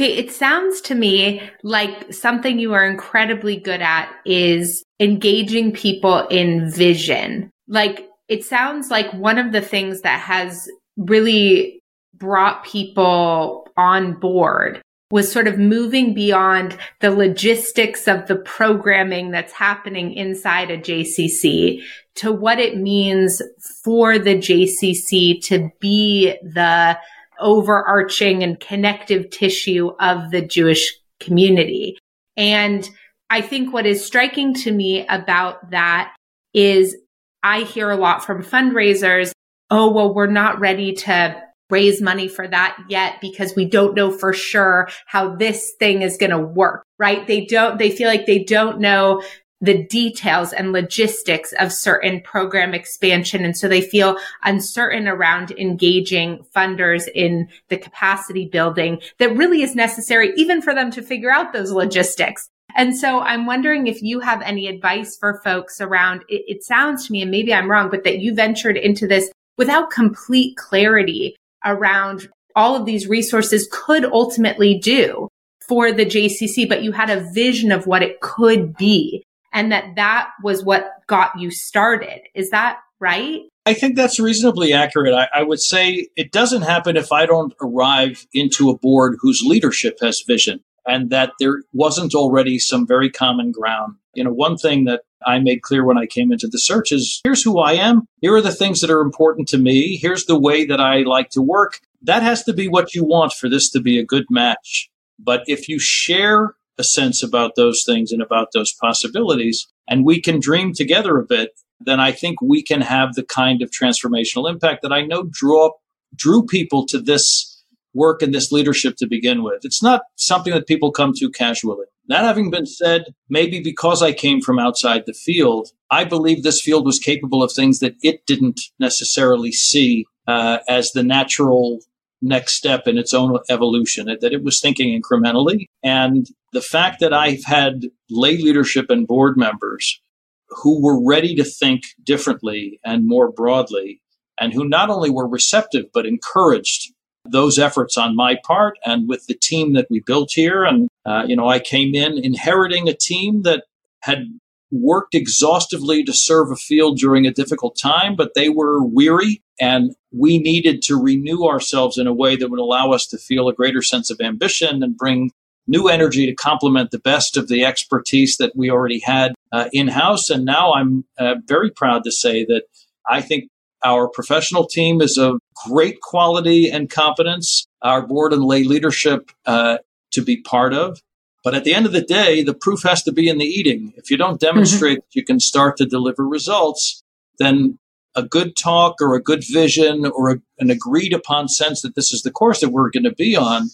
Okay, 0.00 0.14
it 0.14 0.32
sounds 0.32 0.80
to 0.80 0.94
me 0.94 1.42
like 1.62 2.10
something 2.10 2.58
you 2.58 2.72
are 2.72 2.86
incredibly 2.86 3.58
good 3.58 3.82
at 3.82 4.10
is 4.24 4.82
engaging 4.98 5.72
people 5.72 6.26
in 6.28 6.70
vision. 6.70 7.50
Like 7.68 8.08
it 8.26 8.42
sounds 8.42 8.90
like 8.90 9.12
one 9.12 9.36
of 9.36 9.52
the 9.52 9.60
things 9.60 10.00
that 10.00 10.18
has 10.20 10.70
really 10.96 11.82
brought 12.14 12.64
people 12.64 13.68
on 13.76 14.14
board 14.14 14.80
was 15.10 15.30
sort 15.30 15.46
of 15.46 15.58
moving 15.58 16.14
beyond 16.14 16.78
the 17.00 17.10
logistics 17.10 18.08
of 18.08 18.26
the 18.26 18.36
programming 18.36 19.32
that's 19.32 19.52
happening 19.52 20.14
inside 20.14 20.70
a 20.70 20.78
JCC 20.78 21.82
to 22.14 22.32
what 22.32 22.58
it 22.58 22.78
means 22.78 23.42
for 23.84 24.18
the 24.18 24.36
JCC 24.36 25.44
to 25.44 25.70
be 25.78 26.38
the 26.42 26.96
overarching 27.40 28.42
and 28.42 28.60
connective 28.60 29.30
tissue 29.30 29.92
of 30.00 30.30
the 30.30 30.42
Jewish 30.42 30.92
community. 31.18 31.98
And 32.36 32.88
I 33.28 33.40
think 33.40 33.72
what 33.72 33.86
is 33.86 34.04
striking 34.04 34.54
to 34.54 34.72
me 34.72 35.06
about 35.06 35.70
that 35.70 36.14
is 36.52 36.96
I 37.42 37.62
hear 37.62 37.90
a 37.90 37.96
lot 37.96 38.24
from 38.24 38.42
fundraisers. 38.42 39.32
Oh, 39.70 39.90
well, 39.90 40.12
we're 40.14 40.26
not 40.26 40.60
ready 40.60 40.92
to 40.94 41.42
raise 41.70 42.02
money 42.02 42.26
for 42.28 42.46
that 42.48 42.76
yet 42.88 43.20
because 43.20 43.54
we 43.54 43.64
don't 43.64 43.94
know 43.94 44.10
for 44.10 44.32
sure 44.32 44.88
how 45.06 45.36
this 45.36 45.72
thing 45.78 46.02
is 46.02 46.16
going 46.16 46.30
to 46.30 46.38
work, 46.38 46.82
right? 46.98 47.26
They 47.26 47.46
don't, 47.46 47.78
they 47.78 47.90
feel 47.90 48.08
like 48.08 48.26
they 48.26 48.42
don't 48.42 48.80
know 48.80 49.22
the 49.60 49.82
details 49.84 50.52
and 50.52 50.72
logistics 50.72 51.52
of 51.58 51.72
certain 51.72 52.20
program 52.22 52.72
expansion. 52.72 53.44
And 53.44 53.56
so 53.56 53.68
they 53.68 53.82
feel 53.82 54.16
uncertain 54.42 55.06
around 55.06 55.50
engaging 55.52 56.44
funders 56.54 57.08
in 57.14 57.48
the 57.68 57.76
capacity 57.76 58.46
building 58.46 59.00
that 59.18 59.36
really 59.36 59.62
is 59.62 59.74
necessary 59.74 60.32
even 60.36 60.62
for 60.62 60.74
them 60.74 60.90
to 60.92 61.02
figure 61.02 61.30
out 61.30 61.52
those 61.52 61.72
logistics. 61.72 62.48
And 62.76 62.96
so 62.96 63.20
I'm 63.20 63.46
wondering 63.46 63.86
if 63.86 64.00
you 64.00 64.20
have 64.20 64.42
any 64.42 64.68
advice 64.68 65.16
for 65.16 65.40
folks 65.42 65.80
around 65.80 66.22
it, 66.28 66.44
it 66.46 66.64
sounds 66.64 67.06
to 67.06 67.12
me, 67.12 67.22
and 67.22 67.30
maybe 67.30 67.52
I'm 67.52 67.70
wrong, 67.70 67.90
but 67.90 68.04
that 68.04 68.20
you 68.20 68.34
ventured 68.34 68.76
into 68.76 69.06
this 69.06 69.30
without 69.58 69.90
complete 69.90 70.56
clarity 70.56 71.36
around 71.64 72.28
all 72.56 72.76
of 72.76 72.86
these 72.86 73.08
resources 73.08 73.68
could 73.70 74.04
ultimately 74.04 74.78
do 74.78 75.28
for 75.68 75.92
the 75.92 76.06
JCC, 76.06 76.68
but 76.68 76.82
you 76.82 76.92
had 76.92 77.10
a 77.10 77.28
vision 77.32 77.70
of 77.70 77.86
what 77.86 78.02
it 78.02 78.20
could 78.20 78.76
be 78.76 79.22
and 79.52 79.72
that 79.72 79.96
that 79.96 80.30
was 80.42 80.64
what 80.64 80.90
got 81.06 81.38
you 81.38 81.50
started. 81.50 82.20
Is 82.34 82.50
that 82.50 82.78
right? 83.00 83.42
I 83.66 83.74
think 83.74 83.96
that's 83.96 84.20
reasonably 84.20 84.72
accurate. 84.72 85.14
I, 85.14 85.28
I, 85.34 85.42
would 85.42 85.60
say 85.60 86.08
it 86.16 86.32
doesn't 86.32 86.62
happen 86.62 86.96
if 86.96 87.12
I 87.12 87.26
don't 87.26 87.54
arrive 87.60 88.26
into 88.32 88.70
a 88.70 88.78
board 88.78 89.16
whose 89.20 89.42
leadership 89.42 89.98
has 90.00 90.22
vision 90.26 90.60
and 90.86 91.10
that 91.10 91.32
there 91.38 91.62
wasn't 91.72 92.14
already 92.14 92.58
some 92.58 92.86
very 92.86 93.10
common 93.10 93.52
ground. 93.52 93.96
You 94.14 94.24
know, 94.24 94.32
one 94.32 94.56
thing 94.56 94.84
that 94.84 95.02
I 95.24 95.38
made 95.38 95.62
clear 95.62 95.84
when 95.84 95.98
I 95.98 96.06
came 96.06 96.32
into 96.32 96.48
the 96.48 96.58
search 96.58 96.90
is 96.90 97.20
here's 97.22 97.42
who 97.42 97.58
I 97.58 97.74
am. 97.74 98.06
Here 98.20 98.34
are 98.34 98.40
the 98.40 98.52
things 98.52 98.80
that 98.80 98.90
are 98.90 99.02
important 99.02 99.48
to 99.48 99.58
me. 99.58 99.96
Here's 99.96 100.24
the 100.24 100.38
way 100.38 100.64
that 100.66 100.80
I 100.80 101.02
like 101.02 101.30
to 101.30 101.42
work. 101.42 101.80
That 102.02 102.22
has 102.22 102.42
to 102.44 102.52
be 102.52 102.66
what 102.66 102.94
you 102.94 103.04
want 103.04 103.32
for 103.32 103.48
this 103.48 103.70
to 103.70 103.80
be 103.80 103.98
a 103.98 104.04
good 104.04 104.24
match. 104.30 104.90
But 105.18 105.42
if 105.46 105.68
you 105.68 105.78
share 105.78 106.54
a 106.78 106.84
sense 106.84 107.22
about 107.22 107.52
those 107.56 107.82
things 107.84 108.12
and 108.12 108.22
about 108.22 108.48
those 108.52 108.72
possibilities, 108.80 109.66
and 109.88 110.04
we 110.04 110.20
can 110.20 110.40
dream 110.40 110.72
together 110.72 111.18
a 111.18 111.24
bit, 111.24 111.50
then 111.80 112.00
I 112.00 112.12
think 112.12 112.40
we 112.40 112.62
can 112.62 112.80
have 112.82 113.14
the 113.14 113.24
kind 113.24 113.62
of 113.62 113.70
transformational 113.70 114.48
impact 114.48 114.82
that 114.82 114.92
I 114.92 115.02
know 115.02 115.28
draw 115.30 115.70
drew 116.14 116.44
people 116.44 116.86
to 116.86 117.00
this 117.00 117.62
work 117.94 118.22
and 118.22 118.32
this 118.32 118.52
leadership 118.52 118.96
to 118.98 119.06
begin 119.06 119.42
with. 119.42 119.64
It's 119.64 119.82
not 119.82 120.02
something 120.16 120.52
that 120.52 120.66
people 120.66 120.92
come 120.92 121.12
to 121.16 121.30
casually. 121.30 121.86
That 122.08 122.24
having 122.24 122.50
been 122.50 122.66
said, 122.66 123.14
maybe 123.28 123.60
because 123.60 124.02
I 124.02 124.12
came 124.12 124.40
from 124.40 124.58
outside 124.58 125.04
the 125.06 125.12
field, 125.12 125.68
I 125.90 126.04
believe 126.04 126.42
this 126.42 126.60
field 126.60 126.84
was 126.84 126.98
capable 126.98 127.42
of 127.42 127.52
things 127.52 127.78
that 127.80 127.94
it 128.02 128.26
didn't 128.26 128.60
necessarily 128.78 129.52
see 129.52 130.06
uh, 130.26 130.58
as 130.68 130.92
the 130.92 131.02
natural 131.02 131.80
next 132.22 132.54
step 132.54 132.86
in 132.86 132.98
its 132.98 133.14
own 133.14 133.38
evolution, 133.48 134.06
that 134.06 134.32
it 134.32 134.42
was 134.42 134.60
thinking 134.60 135.00
incrementally. 135.00 135.66
And 135.82 136.26
the 136.52 136.60
fact 136.60 137.00
that 137.00 137.12
I've 137.12 137.44
had 137.44 137.86
lay 138.10 138.36
leadership 138.36 138.90
and 138.90 139.06
board 139.06 139.36
members 139.36 140.00
who 140.48 140.82
were 140.82 141.02
ready 141.02 141.34
to 141.36 141.44
think 141.44 141.82
differently 142.02 142.80
and 142.84 143.06
more 143.06 143.30
broadly, 143.30 144.02
and 144.40 144.52
who 144.52 144.68
not 144.68 144.90
only 144.90 145.10
were 145.10 145.28
receptive, 145.28 145.86
but 145.94 146.06
encouraged 146.06 146.92
those 147.30 147.58
efforts 147.58 147.96
on 147.96 148.16
my 148.16 148.36
part 148.44 148.78
and 148.84 149.08
with 149.08 149.26
the 149.26 149.34
team 149.34 149.74
that 149.74 149.86
we 149.90 150.00
built 150.04 150.30
here. 150.32 150.64
And, 150.64 150.88
uh, 151.04 151.24
you 151.26 151.36
know, 151.36 151.48
I 151.48 151.58
came 151.58 151.94
in 151.94 152.18
inheriting 152.18 152.88
a 152.88 152.96
team 152.96 153.42
that 153.42 153.64
had 154.00 154.24
worked 154.72 155.14
exhaustively 155.14 156.02
to 156.04 156.12
serve 156.12 156.50
a 156.50 156.56
field 156.56 156.96
during 156.96 157.26
a 157.26 157.32
difficult 157.32 157.76
time, 157.80 158.16
but 158.16 158.32
they 158.34 158.48
were 158.48 158.82
weary 158.84 159.42
and 159.60 159.94
we 160.12 160.38
needed 160.38 160.82
to 160.82 160.96
renew 160.96 161.46
ourselves 161.46 161.98
in 161.98 162.06
a 162.06 162.14
way 162.14 162.34
that 162.36 162.48
would 162.48 162.58
allow 162.58 162.92
us 162.92 163.06
to 163.08 163.18
feel 163.18 163.48
a 163.48 163.54
greater 163.54 163.82
sense 163.82 164.10
of 164.10 164.20
ambition 164.20 164.82
and 164.82 164.96
bring 164.96 165.32
new 165.66 165.88
energy 165.88 166.26
to 166.26 166.34
complement 166.34 166.90
the 166.90 166.98
best 166.98 167.36
of 167.36 167.48
the 167.48 167.64
expertise 167.64 168.36
that 168.38 168.56
we 168.56 168.70
already 168.70 169.00
had 169.00 169.34
uh, 169.52 169.68
in 169.72 169.88
house. 169.88 170.30
And 170.30 170.44
now 170.44 170.72
I'm 170.72 171.04
uh, 171.18 171.36
very 171.46 171.70
proud 171.70 172.02
to 172.04 172.10
say 172.10 172.44
that 172.46 172.64
I 173.08 173.20
think 173.20 173.48
our 173.84 174.08
professional 174.08 174.66
team 174.66 175.00
is 175.00 175.16
of 175.16 175.38
great 175.68 176.00
quality 176.00 176.68
and 176.68 176.90
competence. 176.90 177.66
Our 177.82 178.06
board 178.06 178.32
and 178.32 178.44
lay 178.44 178.64
leadership 178.64 179.30
uh, 179.46 179.78
to 180.12 180.22
be 180.22 180.42
part 180.42 180.74
of. 180.74 181.00
But 181.42 181.54
at 181.54 181.64
the 181.64 181.72
end 181.72 181.86
of 181.86 181.92
the 181.92 182.02
day, 182.02 182.42
the 182.42 182.52
proof 182.54 182.82
has 182.82 183.02
to 183.04 183.12
be 183.12 183.28
in 183.28 183.38
the 183.38 183.46
eating. 183.46 183.94
If 183.96 184.10
you 184.10 184.16
don't 184.16 184.34
mm-hmm. 184.34 184.54
demonstrate 184.54 184.98
mm-hmm. 184.98 185.06
that 185.06 185.14
you 185.14 185.24
can 185.24 185.40
start 185.40 185.76
to 185.78 185.86
deliver 185.86 186.26
results, 186.26 187.02
then 187.38 187.78
a 188.14 188.22
good 188.22 188.56
talk 188.56 188.96
or 189.00 189.14
a 189.14 189.22
good 189.22 189.44
vision 189.50 190.06
or 190.06 190.30
a, 190.30 190.36
an 190.58 190.70
agreed 190.70 191.12
upon 191.12 191.48
sense 191.48 191.82
that 191.82 191.94
this 191.94 192.12
is 192.12 192.22
the 192.22 192.30
course 192.30 192.60
that 192.60 192.70
we're 192.70 192.90
going 192.90 193.04
to 193.04 193.14
be 193.14 193.36
on 193.36 193.68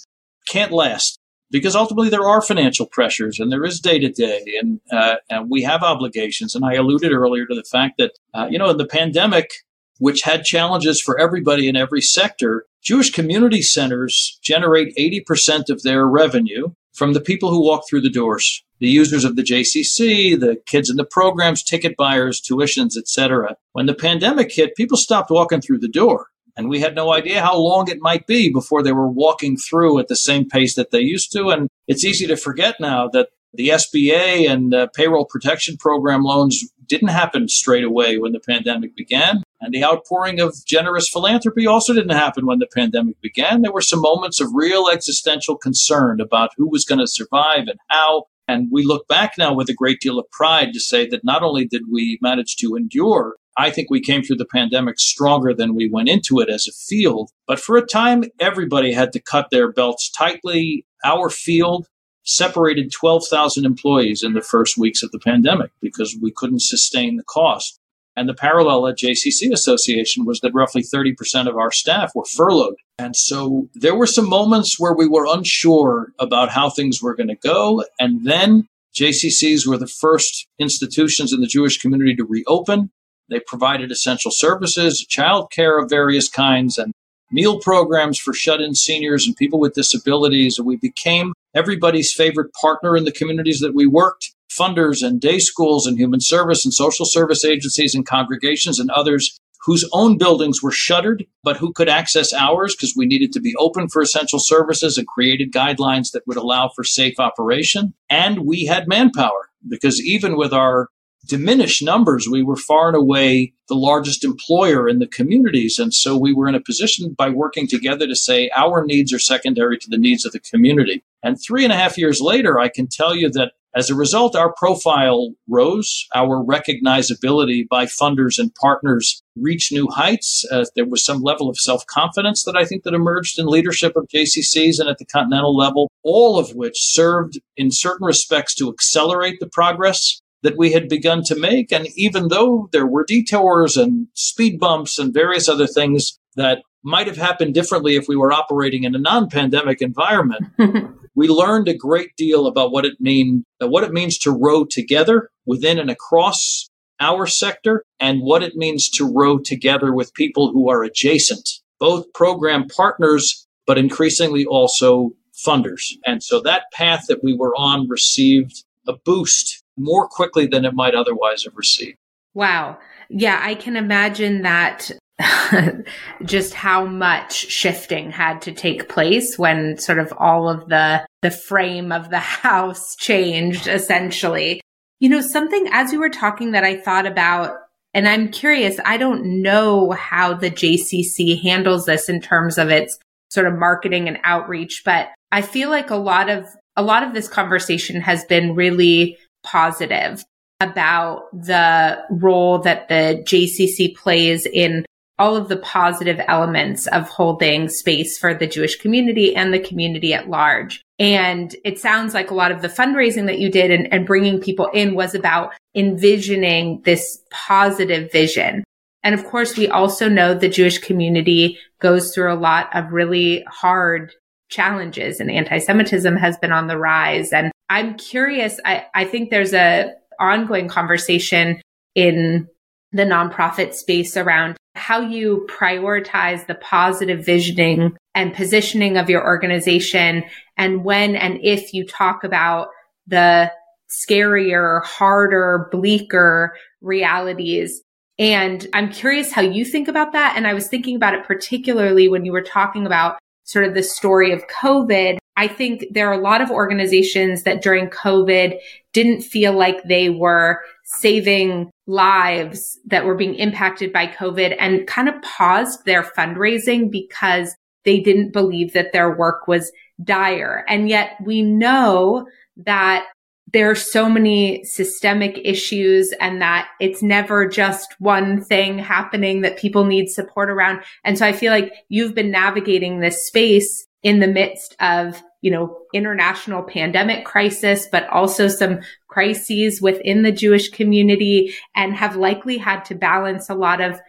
can't 0.48 0.72
last 0.72 1.18
because 1.50 1.76
ultimately 1.76 2.08
there 2.08 2.28
are 2.28 2.42
financial 2.42 2.86
pressures 2.86 3.38
and 3.38 3.52
there 3.52 3.64
is 3.64 3.80
day 3.80 3.98
to 3.98 4.10
day 4.10 4.42
and 4.60 4.80
uh, 4.92 5.16
and 5.30 5.50
we 5.50 5.62
have 5.62 5.82
obligations. 5.82 6.54
And 6.54 6.64
I 6.64 6.74
alluded 6.74 7.12
earlier 7.12 7.46
to 7.46 7.54
the 7.54 7.64
fact 7.64 7.98
that 7.98 8.12
uh, 8.34 8.46
you 8.50 8.58
know 8.58 8.70
in 8.70 8.76
the 8.76 8.86
pandemic 8.86 9.50
which 9.98 10.22
had 10.22 10.44
challenges 10.44 11.00
for 11.00 11.18
everybody 11.18 11.68
in 11.68 11.76
every 11.76 12.02
sector 12.02 12.66
Jewish 12.82 13.10
community 13.10 13.62
centers 13.62 14.38
generate 14.42 14.94
80% 14.96 15.70
of 15.70 15.82
their 15.82 16.06
revenue 16.06 16.68
from 16.92 17.14
the 17.14 17.20
people 17.20 17.50
who 17.50 17.64
walk 17.64 17.84
through 17.88 18.02
the 18.02 18.10
doors 18.10 18.62
the 18.78 18.88
users 18.88 19.24
of 19.24 19.36
the 19.36 19.42
JCC, 19.42 20.38
the 20.38 20.60
kids 20.66 20.90
in 20.90 20.96
the 20.96 21.06
programs, 21.10 21.62
ticket 21.62 21.96
buyers, 21.96 22.40
tuitions, 22.40 22.96
etc. 22.96 23.56
When 23.72 23.86
the 23.86 23.94
pandemic 23.94 24.52
hit, 24.52 24.76
people 24.76 24.96
stopped 24.96 25.30
walking 25.30 25.60
through 25.60 25.78
the 25.78 25.88
door, 25.88 26.28
and 26.56 26.68
we 26.68 26.80
had 26.80 26.94
no 26.94 27.12
idea 27.12 27.42
how 27.42 27.56
long 27.58 27.88
it 27.88 28.00
might 28.00 28.26
be 28.26 28.50
before 28.50 28.82
they 28.82 28.92
were 28.92 29.08
walking 29.08 29.56
through 29.56 29.98
at 29.98 30.08
the 30.08 30.16
same 30.16 30.48
pace 30.48 30.74
that 30.74 30.90
they 30.90 31.00
used 31.00 31.32
to. 31.32 31.48
And 31.48 31.68
it's 31.86 32.04
easy 32.04 32.26
to 32.26 32.36
forget 32.36 32.76
now 32.80 33.08
that 33.08 33.28
the 33.52 33.68
SBA 33.68 34.50
and 34.50 34.74
uh, 34.74 34.88
payroll 34.94 35.24
protection 35.24 35.76
program 35.76 36.22
loans 36.22 36.62
didn't 36.88 37.08
happen 37.08 37.48
straight 37.48 37.84
away 37.84 38.18
when 38.18 38.32
the 38.32 38.40
pandemic 38.40 38.94
began. 38.96 39.42
And 39.60 39.72
the 39.72 39.84
outpouring 39.84 40.40
of 40.40 40.54
generous 40.66 41.08
philanthropy 41.08 41.66
also 41.66 41.92
didn't 41.92 42.10
happen 42.10 42.46
when 42.46 42.58
the 42.58 42.68
pandemic 42.72 43.20
began. 43.20 43.62
There 43.62 43.72
were 43.72 43.80
some 43.80 44.00
moments 44.00 44.40
of 44.40 44.48
real 44.54 44.88
existential 44.92 45.56
concern 45.56 46.20
about 46.20 46.50
who 46.56 46.68
was 46.68 46.84
going 46.84 47.00
to 47.00 47.06
survive 47.06 47.66
and 47.68 47.78
how. 47.88 48.24
And 48.48 48.68
we 48.70 48.84
look 48.84 49.08
back 49.08 49.34
now 49.36 49.52
with 49.52 49.68
a 49.68 49.74
great 49.74 50.00
deal 50.00 50.18
of 50.18 50.30
pride 50.30 50.72
to 50.72 50.80
say 50.80 51.06
that 51.08 51.24
not 51.24 51.42
only 51.42 51.64
did 51.64 51.82
we 51.90 52.18
manage 52.22 52.56
to 52.56 52.76
endure, 52.76 53.36
I 53.56 53.70
think 53.70 53.90
we 53.90 54.00
came 54.00 54.22
through 54.22 54.36
the 54.36 54.44
pandemic 54.44 55.00
stronger 55.00 55.54
than 55.54 55.74
we 55.74 55.88
went 55.90 56.08
into 56.08 56.40
it 56.40 56.48
as 56.48 56.68
a 56.68 56.72
field. 56.72 57.30
But 57.46 57.58
for 57.58 57.76
a 57.76 57.86
time, 57.86 58.24
everybody 58.38 58.92
had 58.92 59.12
to 59.12 59.20
cut 59.20 59.48
their 59.50 59.72
belts 59.72 60.10
tightly. 60.10 60.84
Our 61.04 61.30
field 61.30 61.88
separated 62.22 62.92
12,000 62.92 63.64
employees 63.64 64.22
in 64.22 64.34
the 64.34 64.40
first 64.40 64.76
weeks 64.76 65.02
of 65.02 65.10
the 65.12 65.18
pandemic 65.18 65.70
because 65.80 66.16
we 66.20 66.30
couldn't 66.30 66.62
sustain 66.62 67.16
the 67.16 67.24
cost. 67.24 67.80
And 68.16 68.28
the 68.28 68.34
parallel 68.34 68.86
at 68.86 68.96
JCC 68.96 69.52
Association 69.52 70.24
was 70.24 70.40
that 70.40 70.54
roughly 70.54 70.82
30% 70.82 71.48
of 71.48 71.56
our 71.56 71.70
staff 71.70 72.12
were 72.14 72.24
furloughed. 72.24 72.76
And 72.98 73.14
so 73.14 73.68
there 73.74 73.94
were 73.94 74.06
some 74.06 74.28
moments 74.28 74.80
where 74.80 74.94
we 74.94 75.06
were 75.06 75.26
unsure 75.26 76.12
about 76.18 76.48
how 76.48 76.70
things 76.70 77.02
were 77.02 77.14
going 77.14 77.28
to 77.28 77.36
go. 77.36 77.84
And 77.98 78.26
then 78.26 78.68
JCCs 78.98 79.66
were 79.66 79.76
the 79.76 79.86
first 79.86 80.46
institutions 80.58 81.32
in 81.32 81.40
the 81.40 81.46
Jewish 81.46 81.78
community 81.78 82.16
to 82.16 82.24
reopen. 82.24 82.90
They 83.28 83.40
provided 83.40 83.90
essential 83.90 84.30
services, 84.30 85.06
childcare 85.06 85.82
of 85.82 85.90
various 85.90 86.30
kinds, 86.30 86.78
and 86.78 86.92
meal 87.30 87.60
programs 87.60 88.18
for 88.18 88.32
shut 88.32 88.60
in 88.60 88.74
seniors 88.74 89.26
and 89.26 89.36
people 89.36 89.58
with 89.58 89.74
disabilities. 89.74 90.58
And 90.58 90.66
we 90.66 90.76
became 90.76 91.32
everybody's 91.54 92.12
favorite 92.12 92.52
partner 92.60 92.96
in 92.96 93.04
the 93.04 93.12
communities 93.12 93.60
that 93.60 93.74
we 93.74 93.86
worked. 93.86 94.32
Funders 94.50 95.06
and 95.06 95.20
day 95.20 95.38
schools 95.38 95.86
and 95.86 95.98
human 95.98 96.20
service 96.20 96.64
and 96.64 96.72
social 96.72 97.04
service 97.04 97.44
agencies 97.44 97.94
and 97.94 98.06
congregations 98.06 98.78
and 98.78 98.90
others 98.90 99.38
whose 99.66 99.88
own 99.92 100.16
buildings 100.16 100.62
were 100.62 100.70
shuttered, 100.70 101.26
but 101.42 101.56
who 101.56 101.72
could 101.72 101.88
access 101.88 102.32
ours 102.32 102.74
because 102.74 102.94
we 102.96 103.04
needed 103.04 103.32
to 103.32 103.40
be 103.40 103.54
open 103.58 103.88
for 103.88 104.00
essential 104.00 104.38
services 104.38 104.96
and 104.96 105.08
created 105.08 105.52
guidelines 105.52 106.12
that 106.12 106.22
would 106.26 106.36
allow 106.36 106.70
for 106.74 106.84
safe 106.84 107.18
operation. 107.18 107.92
And 108.08 108.46
we 108.46 108.64
had 108.64 108.86
manpower 108.86 109.50
because 109.68 110.00
even 110.00 110.36
with 110.36 110.52
our 110.52 110.88
diminished 111.26 111.82
numbers, 111.82 112.28
we 112.28 112.42
were 112.42 112.56
far 112.56 112.88
and 112.88 112.96
away 112.96 113.52
the 113.68 113.74
largest 113.74 114.24
employer 114.24 114.88
in 114.88 114.98
the 114.98 115.06
communities. 115.06 115.78
And 115.78 115.92
so 115.92 116.16
we 116.16 116.32
were 116.32 116.48
in 116.48 116.54
a 116.54 116.60
position 116.60 117.14
by 117.16 117.28
working 117.28 117.66
together 117.66 118.06
to 118.06 118.16
say 118.16 118.50
our 118.56 118.84
needs 118.84 119.12
are 119.12 119.18
secondary 119.18 119.78
to 119.78 119.88
the 119.90 119.98
needs 119.98 120.24
of 120.24 120.32
the 120.32 120.40
community. 120.40 121.02
And 121.22 121.36
three 121.40 121.64
and 121.64 121.72
a 121.72 121.76
half 121.76 121.98
years 121.98 122.20
later, 122.20 122.58
I 122.58 122.68
can 122.68 122.86
tell 122.86 123.14
you 123.14 123.30
that 123.30 123.52
as 123.76 123.90
a 123.90 123.94
result, 123.94 124.34
our 124.34 124.54
profile 124.54 125.34
rose, 125.48 126.06
our 126.14 126.42
recognizability 126.42 127.68
by 127.68 127.84
funders 127.84 128.38
and 128.38 128.54
partners 128.54 129.22
reached 129.36 129.70
new 129.70 129.86
heights. 129.90 130.46
Uh, 130.50 130.64
there 130.74 130.86
was 130.86 131.04
some 131.04 131.20
level 131.20 131.50
of 131.50 131.58
self-confidence 131.58 132.44
that 132.44 132.56
I 132.56 132.64
think 132.64 132.84
that 132.84 132.94
emerged 132.94 133.38
in 133.38 133.46
leadership 133.46 133.94
of 133.94 134.08
JCCs 134.08 134.80
and 134.80 134.88
at 134.88 134.96
the 134.96 135.04
continental 135.04 135.54
level, 135.54 135.90
all 136.02 136.38
of 136.38 136.54
which 136.54 136.76
served 136.78 137.38
in 137.58 137.70
certain 137.70 138.06
respects 138.06 138.54
to 138.54 138.70
accelerate 138.70 139.40
the 139.40 139.46
progress 139.46 140.22
that 140.42 140.56
we 140.56 140.72
had 140.72 140.88
begun 140.88 141.22
to 141.24 141.38
make. 141.38 141.72
And 141.72 141.88
even 141.96 142.28
though 142.28 142.68
there 142.72 142.86
were 142.86 143.04
detours 143.04 143.76
and 143.76 144.08
speed 144.14 144.58
bumps 144.58 144.98
and 144.98 145.12
various 145.12 145.48
other 145.48 145.66
things 145.66 146.18
that 146.36 146.62
might 146.82 147.06
have 147.06 147.16
happened 147.16 147.54
differently 147.54 147.96
if 147.96 148.06
we 148.06 148.16
were 148.16 148.32
operating 148.32 148.84
in 148.84 148.94
a 148.94 148.98
non-pandemic 148.98 149.82
environment, 149.82 150.44
we 151.14 151.28
learned 151.28 151.68
a 151.68 151.74
great 151.74 152.14
deal 152.16 152.46
about 152.46 152.70
what 152.70 152.84
it 152.84 153.00
mean 153.00 153.44
uh, 153.60 153.66
what 153.66 153.82
it 153.82 153.92
means 153.92 154.18
to 154.18 154.30
row 154.30 154.64
together 154.64 155.30
within 155.46 155.78
and 155.78 155.90
across 155.90 156.68
our 157.00 157.26
sector 157.26 157.82
and 157.98 158.20
what 158.22 158.42
it 158.42 158.54
means 158.54 158.88
to 158.88 159.10
row 159.12 159.38
together 159.38 159.92
with 159.92 160.14
people 160.14 160.52
who 160.52 160.70
are 160.70 160.84
adjacent, 160.84 161.48
both 161.78 162.12
program 162.12 162.66
partners, 162.68 163.46
but 163.66 163.78
increasingly 163.78 164.46
also 164.46 165.10
funders. 165.34 165.94
And 166.06 166.22
so 166.22 166.40
that 166.40 166.64
path 166.72 167.06
that 167.08 167.22
we 167.22 167.34
were 167.34 167.54
on 167.56 167.88
received 167.88 168.64
a 168.86 168.94
boost 169.04 169.62
more 169.76 170.08
quickly 170.08 170.46
than 170.46 170.64
it 170.64 170.74
might 170.74 170.94
otherwise 170.94 171.44
have 171.44 171.56
received. 171.56 171.96
Wow. 172.34 172.78
Yeah, 173.08 173.40
I 173.42 173.54
can 173.54 173.76
imagine 173.76 174.42
that 174.42 174.90
just 176.24 176.54
how 176.54 176.84
much 176.84 177.32
shifting 177.32 178.10
had 178.10 178.42
to 178.42 178.52
take 178.52 178.88
place 178.88 179.38
when 179.38 179.78
sort 179.78 179.98
of 179.98 180.12
all 180.18 180.48
of 180.48 180.68
the 180.68 181.06
the 181.22 181.30
frame 181.30 181.92
of 181.92 182.10
the 182.10 182.18
house 182.42 182.94
changed 182.96 183.66
essentially. 183.66 184.60
You 185.00 185.08
know, 185.08 185.20
something 185.20 185.66
as 185.72 185.92
you 185.92 185.98
were 185.98 186.10
talking 186.10 186.52
that 186.52 186.64
I 186.64 186.76
thought 186.76 187.06
about 187.06 187.56
and 187.94 188.06
I'm 188.06 188.28
curious, 188.28 188.78
I 188.84 188.98
don't 188.98 189.40
know 189.40 189.92
how 189.92 190.34
the 190.34 190.50
JCC 190.50 191.40
handles 191.40 191.86
this 191.86 192.10
in 192.10 192.20
terms 192.20 192.58
of 192.58 192.68
its 192.68 192.98
sort 193.30 193.46
of 193.46 193.58
marketing 193.58 194.06
and 194.06 194.18
outreach, 194.22 194.82
but 194.84 195.08
I 195.32 195.40
feel 195.40 195.70
like 195.70 195.88
a 195.88 195.96
lot 195.96 196.28
of 196.28 196.46
a 196.76 196.82
lot 196.82 197.02
of 197.02 197.14
this 197.14 197.26
conversation 197.26 198.02
has 198.02 198.22
been 198.26 198.54
really 198.54 199.16
positive 199.46 200.24
about 200.60 201.30
the 201.32 202.02
role 202.10 202.58
that 202.60 202.88
the 202.88 203.22
JCC 203.24 203.94
plays 203.94 204.46
in 204.46 204.84
all 205.18 205.36
of 205.36 205.48
the 205.48 205.56
positive 205.56 206.20
elements 206.28 206.86
of 206.88 207.08
holding 207.08 207.68
space 207.68 208.18
for 208.18 208.34
the 208.34 208.46
Jewish 208.46 208.76
community 208.76 209.34
and 209.34 209.52
the 209.52 209.58
community 209.58 210.12
at 210.12 210.28
large. 210.28 210.82
And 210.98 211.54
it 211.64 211.78
sounds 211.78 212.12
like 212.12 212.30
a 212.30 212.34
lot 212.34 212.52
of 212.52 212.60
the 212.60 212.68
fundraising 212.68 213.26
that 213.26 213.38
you 213.38 213.50
did 213.50 213.70
and, 213.70 213.92
and 213.92 214.06
bringing 214.06 214.40
people 214.40 214.66
in 214.74 214.94
was 214.94 215.14
about 215.14 215.52
envisioning 215.74 216.82
this 216.84 217.22
positive 217.30 218.12
vision. 218.12 218.64
And 219.02 219.14
of 219.14 219.24
course, 219.24 219.56
we 219.56 219.68
also 219.68 220.08
know 220.08 220.34
the 220.34 220.48
Jewish 220.48 220.78
community 220.78 221.58
goes 221.80 222.14
through 222.14 222.32
a 222.32 222.34
lot 222.34 222.74
of 222.74 222.92
really 222.92 223.44
hard 223.48 224.12
challenges 224.48 225.20
and 225.20 225.30
anti-Semitism 225.30 226.16
has 226.16 226.36
been 226.38 226.52
on 226.52 226.66
the 226.66 226.78
rise. 226.78 227.32
And 227.32 227.50
I'm 227.68 227.96
curious, 227.96 228.60
I, 228.64 228.86
I 228.94 229.04
think 229.04 229.30
there's 229.30 229.54
a 229.54 229.92
ongoing 230.20 230.68
conversation 230.68 231.60
in 231.94 232.46
the 232.92 233.04
nonprofit 233.04 233.74
space 233.74 234.16
around 234.16 234.56
how 234.74 235.00
you 235.00 235.46
prioritize 235.50 236.46
the 236.46 236.54
positive 236.54 237.24
visioning 237.24 237.96
and 238.14 238.34
positioning 238.34 238.96
of 238.96 239.10
your 239.10 239.24
organization 239.24 240.22
and 240.56 240.84
when 240.84 241.16
and 241.16 241.38
if 241.42 241.72
you 241.72 241.86
talk 241.86 242.24
about 242.24 242.68
the 243.06 243.50
scarier, 243.90 244.84
harder, 244.84 245.68
bleaker 245.70 246.56
realities. 246.80 247.82
And 248.18 248.66
I'm 248.72 248.90
curious 248.90 249.32
how 249.32 249.42
you 249.42 249.64
think 249.64 249.88
about 249.88 250.12
that. 250.12 250.34
And 250.36 250.46
I 250.46 250.54
was 250.54 250.68
thinking 250.68 250.96
about 250.96 251.14
it 251.14 251.24
particularly 251.24 252.08
when 252.08 252.24
you 252.24 252.32
were 252.32 252.42
talking 252.42 252.86
about 252.86 253.18
sort 253.46 253.64
of 253.64 253.74
the 253.74 253.82
story 253.82 254.32
of 254.32 254.46
COVID. 254.48 255.18
I 255.38 255.48
think 255.48 255.86
there 255.90 256.08
are 256.08 256.18
a 256.18 256.22
lot 256.22 256.40
of 256.40 256.50
organizations 256.50 257.42
that 257.44 257.62
during 257.62 257.88
COVID 257.88 258.58
didn't 258.92 259.22
feel 259.22 259.52
like 259.52 259.82
they 259.84 260.10
were 260.10 260.60
saving 260.84 261.70
lives 261.86 262.78
that 262.86 263.04
were 263.04 263.14
being 263.14 263.34
impacted 263.34 263.92
by 263.92 264.06
COVID 264.06 264.56
and 264.58 264.86
kind 264.86 265.08
of 265.08 265.20
paused 265.22 265.84
their 265.84 266.02
fundraising 266.02 266.90
because 266.90 267.54
they 267.84 268.00
didn't 268.00 268.32
believe 268.32 268.72
that 268.72 268.92
their 268.92 269.16
work 269.16 269.46
was 269.46 269.70
dire. 270.02 270.64
And 270.68 270.88
yet 270.88 271.16
we 271.24 271.42
know 271.42 272.26
that 272.56 273.06
there 273.52 273.70
are 273.70 273.76
so 273.76 274.08
many 274.08 274.64
systemic 274.64 275.38
issues 275.44 276.12
and 276.20 276.42
that 276.42 276.68
it's 276.80 277.02
never 277.02 277.46
just 277.46 277.94
one 277.98 278.42
thing 278.42 278.78
happening 278.78 279.42
that 279.42 279.58
people 279.58 279.84
need 279.84 280.08
support 280.08 280.50
around. 280.50 280.82
And 281.04 281.16
so 281.16 281.24
I 281.24 281.32
feel 281.32 281.52
like 281.52 281.72
you've 281.88 282.14
been 282.14 282.30
navigating 282.30 283.00
this 283.00 283.26
space 283.26 283.86
in 284.02 284.20
the 284.20 284.26
midst 284.26 284.74
of 284.80 285.22
you 285.46 285.52
know, 285.52 285.78
international 285.94 286.64
pandemic 286.64 287.24
crisis, 287.24 287.86
but 287.92 288.08
also 288.08 288.48
some 288.48 288.80
crises 289.06 289.80
within 289.80 290.24
the 290.24 290.32
Jewish 290.32 290.70
community 290.70 291.54
and 291.76 291.94
have 291.94 292.16
likely 292.16 292.58
had 292.58 292.84
to 292.86 292.96
balance 292.96 293.48
a 293.48 293.54
lot 293.54 293.80
of 293.80 294.00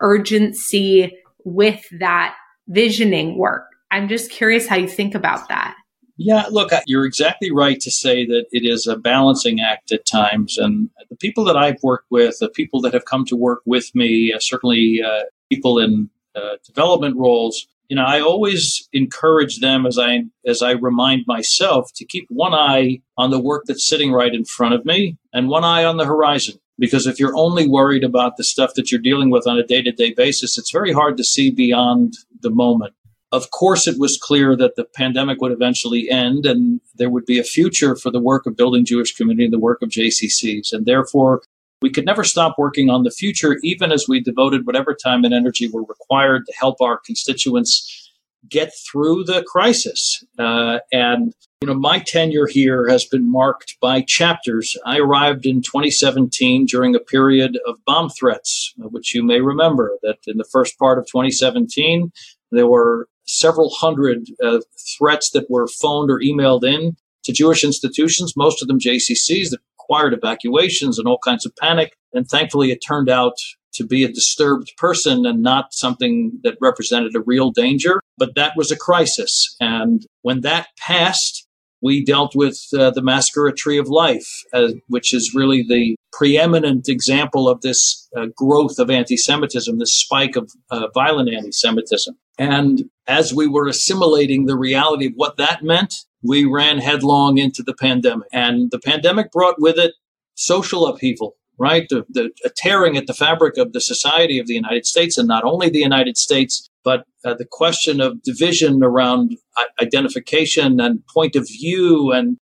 urgency 0.00 1.14
with 1.44 1.84
that 1.98 2.34
visioning 2.68 3.36
work. 3.36 3.66
I'm 3.90 4.08
just 4.08 4.30
curious 4.30 4.66
how 4.66 4.76
you 4.76 4.88
think 4.88 5.14
about 5.14 5.50
that. 5.50 5.76
Yeah, 6.20 6.46
look, 6.50 6.72
you're 6.86 7.06
exactly 7.06 7.52
right 7.52 7.78
to 7.78 7.92
say 7.92 8.26
that 8.26 8.46
it 8.50 8.66
is 8.66 8.88
a 8.88 8.96
balancing 8.96 9.60
act 9.60 9.92
at 9.92 10.04
times. 10.04 10.58
And 10.58 10.90
the 11.08 11.16
people 11.16 11.44
that 11.44 11.56
I've 11.56 11.80
worked 11.80 12.10
with, 12.10 12.38
the 12.40 12.48
people 12.48 12.80
that 12.82 12.92
have 12.92 13.04
come 13.04 13.24
to 13.26 13.36
work 13.36 13.62
with 13.64 13.94
me, 13.94 14.32
uh, 14.32 14.40
certainly 14.40 15.00
uh, 15.00 15.22
people 15.48 15.78
in 15.78 16.10
uh, 16.34 16.56
development 16.66 17.16
roles, 17.16 17.68
you 17.88 17.96
know, 17.96 18.04
I 18.04 18.20
always 18.20 18.88
encourage 18.92 19.60
them 19.60 19.86
as 19.86 19.96
I 19.98 20.24
as 20.44 20.60
I 20.60 20.72
remind 20.72 21.24
myself 21.26 21.90
to 21.94 22.04
keep 22.04 22.26
one 22.28 22.52
eye 22.52 23.00
on 23.16 23.30
the 23.30 23.40
work 23.40 23.64
that's 23.66 23.86
sitting 23.86 24.12
right 24.12 24.34
in 24.34 24.44
front 24.44 24.74
of 24.74 24.84
me 24.84 25.16
and 25.32 25.48
one 25.48 25.64
eye 25.64 25.84
on 25.84 25.98
the 25.98 26.04
horizon. 26.04 26.58
Because 26.80 27.06
if 27.06 27.18
you're 27.18 27.36
only 27.36 27.66
worried 27.66 28.04
about 28.04 28.36
the 28.36 28.44
stuff 28.44 28.74
that 28.74 28.92
you're 28.92 29.00
dealing 29.00 29.30
with 29.30 29.46
on 29.46 29.58
a 29.58 29.66
day 29.66 29.82
to 29.82 29.92
day 29.92 30.12
basis, 30.12 30.58
it's 30.58 30.70
very 30.70 30.92
hard 30.92 31.16
to 31.16 31.24
see 31.24 31.50
beyond 31.50 32.14
the 32.40 32.50
moment. 32.50 32.94
Of 33.30 33.50
course, 33.50 33.86
it 33.86 33.98
was 33.98 34.18
clear 34.18 34.56
that 34.56 34.76
the 34.76 34.84
pandemic 34.84 35.40
would 35.40 35.52
eventually 35.52 36.08
end 36.08 36.46
and 36.46 36.80
there 36.94 37.10
would 37.10 37.26
be 37.26 37.38
a 37.38 37.44
future 37.44 37.94
for 37.94 38.10
the 38.10 38.20
work 38.20 38.46
of 38.46 38.56
building 38.56 38.86
Jewish 38.86 39.14
community 39.14 39.44
and 39.44 39.52
the 39.52 39.58
work 39.58 39.82
of 39.82 39.90
JCCs. 39.90 40.72
And 40.72 40.86
therefore, 40.86 41.42
we 41.82 41.90
could 41.90 42.06
never 42.06 42.24
stop 42.24 42.56
working 42.58 42.90
on 42.90 43.04
the 43.04 43.10
future, 43.10 43.58
even 43.62 43.92
as 43.92 44.06
we 44.08 44.20
devoted 44.20 44.66
whatever 44.66 44.94
time 44.94 45.24
and 45.24 45.34
energy 45.34 45.68
were 45.68 45.84
required 45.84 46.46
to 46.46 46.52
help 46.58 46.80
our 46.80 46.98
constituents 46.98 48.10
get 48.48 48.72
through 48.90 49.24
the 49.24 49.44
crisis. 49.46 50.24
Uh, 50.38 50.78
and 50.90 51.34
you 51.60 51.66
know, 51.66 51.74
my 51.74 51.98
tenure 51.98 52.46
here 52.46 52.88
has 52.88 53.04
been 53.04 53.30
marked 53.30 53.76
by 53.80 54.00
chapters. 54.00 54.76
I 54.86 54.98
arrived 54.98 55.44
in 55.44 55.60
2017 55.60 56.66
during 56.66 56.94
a 56.94 57.00
period 57.00 57.58
of 57.66 57.84
bomb 57.84 58.10
threats, 58.10 58.72
which 58.76 59.14
you 59.14 59.24
may 59.24 59.40
remember 59.40 59.98
that 60.02 60.18
in 60.26 60.38
the 60.38 60.44
first 60.44 60.78
part 60.78 60.98
of 60.98 61.06
2017, 61.06 62.12
there 62.52 62.68
were 62.68 63.08
several 63.28 63.70
hundred 63.70 64.26
uh, 64.42 64.60
threats 64.96 65.30
that 65.30 65.50
were 65.50 65.68
phoned 65.68 66.10
or 66.10 66.18
emailed 66.18 66.64
in 66.64 66.96
to 67.24 67.32
Jewish 67.32 67.62
institutions, 67.62 68.36
most 68.36 68.62
of 68.62 68.68
them 68.68 68.78
JCCs 68.78 69.50
that 69.50 69.60
required 69.78 70.14
evacuations 70.14 70.98
and 70.98 71.06
all 71.06 71.18
kinds 71.24 71.46
of 71.46 71.54
panic. 71.56 71.94
And 72.12 72.28
thankfully, 72.28 72.70
it 72.70 72.78
turned 72.78 73.08
out 73.08 73.34
to 73.74 73.86
be 73.86 74.02
a 74.02 74.12
disturbed 74.12 74.72
person 74.76 75.26
and 75.26 75.42
not 75.42 75.72
something 75.72 76.32
that 76.42 76.56
represented 76.60 77.14
a 77.14 77.20
real 77.20 77.50
danger. 77.50 78.00
But 78.16 78.34
that 78.34 78.54
was 78.56 78.70
a 78.70 78.76
crisis. 78.76 79.56
And 79.60 80.06
when 80.22 80.40
that 80.40 80.68
passed, 80.78 81.46
We 81.80 82.04
dealt 82.04 82.34
with 82.34 82.60
uh, 82.76 82.90
the 82.90 83.02
at 83.02 83.56
Tree 83.56 83.78
of 83.78 83.88
Life, 83.88 84.42
uh, 84.52 84.68
which 84.88 85.14
is 85.14 85.34
really 85.34 85.64
the 85.68 85.96
preeminent 86.12 86.88
example 86.88 87.48
of 87.48 87.60
this 87.60 88.08
uh, 88.16 88.26
growth 88.36 88.78
of 88.78 88.90
anti 88.90 89.16
Semitism, 89.16 89.78
this 89.78 89.94
spike 89.94 90.36
of 90.36 90.50
uh, 90.70 90.88
violent 90.94 91.28
anti 91.28 91.52
Semitism. 91.52 92.16
And 92.38 92.84
as 93.06 93.34
we 93.34 93.46
were 93.46 93.68
assimilating 93.68 94.46
the 94.46 94.56
reality 94.56 95.06
of 95.06 95.12
what 95.16 95.36
that 95.36 95.62
meant, 95.62 95.94
we 96.22 96.44
ran 96.44 96.78
headlong 96.78 97.38
into 97.38 97.62
the 97.62 97.74
pandemic. 97.74 98.28
And 98.32 98.70
the 98.70 98.78
pandemic 98.78 99.30
brought 99.32 99.60
with 99.60 99.78
it 99.78 99.94
social 100.34 100.86
upheaval, 100.86 101.36
right? 101.58 101.88
The, 101.88 102.04
the 102.08 102.30
tearing 102.56 102.96
at 102.96 103.06
the 103.06 103.14
fabric 103.14 103.56
of 103.56 103.72
the 103.72 103.80
society 103.80 104.38
of 104.38 104.46
the 104.46 104.54
United 104.54 104.86
States, 104.86 105.18
and 105.18 105.28
not 105.28 105.44
only 105.44 105.68
the 105.68 105.78
United 105.78 106.16
States, 106.16 106.68
but 106.88 107.04
uh, 107.22 107.34
the 107.34 107.44
question 107.44 108.00
of 108.00 108.22
division 108.22 108.82
around 108.82 109.36
identification 109.78 110.80
and 110.80 111.06
point 111.12 111.36
of 111.36 111.46
view 111.46 112.12
and 112.12 112.38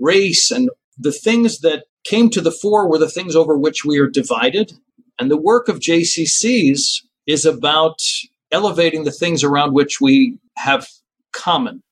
race 0.00 0.52
and 0.52 0.70
the 0.96 1.10
things 1.10 1.58
that 1.62 1.86
came 2.04 2.30
to 2.30 2.40
the 2.40 2.52
fore 2.52 2.88
were 2.88 2.98
the 2.98 3.08
things 3.08 3.34
over 3.34 3.58
which 3.58 3.84
we 3.84 3.98
are 3.98 4.06
divided. 4.06 4.74
And 5.18 5.28
the 5.28 5.36
work 5.36 5.68
of 5.68 5.80
JCCs 5.80 7.02
is 7.26 7.44
about 7.44 7.98
elevating 8.52 9.02
the 9.02 9.10
things 9.10 9.42
around 9.42 9.72
which 9.72 10.00
we 10.00 10.38
have 10.56 10.86
common. 11.32 11.82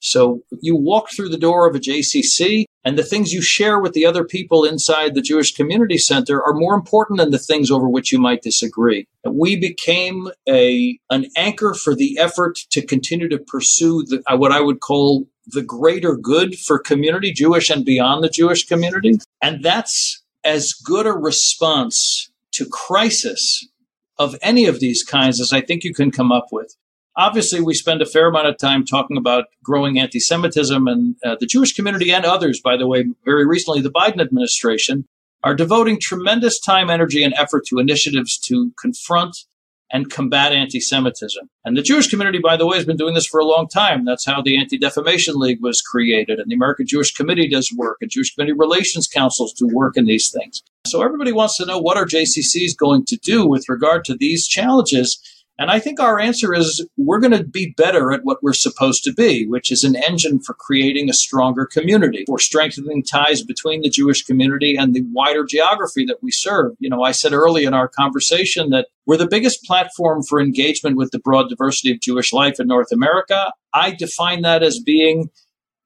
So 0.00 0.42
you 0.60 0.76
walk 0.76 1.10
through 1.10 1.28
the 1.28 1.38
door 1.38 1.68
of 1.68 1.76
a 1.76 1.78
JCC 1.78 2.64
and 2.84 2.98
the 2.98 3.04
things 3.04 3.32
you 3.32 3.42
share 3.42 3.78
with 3.78 3.92
the 3.92 4.06
other 4.06 4.24
people 4.24 4.64
inside 4.64 5.14
the 5.14 5.20
Jewish 5.20 5.52
Community 5.54 5.98
Center 5.98 6.42
are 6.42 6.54
more 6.54 6.74
important 6.74 7.18
than 7.18 7.30
the 7.30 7.38
things 7.38 7.70
over 7.70 7.88
which 7.88 8.10
you 8.10 8.18
might 8.18 8.42
disagree. 8.42 9.06
We 9.28 9.56
became 9.56 10.28
a 10.48 10.98
an 11.10 11.26
anchor 11.36 11.74
for 11.74 11.94
the 11.94 12.18
effort 12.18 12.56
to 12.70 12.84
continue 12.84 13.28
to 13.28 13.38
pursue 13.38 14.04
the, 14.06 14.22
uh, 14.26 14.36
what 14.36 14.52
I 14.52 14.60
would 14.60 14.80
call 14.80 15.26
the 15.46 15.62
greater 15.62 16.16
good 16.16 16.58
for 16.58 16.78
community, 16.78 17.32
Jewish 17.32 17.68
and 17.68 17.84
beyond 17.84 18.24
the 18.24 18.30
Jewish 18.30 18.64
community. 18.66 19.18
And 19.42 19.62
that's 19.62 20.22
as 20.44 20.72
good 20.72 21.06
a 21.06 21.12
response 21.12 22.30
to 22.52 22.66
crisis 22.66 23.68
of 24.18 24.36
any 24.42 24.66
of 24.66 24.80
these 24.80 25.02
kinds 25.02 25.40
as 25.40 25.52
I 25.52 25.60
think 25.60 25.84
you 25.84 25.92
can 25.92 26.10
come 26.10 26.32
up 26.32 26.46
with 26.50 26.74
obviously 27.20 27.60
we 27.60 27.74
spend 27.74 28.02
a 28.02 28.06
fair 28.06 28.28
amount 28.28 28.46
of 28.46 28.58
time 28.58 28.84
talking 28.84 29.16
about 29.16 29.46
growing 29.62 29.98
anti-semitism 29.98 30.86
and 30.88 31.16
uh, 31.24 31.36
the 31.38 31.46
jewish 31.46 31.74
community 31.74 32.12
and 32.12 32.24
others 32.24 32.60
by 32.60 32.76
the 32.76 32.86
way 32.86 33.04
very 33.24 33.46
recently 33.46 33.80
the 33.80 33.90
biden 33.90 34.20
administration 34.20 35.06
are 35.42 35.54
devoting 35.54 35.98
tremendous 35.98 36.60
time 36.60 36.90
energy 36.90 37.22
and 37.22 37.34
effort 37.34 37.64
to 37.66 37.78
initiatives 37.78 38.38
to 38.38 38.72
confront 38.80 39.36
and 39.92 40.10
combat 40.10 40.52
anti-semitism. 40.52 41.48
And 41.64 41.76
the 41.76 41.82
jewish 41.82 42.08
community 42.08 42.38
by 42.38 42.56
the 42.56 42.66
way 42.66 42.76
has 42.76 42.86
been 42.86 42.96
doing 42.96 43.14
this 43.14 43.26
for 43.26 43.40
a 43.40 43.44
long 43.44 43.68
time. 43.68 44.04
That's 44.04 44.24
how 44.24 44.40
the 44.40 44.58
anti-defamation 44.58 45.38
league 45.38 45.62
was 45.62 45.82
created 45.82 46.38
and 46.38 46.50
the 46.50 46.54
american 46.54 46.86
jewish 46.86 47.12
committee 47.12 47.48
does 47.48 47.72
work 47.76 47.98
and 48.00 48.10
jewish 48.10 48.34
community 48.34 48.56
relations 48.58 49.08
councils 49.08 49.52
do 49.52 49.68
work 49.72 49.96
in 49.96 50.06
these 50.06 50.30
things. 50.30 50.62
So 50.86 51.02
everybody 51.02 51.32
wants 51.32 51.56
to 51.56 51.66
know 51.66 51.78
what 51.78 51.96
are 51.96 52.06
jcc's 52.06 52.74
going 52.74 53.04
to 53.06 53.16
do 53.16 53.46
with 53.46 53.68
regard 53.68 54.04
to 54.06 54.14
these 54.14 54.46
challenges 54.46 55.18
and 55.60 55.70
I 55.70 55.78
think 55.78 56.00
our 56.00 56.18
answer 56.18 56.54
is 56.54 56.86
we're 56.96 57.20
going 57.20 57.36
to 57.36 57.44
be 57.44 57.74
better 57.76 58.12
at 58.12 58.24
what 58.24 58.42
we're 58.42 58.54
supposed 58.54 59.04
to 59.04 59.12
be, 59.12 59.46
which 59.46 59.70
is 59.70 59.84
an 59.84 59.94
engine 59.94 60.40
for 60.40 60.54
creating 60.54 61.10
a 61.10 61.12
stronger 61.12 61.66
community, 61.66 62.24
for 62.26 62.38
strengthening 62.38 63.02
ties 63.02 63.42
between 63.42 63.82
the 63.82 63.90
Jewish 63.90 64.24
community 64.24 64.74
and 64.74 64.94
the 64.94 65.04
wider 65.12 65.44
geography 65.44 66.06
that 66.06 66.22
we 66.22 66.30
serve. 66.30 66.72
You 66.78 66.88
know, 66.88 67.02
I 67.02 67.12
said 67.12 67.34
early 67.34 67.64
in 67.64 67.74
our 67.74 67.88
conversation 67.88 68.70
that 68.70 68.88
we're 69.04 69.18
the 69.18 69.28
biggest 69.28 69.62
platform 69.64 70.22
for 70.22 70.40
engagement 70.40 70.96
with 70.96 71.10
the 71.10 71.18
broad 71.18 71.50
diversity 71.50 71.92
of 71.92 72.00
Jewish 72.00 72.32
life 72.32 72.58
in 72.58 72.66
North 72.66 72.90
America. 72.90 73.52
I 73.74 73.90
define 73.90 74.40
that 74.40 74.62
as 74.62 74.80
being 74.80 75.28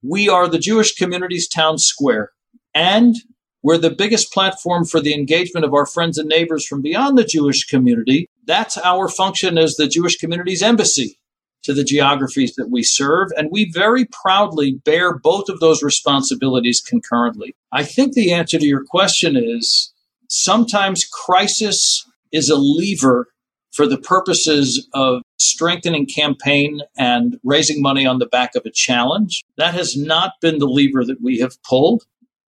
we 0.05 0.29
are 0.29 0.47
the 0.47 0.59
Jewish 0.61 0.95
community's 0.95 1.49
town 1.49 1.79
square. 1.79 2.31
And 2.75 3.17
we're 3.65 3.79
the 3.79 3.91
biggest 3.91 4.33
platform 4.33 4.85
for 4.85 5.01
the 5.01 5.15
engagement 5.15 5.65
of 5.65 5.75
our 5.75 5.87
friends 5.87 6.17
and 6.17 6.29
neighbors 6.29 6.65
from 6.65 6.81
beyond 6.81 7.19
the 7.19 7.25
Jewish 7.25 7.65
community. 7.65 8.29
That's 8.47 8.79
our 8.79 9.09
function 9.09 9.59
as 9.59 9.77
the 9.77 9.89
Jewish 9.89 10.17
community's 10.17 10.63
embassy 10.63 11.19
to 11.63 11.73
the 11.73 11.85
geographies 11.85 12.55
that 12.57 12.71
we 12.71 12.83
serve. 12.83 13.31
And 13.37 13.49
we 13.51 13.71
very 13.73 14.05
proudly 14.05 14.81
bear 14.85 15.17
both 15.19 15.49
of 15.49 15.61
those 15.61 15.83
responsibilities 15.83 16.83
concurrently. 16.87 17.57
I 17.73 17.85
think 17.85 18.13
the 18.13 18.33
answer 18.33 18.59
to 18.59 18.67
your 18.67 18.85
question 18.85 19.37
is 19.37 19.93
sometimes 20.29 21.07
crisis 21.07 22.07
is 22.33 22.51
a 22.51 22.57
lever 22.57 23.29
for 23.73 23.87
the 23.87 23.99
purposes 23.99 24.87
of 24.93 25.23
strengthening 25.39 26.07
campaign 26.07 26.81
and 26.97 27.39
raising 27.43 27.83
money 27.83 28.07
on 28.07 28.19
the 28.19 28.27
back 28.27 28.55
of 28.55 28.65
a 28.65 28.71
challenge. 28.71 29.43
That 29.57 29.75
has 29.75 29.97
not 29.97 30.35
been 30.41 30.59
the 30.59 30.67
lever 30.67 31.05
that 31.05 31.23
we 31.23 31.39
have 31.39 31.61
pulled 31.63 32.05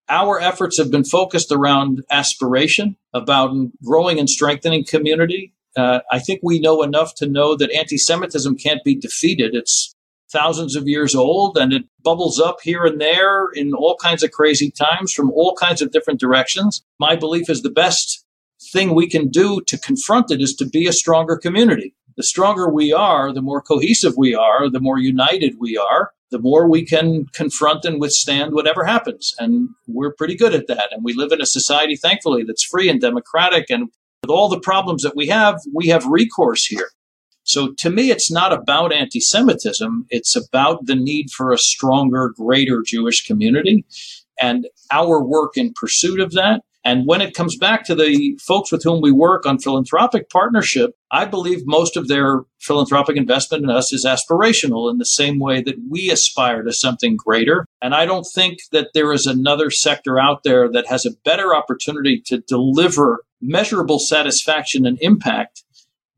our 0.09 0.39
efforts 0.39 0.77
have 0.77 0.91
been 0.91 1.03
focused 1.03 1.51
around 1.51 2.03
aspiration, 2.09 2.95
about 3.13 3.53
growing 3.83 4.19
and 4.19 4.29
strengthening 4.29 4.85
community. 4.85 5.53
Uh, 5.77 5.99
I 6.11 6.19
think 6.19 6.39
we 6.43 6.59
know 6.59 6.81
enough 6.81 7.13
to 7.15 7.27
know 7.27 7.55
that 7.55 7.71
anti 7.71 7.97
Semitism 7.97 8.57
can't 8.57 8.83
be 8.83 8.95
defeated. 8.95 9.53
It's 9.53 9.95
thousands 10.31 10.75
of 10.75 10.87
years 10.87 11.15
old 11.15 11.57
and 11.57 11.71
it 11.71 11.83
bubbles 12.03 12.39
up 12.39 12.57
here 12.61 12.85
and 12.85 12.99
there 12.99 13.49
in 13.53 13.73
all 13.73 13.95
kinds 13.95 14.23
of 14.23 14.31
crazy 14.31 14.71
times 14.71 15.13
from 15.13 15.31
all 15.31 15.55
kinds 15.55 15.81
of 15.81 15.91
different 15.91 16.19
directions. 16.19 16.83
My 16.99 17.15
belief 17.15 17.49
is 17.49 17.61
the 17.61 17.69
best 17.69 18.25
thing 18.73 18.93
we 18.93 19.07
can 19.07 19.29
do 19.29 19.61
to 19.61 19.77
confront 19.77 20.31
it 20.31 20.41
is 20.41 20.55
to 20.55 20.65
be 20.65 20.87
a 20.87 20.93
stronger 20.93 21.37
community. 21.37 21.93
The 22.17 22.23
stronger 22.23 22.69
we 22.69 22.91
are, 22.91 23.31
the 23.31 23.43
more 23.43 23.61
cohesive 23.61 24.15
we 24.17 24.33
are, 24.33 24.69
the 24.69 24.79
more 24.79 24.97
united 24.97 25.57
we 25.59 25.77
are, 25.77 26.11
the 26.31 26.39
more 26.39 26.67
we 26.67 26.83
can 26.83 27.25
confront 27.27 27.85
and 27.85 28.01
withstand 28.01 28.53
whatever 28.53 28.83
happens. 28.83 29.35
And 29.39 29.69
we're 29.87 30.13
pretty 30.13 30.35
good 30.35 30.53
at 30.53 30.67
that. 30.67 30.91
And 30.91 31.03
we 31.03 31.13
live 31.13 31.31
in 31.31 31.41
a 31.41 31.45
society, 31.45 31.95
thankfully, 31.95 32.43
that's 32.43 32.65
free 32.65 32.89
and 32.89 32.99
democratic. 32.99 33.69
And 33.69 33.89
with 34.21 34.29
all 34.29 34.49
the 34.49 34.59
problems 34.59 35.03
that 35.03 35.15
we 35.15 35.27
have, 35.27 35.61
we 35.73 35.87
have 35.87 36.05
recourse 36.05 36.65
here. 36.65 36.89
So 37.43 37.73
to 37.77 37.89
me, 37.89 38.11
it's 38.11 38.29
not 38.29 38.51
about 38.51 38.91
anti 38.91 39.21
Semitism. 39.21 40.05
It's 40.09 40.35
about 40.35 40.85
the 40.85 40.95
need 40.95 41.29
for 41.31 41.53
a 41.53 41.57
stronger, 41.57 42.33
greater 42.37 42.83
Jewish 42.85 43.25
community 43.25 43.85
and 44.39 44.67
our 44.91 45.23
work 45.23 45.55
in 45.55 45.73
pursuit 45.73 46.19
of 46.19 46.31
that. 46.33 46.61
And 46.83 47.05
when 47.05 47.19
it 47.19 47.33
comes 47.33 47.57
back 47.57 47.83
to 47.85 47.95
the 47.95 48.39
folks 48.41 48.71
with 48.71 48.83
whom 48.83 49.01
we 49.01 49.11
work 49.11 49.45
on 49.45 49.59
philanthropic 49.59 50.29
partnership, 50.29 50.91
I 51.11 51.25
believe 51.25 51.63
most 51.65 51.97
of 51.97 52.07
their 52.07 52.43
philanthropic 52.61 53.17
investment 53.17 53.65
in 53.65 53.69
us 53.69 53.91
is 53.91 54.05
aspirational 54.05 54.89
in 54.89 54.97
the 54.97 55.05
same 55.05 55.37
way 55.37 55.61
that 55.63 55.75
we 55.89 56.09
aspire 56.09 56.63
to 56.63 56.71
something 56.71 57.17
greater. 57.17 57.65
And 57.81 57.93
I 57.93 58.05
don't 58.05 58.25
think 58.33 58.59
that 58.71 58.91
there 58.93 59.11
is 59.11 59.25
another 59.25 59.69
sector 59.69 60.17
out 60.17 60.43
there 60.43 60.71
that 60.71 60.87
has 60.87 61.05
a 61.05 61.15
better 61.25 61.53
opportunity 61.53 62.21
to 62.27 62.39
deliver 62.39 63.19
measurable 63.41 63.99
satisfaction 63.99 64.85
and 64.85 64.97
impact, 65.01 65.63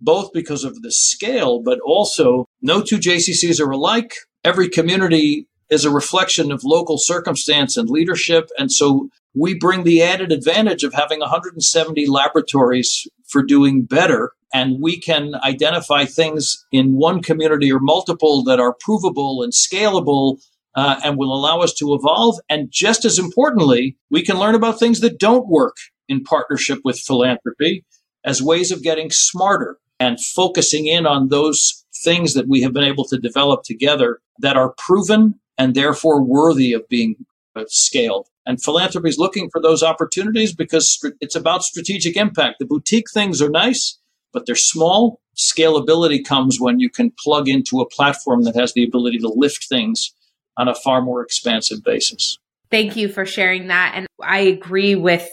both 0.01 0.31
because 0.33 0.63
of 0.63 0.81
the 0.81 0.91
scale, 0.91 1.61
but 1.61 1.79
also 1.85 2.45
no 2.61 2.81
two 2.81 2.97
JCCs 2.97 3.59
are 3.59 3.71
alike. 3.71 4.13
Every 4.43 4.69
community 4.69 5.47
is 5.69 5.85
a 5.85 5.91
reflection 5.91 6.51
of 6.51 6.63
local 6.63 6.97
circumstance 6.97 7.77
and 7.77 7.89
leadership. 7.89 8.49
And 8.57 8.71
so 8.71 9.09
we 9.35 9.53
bring 9.53 9.83
the 9.83 10.01
added 10.01 10.31
advantage 10.31 10.83
of 10.83 10.93
having 10.93 11.19
170 11.19 12.07
laboratories 12.07 13.07
for 13.27 13.43
doing 13.43 13.83
better. 13.83 14.31
And 14.51 14.81
we 14.81 14.99
can 14.99 15.35
identify 15.43 16.05
things 16.05 16.65
in 16.71 16.95
one 16.95 17.21
community 17.21 17.71
or 17.71 17.79
multiple 17.79 18.43
that 18.45 18.59
are 18.59 18.75
provable 18.79 19.43
and 19.43 19.53
scalable 19.53 20.39
uh, 20.75 20.99
and 21.03 21.17
will 21.17 21.33
allow 21.33 21.59
us 21.59 21.73
to 21.73 21.93
evolve. 21.93 22.37
And 22.49 22.71
just 22.71 23.05
as 23.05 23.19
importantly, 23.19 23.97
we 24.09 24.23
can 24.23 24.39
learn 24.39 24.55
about 24.55 24.79
things 24.79 25.01
that 25.01 25.19
don't 25.19 25.47
work 25.47 25.75
in 26.09 26.23
partnership 26.23 26.79
with 26.83 26.99
philanthropy 26.99 27.85
as 28.25 28.41
ways 28.41 28.71
of 28.71 28.83
getting 28.83 29.09
smarter 29.11 29.77
and 29.99 30.19
focusing 30.19 30.87
in 30.87 31.05
on 31.05 31.29
those 31.29 31.85
things 32.03 32.33
that 32.33 32.47
we 32.47 32.61
have 32.61 32.73
been 32.73 32.83
able 32.83 33.05
to 33.05 33.17
develop 33.17 33.63
together 33.63 34.19
that 34.39 34.57
are 34.57 34.73
proven 34.77 35.35
and 35.57 35.75
therefore 35.75 36.21
worthy 36.21 36.73
of 36.73 36.87
being 36.89 37.15
uh, 37.55 37.63
scaled. 37.67 38.27
And 38.45 38.61
philanthropy 38.61 39.09
is 39.09 39.17
looking 39.17 39.49
for 39.51 39.61
those 39.61 39.83
opportunities 39.83 40.55
because 40.55 40.99
it's 41.21 41.35
about 41.35 41.63
strategic 41.63 42.15
impact. 42.15 42.57
The 42.59 42.65
boutique 42.65 43.11
things 43.13 43.41
are 43.41 43.49
nice, 43.49 43.99
but 44.33 44.45
they're 44.45 44.55
small. 44.55 45.19
Scalability 45.35 46.25
comes 46.25 46.59
when 46.59 46.79
you 46.79 46.89
can 46.89 47.11
plug 47.23 47.47
into 47.47 47.79
a 47.79 47.87
platform 47.87 48.43
that 48.43 48.55
has 48.55 48.73
the 48.73 48.83
ability 48.83 49.19
to 49.19 49.29
lift 49.29 49.67
things 49.67 50.13
on 50.57 50.67
a 50.67 50.75
far 50.75 51.01
more 51.01 51.21
expansive 51.21 51.83
basis. 51.83 52.39
Thank 52.71 52.95
you 52.95 53.09
for 53.09 53.25
sharing 53.25 53.67
that. 53.67 53.93
And 53.95 54.07
I 54.21 54.39
agree 54.39 54.95
with 54.95 55.27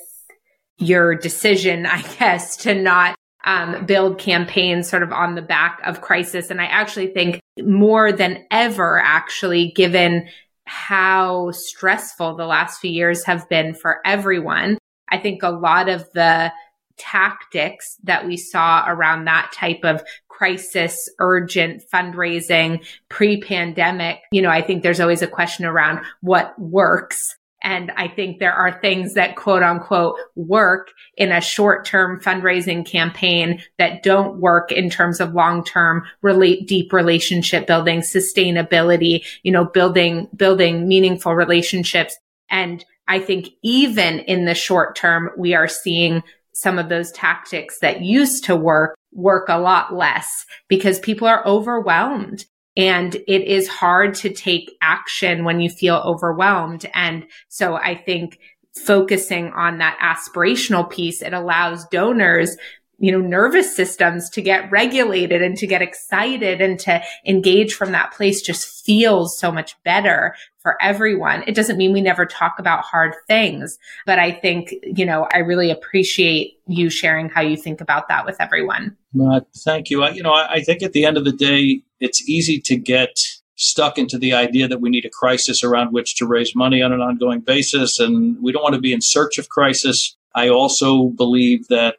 your 0.79 1.14
decision, 1.14 1.87
I 1.87 2.03
guess, 2.18 2.57
to 2.59 2.74
not 2.74 3.16
um, 3.45 3.87
build 3.87 4.18
campaigns 4.18 4.89
sort 4.89 5.03
of 5.03 5.12
on 5.12 5.35
the 5.35 5.43
back 5.43 5.81
of 5.85 6.01
crisis. 6.01 6.51
And 6.51 6.61
I 6.61 6.66
actually 6.66 7.09
think 7.09 7.41
more 7.61 8.12
than 8.12 8.45
ever, 8.51 8.99
actually, 8.99 9.72
given 9.72 10.29
how 10.64 11.53
stressful 11.53 12.37
the 12.37 12.47
last 12.47 12.81
few 12.81 12.91
years 12.91 13.24
have 13.24 13.49
been 13.49 13.72
for 13.72 14.01
everyone. 14.05 14.79
I 15.09 15.18
think 15.18 15.45
a 15.45 15.51
lot 15.51 15.89
of 15.89 16.11
the 16.12 16.53
tactics 16.99 17.97
that 18.05 18.27
we 18.27 18.37
saw 18.37 18.85
around 18.89 19.27
that 19.27 19.53
type 19.53 19.81
of 19.85 20.03
crisis 20.29 21.09
urgent 21.18 21.83
fundraising 21.93 22.85
pre-pandemic 23.11 24.20
you 24.33 24.41
know 24.41 24.49
i 24.49 24.62
think 24.62 24.83
there's 24.83 25.01
always 25.01 25.20
a 25.20 25.27
question 25.27 25.66
around 25.66 26.01
what 26.22 26.59
works 26.59 27.37
and 27.67 27.91
I 27.97 28.07
think 28.07 28.39
there 28.39 28.53
are 28.53 28.81
things 28.81 29.14
that 29.14 29.35
quote 29.35 29.64
unquote 29.64 30.21
work 30.37 30.93
in 31.17 31.33
a 31.33 31.41
short 31.41 31.85
term 31.85 32.21
fundraising 32.21 32.87
campaign 32.87 33.61
that 33.77 34.05
don't 34.05 34.39
work 34.39 34.71
in 34.71 34.89
terms 34.89 35.21
of 35.21 35.35
long 35.35 35.64
term 35.64 36.05
relate 36.23 36.69
deep 36.69 36.93
relationship 36.93 37.67
building, 37.67 38.03
sustainability, 38.03 39.27
you 39.43 39.51
know, 39.51 39.64
building, 39.64 40.29
building 40.37 40.87
meaningful 40.87 41.35
relationships. 41.35 42.17
And 42.49 42.85
I 43.09 43.19
think 43.19 43.49
even 43.64 44.21
in 44.21 44.45
the 44.45 44.55
short 44.55 44.95
term, 44.95 45.31
we 45.37 45.53
are 45.53 45.69
seeing 45.69 46.23
some 46.53 46.79
of 46.79 46.89
those 46.89 47.11
tactics 47.11 47.81
that 47.81 48.01
used 48.01 48.45
to 48.45 48.55
work 48.55 48.97
work 49.12 49.49
a 49.49 49.59
lot 49.59 49.93
less 49.93 50.47
because 50.69 51.01
people 51.01 51.27
are 51.27 51.45
overwhelmed 51.45 52.45
and 52.77 53.14
it 53.14 53.43
is 53.43 53.68
hard 53.68 54.14
to 54.16 54.31
take 54.31 54.77
action 54.83 55.45
when 55.45 55.61
you 55.61 55.70
feel 55.70 55.97
overwhelmed. 55.97 56.87
And 56.95 57.27
so 57.49 57.74
I 57.74 57.95
think 57.95 58.39
focusing 58.85 59.53
on 59.53 59.79
that 59.79 59.99
aspirational 60.03 60.89
piece, 60.89 61.22
it 61.22 61.33
allows 61.33 61.87
donors 61.87 62.57
you 62.99 63.13
know, 63.13 63.21
nervous 63.21 63.75
systems 63.77 64.31
to 64.31 64.41
get 64.41 64.71
regulated 64.71 65.43
and 65.43 65.57
to 65.59 65.67
get 65.67 65.83
excited 65.83 66.61
and 66.61 66.79
to 66.81 67.03
engage 67.27 67.75
from 67.75 67.93
that 67.93 68.13
place 68.13 68.41
just 68.41 68.85
feels 68.85 69.39
so 69.39 69.53
much 69.53 69.77
better 69.85 70.35
for 70.59 70.81
everyone. 70.83 71.45
It 71.47 71.55
doesn't 71.55 71.77
mean 71.77 71.93
we 71.93 72.01
never 72.01 72.25
talk 72.25 72.59
about 72.59 72.85
hard 72.85 73.15
things, 73.27 73.79
but 74.07 74.19
I 74.19 74.33
think, 74.33 74.75
you 74.83 75.05
know, 75.05 75.29
I 75.33 75.39
really 75.39 75.71
appreciate 75.71 76.59
you 76.67 76.89
sharing 76.89 77.29
how 77.29 77.43
you 77.43 77.57
think 77.57 77.81
about 77.81 78.09
that 78.09 78.25
with 78.25 78.37
everyone. 78.41 78.97
Uh, 79.21 79.41
thank 79.59 79.91
you. 79.91 80.03
I, 80.03 80.11
you 80.11 80.23
know, 80.23 80.33
I, 80.33 80.55
I 80.55 80.61
think 80.63 80.83
at 80.83 80.93
the 80.93 81.05
end 81.05 81.17
of 81.17 81.25
the 81.25 81.33
day, 81.33 81.83
it's 82.01 82.29
easy 82.29 82.61
to 82.61 82.77
get 82.77 83.17
stuck 83.57 83.99
into 83.99 84.19
the 84.19 84.35
idea 84.35 84.69
that 84.69 84.81
we 84.81 84.91
need 84.91 85.05
a 85.05 85.11
crisis 85.11 85.65
around 85.65 85.93
which 85.93 86.17
to 86.17 86.27
raise 86.27 86.55
money 86.55 86.83
on 86.83 86.93
an 86.93 87.01
ongoing 87.01 87.41
basis, 87.41 87.99
and 87.99 88.37
we 88.43 88.53
don't 88.53 88.63
want 88.63 88.75
to 88.75 88.81
be 88.81 88.93
in 88.93 89.01
search 89.01 89.39
of 89.39 89.49
crisis. 89.49 90.17
I 90.35 90.49
also 90.51 91.05
believe 91.05 91.69
that 91.69 91.97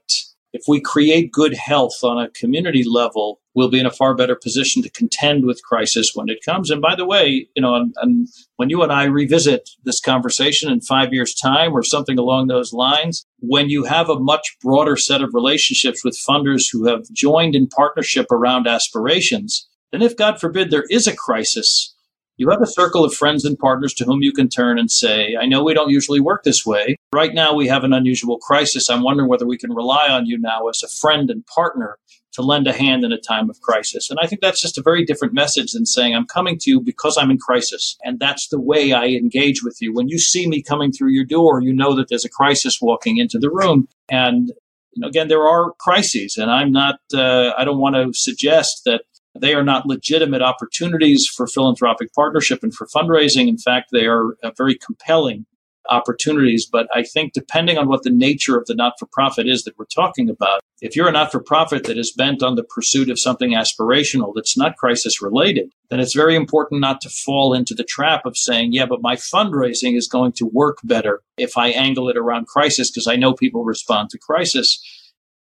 if 0.57 0.63
we 0.67 0.81
create 0.81 1.31
good 1.31 1.53
health 1.53 2.03
on 2.03 2.17
a 2.17 2.31
community 2.31 2.83
level, 2.83 3.39
we'll 3.53 3.69
be 3.69 3.79
in 3.79 3.85
a 3.85 3.91
far 3.91 4.15
better 4.15 4.35
position 4.35 4.81
to 4.81 4.89
contend 4.89 5.45
with 5.45 5.63
crisis 5.63 6.11
when 6.15 6.29
it 6.29 6.39
comes. 6.43 6.71
And 6.71 6.81
by 6.81 6.95
the 6.95 7.05
way, 7.05 7.47
you 7.55 7.61
know, 7.61 7.75
and, 7.75 7.93
and 8.01 8.27
when 8.55 8.71
you 8.71 8.81
and 8.81 8.91
I 8.91 9.03
revisit 9.03 9.69
this 9.83 9.99
conversation 9.99 10.71
in 10.71 10.81
five 10.81 11.13
years' 11.13 11.35
time 11.35 11.73
or 11.73 11.83
something 11.83 12.17
along 12.17 12.47
those 12.47 12.73
lines, 12.73 13.23
when 13.39 13.69
you 13.69 13.83
have 13.83 14.09
a 14.09 14.19
much 14.19 14.57
broader 14.61 14.97
set 14.97 15.21
of 15.21 15.35
relationships 15.35 16.03
with 16.03 16.19
funders 16.27 16.65
who 16.71 16.87
have 16.87 17.03
joined 17.13 17.55
in 17.55 17.67
partnership 17.67 18.31
around 18.31 18.67
aspirations, 18.67 19.67
then 19.91 20.01
if 20.01 20.17
God 20.17 20.39
forbid 20.39 20.71
there 20.71 20.85
is 20.89 21.05
a 21.05 21.15
crisis, 21.15 21.95
you 22.37 22.49
have 22.49 22.61
a 22.61 22.67
circle 22.67 23.03
of 23.03 23.13
friends 23.13 23.45
and 23.45 23.57
partners 23.57 23.93
to 23.95 24.05
whom 24.05 24.21
you 24.21 24.31
can 24.31 24.47
turn 24.47 24.77
and 24.77 24.91
say, 24.91 25.35
I 25.39 25.47
know 25.47 25.63
we 25.63 25.73
don't 25.73 25.89
usually 25.89 26.19
work 26.19 26.43
this 26.43 26.65
way. 26.65 26.95
Right 27.13 27.33
now, 27.33 27.55
we 27.55 27.67
have 27.67 27.83
an 27.83 27.93
unusual 27.93 28.37
crisis. 28.37 28.89
I'm 28.89 29.03
wondering 29.03 29.27
whether 29.27 29.47
we 29.47 29.57
can 29.57 29.73
rely 29.73 30.07
on 30.07 30.27
you 30.27 30.37
now 30.37 30.67
as 30.67 30.83
a 30.83 30.87
friend 30.87 31.29
and 31.29 31.45
partner 31.47 31.97
to 32.33 32.43
lend 32.43 32.67
a 32.67 32.73
hand 32.73 33.03
in 33.03 33.11
a 33.11 33.19
time 33.19 33.49
of 33.49 33.59
crisis. 33.61 34.11
And 34.11 34.19
I 34.21 34.27
think 34.27 34.41
that's 34.41 34.61
just 34.61 34.77
a 34.77 34.83
very 34.83 35.03
different 35.03 35.33
message 35.33 35.71
than 35.71 35.87
saying, 35.87 36.13
I'm 36.13 36.27
coming 36.27 36.59
to 36.59 36.69
you 36.69 36.79
because 36.79 37.17
I'm 37.17 37.31
in 37.31 37.39
crisis. 37.39 37.97
And 38.03 38.19
that's 38.19 38.49
the 38.49 38.61
way 38.61 38.93
I 38.93 39.05
engage 39.07 39.63
with 39.63 39.77
you. 39.81 39.91
When 39.91 40.07
you 40.07 40.19
see 40.19 40.47
me 40.47 40.61
coming 40.61 40.91
through 40.91 41.09
your 41.09 41.25
door, 41.25 41.61
you 41.61 41.73
know 41.73 41.95
that 41.95 42.09
there's 42.09 42.25
a 42.25 42.29
crisis 42.29 42.77
walking 42.79 43.17
into 43.17 43.39
the 43.39 43.49
room. 43.49 43.87
And 44.09 44.51
you 44.93 45.01
know, 45.01 45.07
again, 45.07 45.27
there 45.27 45.47
are 45.47 45.73
crises, 45.79 46.37
and 46.37 46.49
I'm 46.49 46.71
not, 46.71 46.99
uh, 47.13 47.51
I 47.55 47.65
don't 47.65 47.79
want 47.79 47.95
to 47.95 48.19
suggest 48.19 48.81
that 48.85 49.03
they 49.41 49.53
are 49.53 49.63
not 49.63 49.85
legitimate 49.85 50.41
opportunities 50.41 51.27
for 51.27 51.47
philanthropic 51.47 52.13
partnership 52.13 52.63
and 52.63 52.73
for 52.73 52.87
fundraising. 52.87 53.47
In 53.47 53.57
fact, 53.57 53.89
they 53.91 54.05
are 54.05 54.37
uh, 54.43 54.51
very 54.57 54.75
compelling 54.75 55.45
opportunities. 55.89 56.65
But 56.65 56.87
I 56.93 57.03
think 57.03 57.33
depending 57.33 57.77
on 57.77 57.87
what 57.87 58.03
the 58.03 58.09
nature 58.09 58.57
of 58.57 58.65
the 58.65 58.75
not 58.75 58.93
for 58.99 59.07
profit 59.11 59.47
is 59.47 59.63
that 59.63 59.77
we're 59.77 59.85
talking 59.85 60.29
about, 60.29 60.61
if 60.81 60.95
you're 60.95 61.07
a 61.07 61.11
not 61.11 61.31
for 61.31 61.41
profit 61.41 61.85
that 61.85 61.97
is 61.97 62.11
bent 62.11 62.43
on 62.43 62.55
the 62.55 62.63
pursuit 62.63 63.09
of 63.09 63.19
something 63.19 63.51
aspirational 63.51 64.33
that's 64.35 64.57
not 64.57 64.77
crisis 64.77 65.21
related, 65.21 65.71
then 65.89 65.99
it's 65.99 66.13
very 66.13 66.35
important 66.35 66.81
not 66.81 67.01
to 67.01 67.09
fall 67.09 67.53
into 67.53 67.73
the 67.73 67.83
trap 67.83 68.25
of 68.25 68.37
saying, 68.37 68.73
yeah, 68.73 68.85
but 68.85 69.01
my 69.01 69.15
fundraising 69.15 69.97
is 69.97 70.07
going 70.07 70.33
to 70.33 70.45
work 70.45 70.77
better 70.83 71.21
if 71.37 71.57
I 71.57 71.69
angle 71.69 72.09
it 72.09 72.17
around 72.17 72.47
crisis 72.47 72.91
because 72.91 73.07
I 73.07 73.15
know 73.15 73.33
people 73.33 73.63
respond 73.63 74.09
to 74.11 74.19
crisis. 74.19 74.79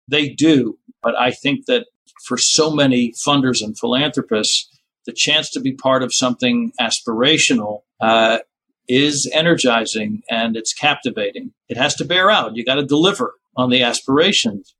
They 0.09 0.29
do. 0.29 0.79
But 1.03 1.19
I 1.19 1.31
think 1.31 1.67
that 1.67 1.87
for 2.25 2.37
so 2.37 2.71
many 2.71 3.13
funders 3.13 3.63
and 3.63 3.79
philanthropists, 3.79 4.69
the 5.07 5.13
chance 5.13 5.51
to 5.51 5.61
be 5.61 5.73
part 5.73 6.03
of 6.03 6.15
something 6.15 6.73
aspirational 6.81 7.83
uh, 8.01 8.39
is 8.89 9.31
energizing 9.33 10.23
and 10.31 10.57
it's 10.57 10.73
captivating. 10.73 11.53
It 11.69 11.77
has 11.77 11.95
to 11.97 12.05
bear 12.05 12.31
out. 12.31 12.57
You 12.57 12.65
got 12.65 12.75
to 12.75 12.85
deliver 12.85 13.35
on 13.57 13.71
the 13.71 13.83
aspirations. 13.83 14.75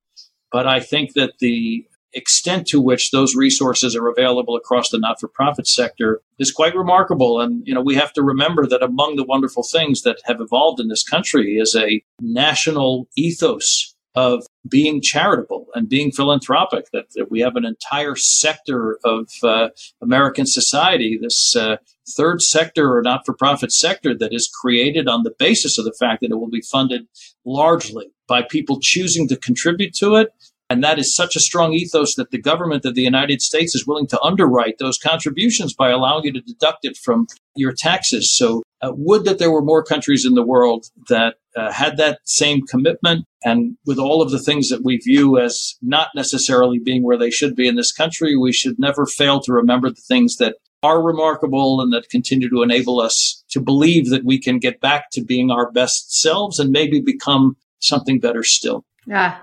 But 0.53 0.67
I 0.67 0.81
think 0.81 1.15
that 1.15 1.35
the 1.39 1.87
extent 2.13 2.67
to 2.67 2.81
which 2.81 3.11
those 3.11 3.37
resources 3.37 3.95
are 3.95 4.09
available 4.09 4.57
across 4.57 4.91
the 4.91 4.99
not-for-profit 4.99 5.67
sector 5.67 6.21
is 6.39 6.51
quite 6.51 6.75
remarkable 6.75 7.41
and 7.41 7.65
you 7.65 7.73
know 7.73 7.81
we 7.81 7.95
have 7.95 8.13
to 8.13 8.21
remember 8.21 8.67
that 8.67 8.83
among 8.83 9.15
the 9.15 9.23
wonderful 9.23 9.63
things 9.63 10.03
that 10.03 10.19
have 10.25 10.41
evolved 10.41 10.81
in 10.81 10.89
this 10.89 11.05
country 11.05 11.57
is 11.57 11.77
a 11.77 12.03
national 12.21 13.07
ethos 13.17 13.95
of 14.15 14.45
being 14.69 15.01
charitable 15.01 15.67
and 15.75 15.89
being 15.89 16.11
philanthropic. 16.11 16.87
That, 16.93 17.07
that 17.15 17.31
we 17.31 17.41
have 17.41 17.57
an 17.57 17.65
entire 17.65 18.17
sector 18.17 18.99
of 19.05 19.29
uh, 19.43 19.69
American 20.03 20.47
society, 20.47 21.19
this 21.21 21.55
uh, 21.57 21.77
third 22.17 22.43
sector 22.43 22.97
or 22.97 23.03
not 23.03 23.23
for 23.25 23.35
profit 23.35 23.73
sector, 23.73 24.17
that 24.17 24.33
is 24.33 24.51
created 24.61 25.09
on 25.09 25.23
the 25.23 25.35
basis 25.39 25.79
of 25.79 25.85
the 25.85 25.95
fact 25.99 26.21
that 26.21 26.31
it 26.31 26.37
will 26.37 26.51
be 26.51 26.63
funded 26.63 27.07
largely 27.45 28.13
by 28.29 28.43
people 28.43 28.79
choosing 28.81 29.29
to 29.29 29.37
contribute 29.37 29.95
to 29.95 30.17
it. 30.17 30.29
And 30.71 30.85
that 30.85 31.01
is 31.01 31.15
such 31.15 31.35
a 31.35 31.41
strong 31.41 31.73
ethos 31.73 32.15
that 32.15 32.31
the 32.31 32.41
government 32.41 32.85
of 32.85 32.95
the 32.95 33.03
United 33.03 33.43
States 33.43 33.75
is 33.75 33.89
willing 33.89 34.07
to 34.07 34.21
underwrite 34.23 34.79
those 34.79 34.99
contributions 34.99 35.75
by 35.75 35.91
allowing 35.91 36.25
you 36.25 36.33
to 36.33 36.41
deduct 36.41 36.85
it 36.85 36.97
from 36.97 37.27
your 37.57 37.73
taxes. 37.73 38.33
So, 38.37 38.63
uh, 38.83 38.93
would 38.95 39.25
that 39.25 39.39
there 39.39 39.51
were 39.51 39.63
more 39.63 39.83
countries 39.83 40.25
in 40.25 40.35
the 40.35 40.47
world 40.47 40.87
that 41.09 41.35
uh, 41.57 41.73
had 41.73 41.97
that 41.97 42.21
same 42.25 42.67
commitment 42.67 43.27
and 43.45 43.77
with 43.87 43.99
all 43.99 44.23
of 44.23 44.31
the 44.31 44.39
things 44.39 44.69
that 44.69 44.85
we 44.85 44.99
view 44.99 45.39
as 45.39 45.75
not 45.83 46.09
necessarily 46.15 46.79
being 46.79 47.03
where 47.03 47.19
they 47.19 47.31
should 47.31 47.57
be 47.57 47.67
in 47.67 47.77
this 47.77 47.93
country, 47.93 48.37
we 48.37 48.53
should 48.53 48.79
never 48.79 49.07
fail 49.07 49.41
to 49.41 49.53
remember 49.53 49.91
the 49.91 50.03
things 50.07 50.37
that 50.37 50.57
are 50.83 51.03
remarkable 51.03 51.81
and 51.81 51.93
that 51.93 52.09
continue 52.09 52.49
to 52.49 52.63
enable 52.63 53.01
us 53.01 53.45
to 53.51 53.61
believe 53.61 54.09
that 54.11 54.25
we 54.25 54.39
can 54.39 54.59
get 54.59 54.81
back 54.81 55.11
to 55.13 55.23
being 55.23 55.51
our 55.51 55.71
best 55.71 56.21
selves 56.21 56.59
and 56.59 56.71
maybe 56.71 57.01
become 57.01 57.57
something 57.81 58.21
better 58.21 58.43
still. 58.43 58.85
Yeah. 59.07 59.39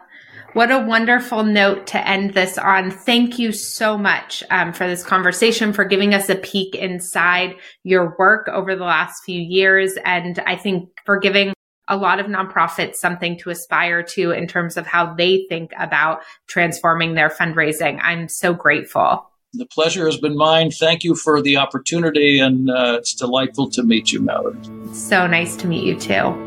What 0.58 0.72
a 0.72 0.80
wonderful 0.80 1.43
note 1.43 1.86
to 1.86 2.10
end 2.10 2.34
this 2.34 2.58
on. 2.58 2.89
Thank 2.89 3.38
you 3.38 3.51
so 3.51 3.95
much 3.95 4.43
um, 4.49 4.74
for 4.74 4.88
this 4.88 5.03
conversation, 5.03 5.72
for 5.72 5.86
giving 5.86 6.16
us 6.16 6.30
a 6.30 6.36
peek 6.36 6.74
inside 6.74 7.58
your 7.84 8.16
work 8.18 8.47
over 8.47 8.76
the 8.76 8.84
last 8.84 9.24
few 9.24 9.39
years. 9.39 9.99
And 10.03 10.39
I 10.47 10.55
think 10.55 10.89
for 11.05 11.20
giving 11.20 11.53
a 11.88 11.95
lot 11.95 12.20
of 12.20 12.26
nonprofits 12.26 12.95
something 12.95 13.38
to 13.38 13.51
aspire 13.51 14.01
to 14.01 14.32
in 14.32 14.47
terms 14.47 14.78
of 14.78 14.88
how 14.88 15.14
they 15.14 15.45
think 15.47 15.74
about 15.78 16.22
transforming 16.47 17.14
their 17.14 17.30
fundraising. 17.30 17.99
I'm 18.01 18.28
so 18.28 18.55
grateful. 18.55 19.30
The 19.53 19.68
pleasure 19.68 20.08
has 20.08 20.18
been 20.18 20.36
mine. 20.36 20.72
Thank 20.72 21.03
you 21.03 21.14
for 21.14 21.39
the 21.39 21.58
opportunity, 21.58 22.39
and 22.39 22.72
uh, 22.72 22.95
it's 22.97 23.14
delightful 23.14 23.70
to 23.70 23.84
meet 23.84 24.12
you, 24.12 24.22
Mallory. 24.22 24.58
So 24.91 25.28
nice 25.28 25.55
to 25.58 25.68
meet 25.68 25.84
you 25.84 25.99
too. 25.99 26.47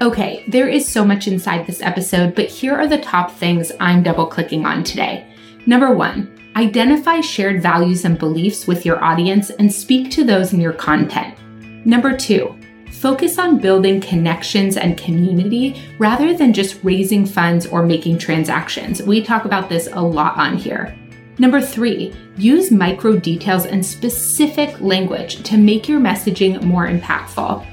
Okay, 0.00 0.44
there 0.46 0.68
is 0.68 0.86
so 0.86 1.04
much 1.04 1.26
inside 1.26 1.66
this 1.66 1.82
episode, 1.82 2.34
but 2.34 2.48
here 2.48 2.74
are 2.74 2.86
the 2.86 2.98
top 2.98 3.32
things 3.32 3.72
I'm 3.80 4.02
double 4.02 4.26
clicking 4.26 4.64
on 4.64 4.84
today. 4.84 5.26
Number 5.66 5.92
one, 5.92 6.38
Identify 6.58 7.20
shared 7.20 7.62
values 7.62 8.04
and 8.04 8.18
beliefs 8.18 8.66
with 8.66 8.84
your 8.84 9.00
audience 9.04 9.50
and 9.50 9.72
speak 9.72 10.10
to 10.10 10.24
those 10.24 10.52
in 10.52 10.60
your 10.60 10.72
content. 10.72 11.38
Number 11.86 12.16
two, 12.16 12.58
focus 12.90 13.38
on 13.38 13.60
building 13.60 14.00
connections 14.00 14.76
and 14.76 14.98
community 14.98 15.80
rather 16.00 16.36
than 16.36 16.52
just 16.52 16.82
raising 16.82 17.24
funds 17.24 17.64
or 17.64 17.86
making 17.86 18.18
transactions. 18.18 19.00
We 19.00 19.22
talk 19.22 19.44
about 19.44 19.68
this 19.68 19.88
a 19.92 20.02
lot 20.02 20.36
on 20.36 20.56
here. 20.56 20.98
Number 21.38 21.60
three, 21.60 22.12
use 22.36 22.72
micro 22.72 23.16
details 23.16 23.64
and 23.64 23.86
specific 23.86 24.80
language 24.80 25.44
to 25.44 25.56
make 25.56 25.88
your 25.88 26.00
messaging 26.00 26.60
more 26.64 26.88
impactful. 26.88 27.64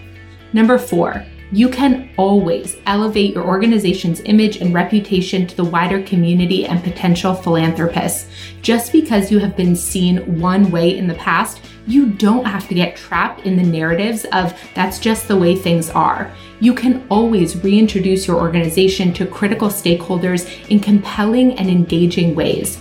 Number 0.54 0.78
four, 0.78 1.26
you 1.52 1.70
can 1.70 2.10
always 2.18 2.78
elevate 2.86 3.34
your 3.34 3.46
organization's 3.46 4.20
image 4.22 4.58
and 4.58 4.74
reputation 4.74 5.46
to 5.48 5.56
the 5.56 5.64
wider 5.64 6.02
community 6.04 6.66
and 6.66 6.84
potential 6.84 7.34
philanthropists. 7.34 8.28
Just 8.62 8.92
because 8.92 9.32
you 9.32 9.40
have 9.40 9.56
been 9.56 9.76
seen 9.76 10.40
one 10.40 10.72
way 10.72 10.98
in 10.98 11.08
the 11.08 11.14
past, 11.16 11.62
you 11.88 12.08
don't 12.08 12.46
have 12.46 12.68
to 12.68 12.74
get 12.74 12.96
trapped 12.96 13.42
in 13.42 13.56
the 13.56 13.64
narratives 13.64 14.26
of 14.34 14.60
that's 14.74 14.98
just 15.00 15.28
the 15.28 15.38
way 15.38 15.56
things 15.56 15.90
are. 15.92 16.34
you 16.60 16.74
can 16.74 17.06
always 17.10 17.64
reintroduce 17.64 18.28
your 18.28 18.38
organization 18.38 19.14
to 19.14 19.26
critical 19.26 19.68
stakeholders 19.68 20.50
in 20.70 20.80
compelling 20.80 21.58
and 21.58 21.70
engaging 21.70 22.34
ways. 22.36 22.80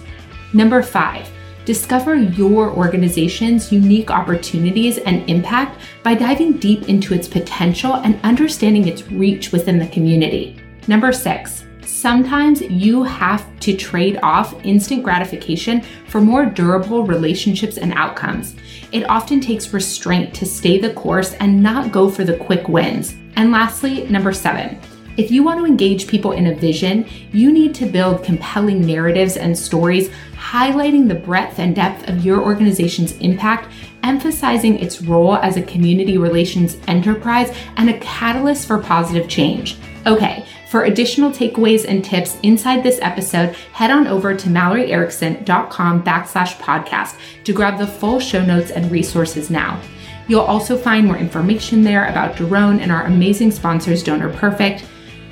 Number 0.52 0.82
five, 0.82 1.28
discover 1.64 2.14
your 2.14 2.70
organization's 2.70 3.72
unique 3.72 4.10
opportunities 4.10 4.98
and 4.98 5.28
impact 5.28 5.80
by 6.02 6.14
diving 6.14 6.54
deep 6.54 6.88
into 6.88 7.14
its 7.14 7.28
potential 7.28 7.94
and 7.94 8.20
understanding 8.22 8.88
its 8.88 9.08
reach 9.10 9.52
within 9.52 9.78
the 9.78 9.88
community. 9.88 10.56
Number 10.86 11.12
six, 11.12 11.64
sometimes 11.86 12.60
you 12.60 13.02
have 13.02 13.48
to 13.60 13.76
trade 13.76 14.18
off 14.22 14.54
instant 14.64 15.02
gratification 15.02 15.82
for 16.08 16.20
more 16.20 16.44
durable 16.44 17.04
relationships 17.04 17.78
and 17.78 17.92
outcomes. 17.94 18.56
It 18.92 19.08
often 19.08 19.40
takes 19.40 19.72
restraint 19.72 20.34
to 20.34 20.46
stay 20.46 20.78
the 20.78 20.92
course 20.92 21.34
and 21.34 21.62
not 21.62 21.92
go 21.92 22.10
for 22.10 22.24
the 22.24 22.36
quick 22.36 22.68
wins. 22.68 23.14
And 23.36 23.50
lastly, 23.50 24.06
number 24.08 24.32
seven, 24.32 24.78
if 25.16 25.30
you 25.30 25.42
want 25.42 25.60
to 25.60 25.66
engage 25.66 26.08
people 26.08 26.32
in 26.32 26.48
a 26.48 26.54
vision, 26.54 27.06
you 27.32 27.52
need 27.52 27.74
to 27.76 27.86
build 27.86 28.24
compelling 28.24 28.84
narratives 28.84 29.36
and 29.36 29.56
stories 29.56 30.10
highlighting 30.34 31.08
the 31.08 31.14
breadth 31.14 31.58
and 31.58 31.74
depth 31.74 32.08
of 32.08 32.24
your 32.24 32.42
organization's 32.42 33.16
impact, 33.18 33.72
emphasizing 34.02 34.78
its 34.78 35.02
role 35.02 35.36
as 35.36 35.56
a 35.56 35.62
community 35.62 36.18
relations 36.18 36.76
enterprise 36.88 37.56
and 37.76 37.88
a 37.88 37.98
catalyst 38.00 38.66
for 38.66 38.78
positive 38.78 39.28
change. 39.28 39.76
Okay, 40.06 40.44
for 40.68 40.84
additional 40.84 41.30
takeaways 41.30 41.86
and 41.88 42.04
tips 42.04 42.36
inside 42.42 42.82
this 42.82 42.98
episode, 43.00 43.54
head 43.72 43.90
on 43.90 44.06
over 44.06 44.34
to 44.34 44.48
malloryerickson.com 44.48 46.02
backslash 46.02 46.56
podcast 46.58 47.16
to 47.44 47.52
grab 47.52 47.78
the 47.78 47.86
full 47.86 48.20
show 48.20 48.44
notes 48.44 48.70
and 48.70 48.90
resources 48.90 49.50
now. 49.50 49.80
You'll 50.26 50.40
also 50.40 50.76
find 50.76 51.06
more 51.06 51.16
information 51.16 51.82
there 51.82 52.06
about 52.08 52.36
Doron 52.36 52.80
and 52.80 52.90
our 52.90 53.04
amazing 53.04 53.50
sponsors, 53.50 54.02
Donor 54.02 54.32
Perfect. 54.32 54.84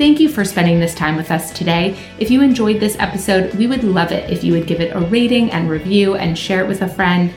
Thank 0.03 0.19
you 0.19 0.29
for 0.29 0.45
spending 0.45 0.81
this 0.81 0.97
time 0.97 1.15
with 1.15 1.31
us 1.31 1.53
today. 1.53 1.97
If 2.19 2.29
you 2.29 2.43
enjoyed 2.43 2.81
this 2.81 2.97
episode, 2.99 3.55
we 3.55 3.69
would 3.69 3.85
love 3.85 4.11
it 4.11 4.29
if 4.29 4.43
you 4.43 4.53
would 4.53 4.67
give 4.67 4.81
it 4.81 4.97
a 4.97 4.99
rating 4.99 5.53
and 5.53 5.71
review 5.71 6.17
and 6.17 6.37
share 6.37 6.61
it 6.61 6.67
with 6.67 6.83
a 6.83 6.89
friend. 6.89 7.33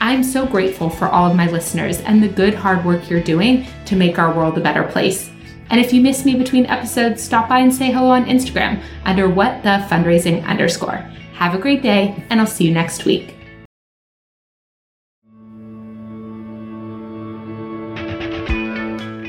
I'm 0.00 0.24
so 0.24 0.44
grateful 0.44 0.90
for 0.90 1.06
all 1.06 1.30
of 1.30 1.36
my 1.36 1.48
listeners 1.48 2.00
and 2.00 2.20
the 2.20 2.26
good 2.26 2.54
hard 2.54 2.84
work 2.84 3.08
you're 3.08 3.22
doing 3.22 3.68
to 3.84 3.94
make 3.94 4.18
our 4.18 4.34
world 4.34 4.58
a 4.58 4.60
better 4.60 4.82
place. 4.82 5.30
And 5.70 5.80
if 5.80 5.92
you 5.92 6.00
miss 6.00 6.24
me 6.24 6.34
between 6.34 6.66
episodes, 6.66 7.22
stop 7.22 7.48
by 7.48 7.60
and 7.60 7.72
say 7.72 7.92
hello 7.92 8.08
on 8.08 8.24
Instagram 8.24 8.82
under 9.04 9.28
what 9.28 9.62
the 9.62 9.86
fundraising 9.88 10.44
underscore. 10.44 10.96
Have 11.34 11.54
a 11.54 11.58
great 11.58 11.82
day, 11.82 12.20
and 12.30 12.40
I'll 12.40 12.48
see 12.48 12.64
you 12.64 12.74
next 12.74 13.04
week. 13.04 13.37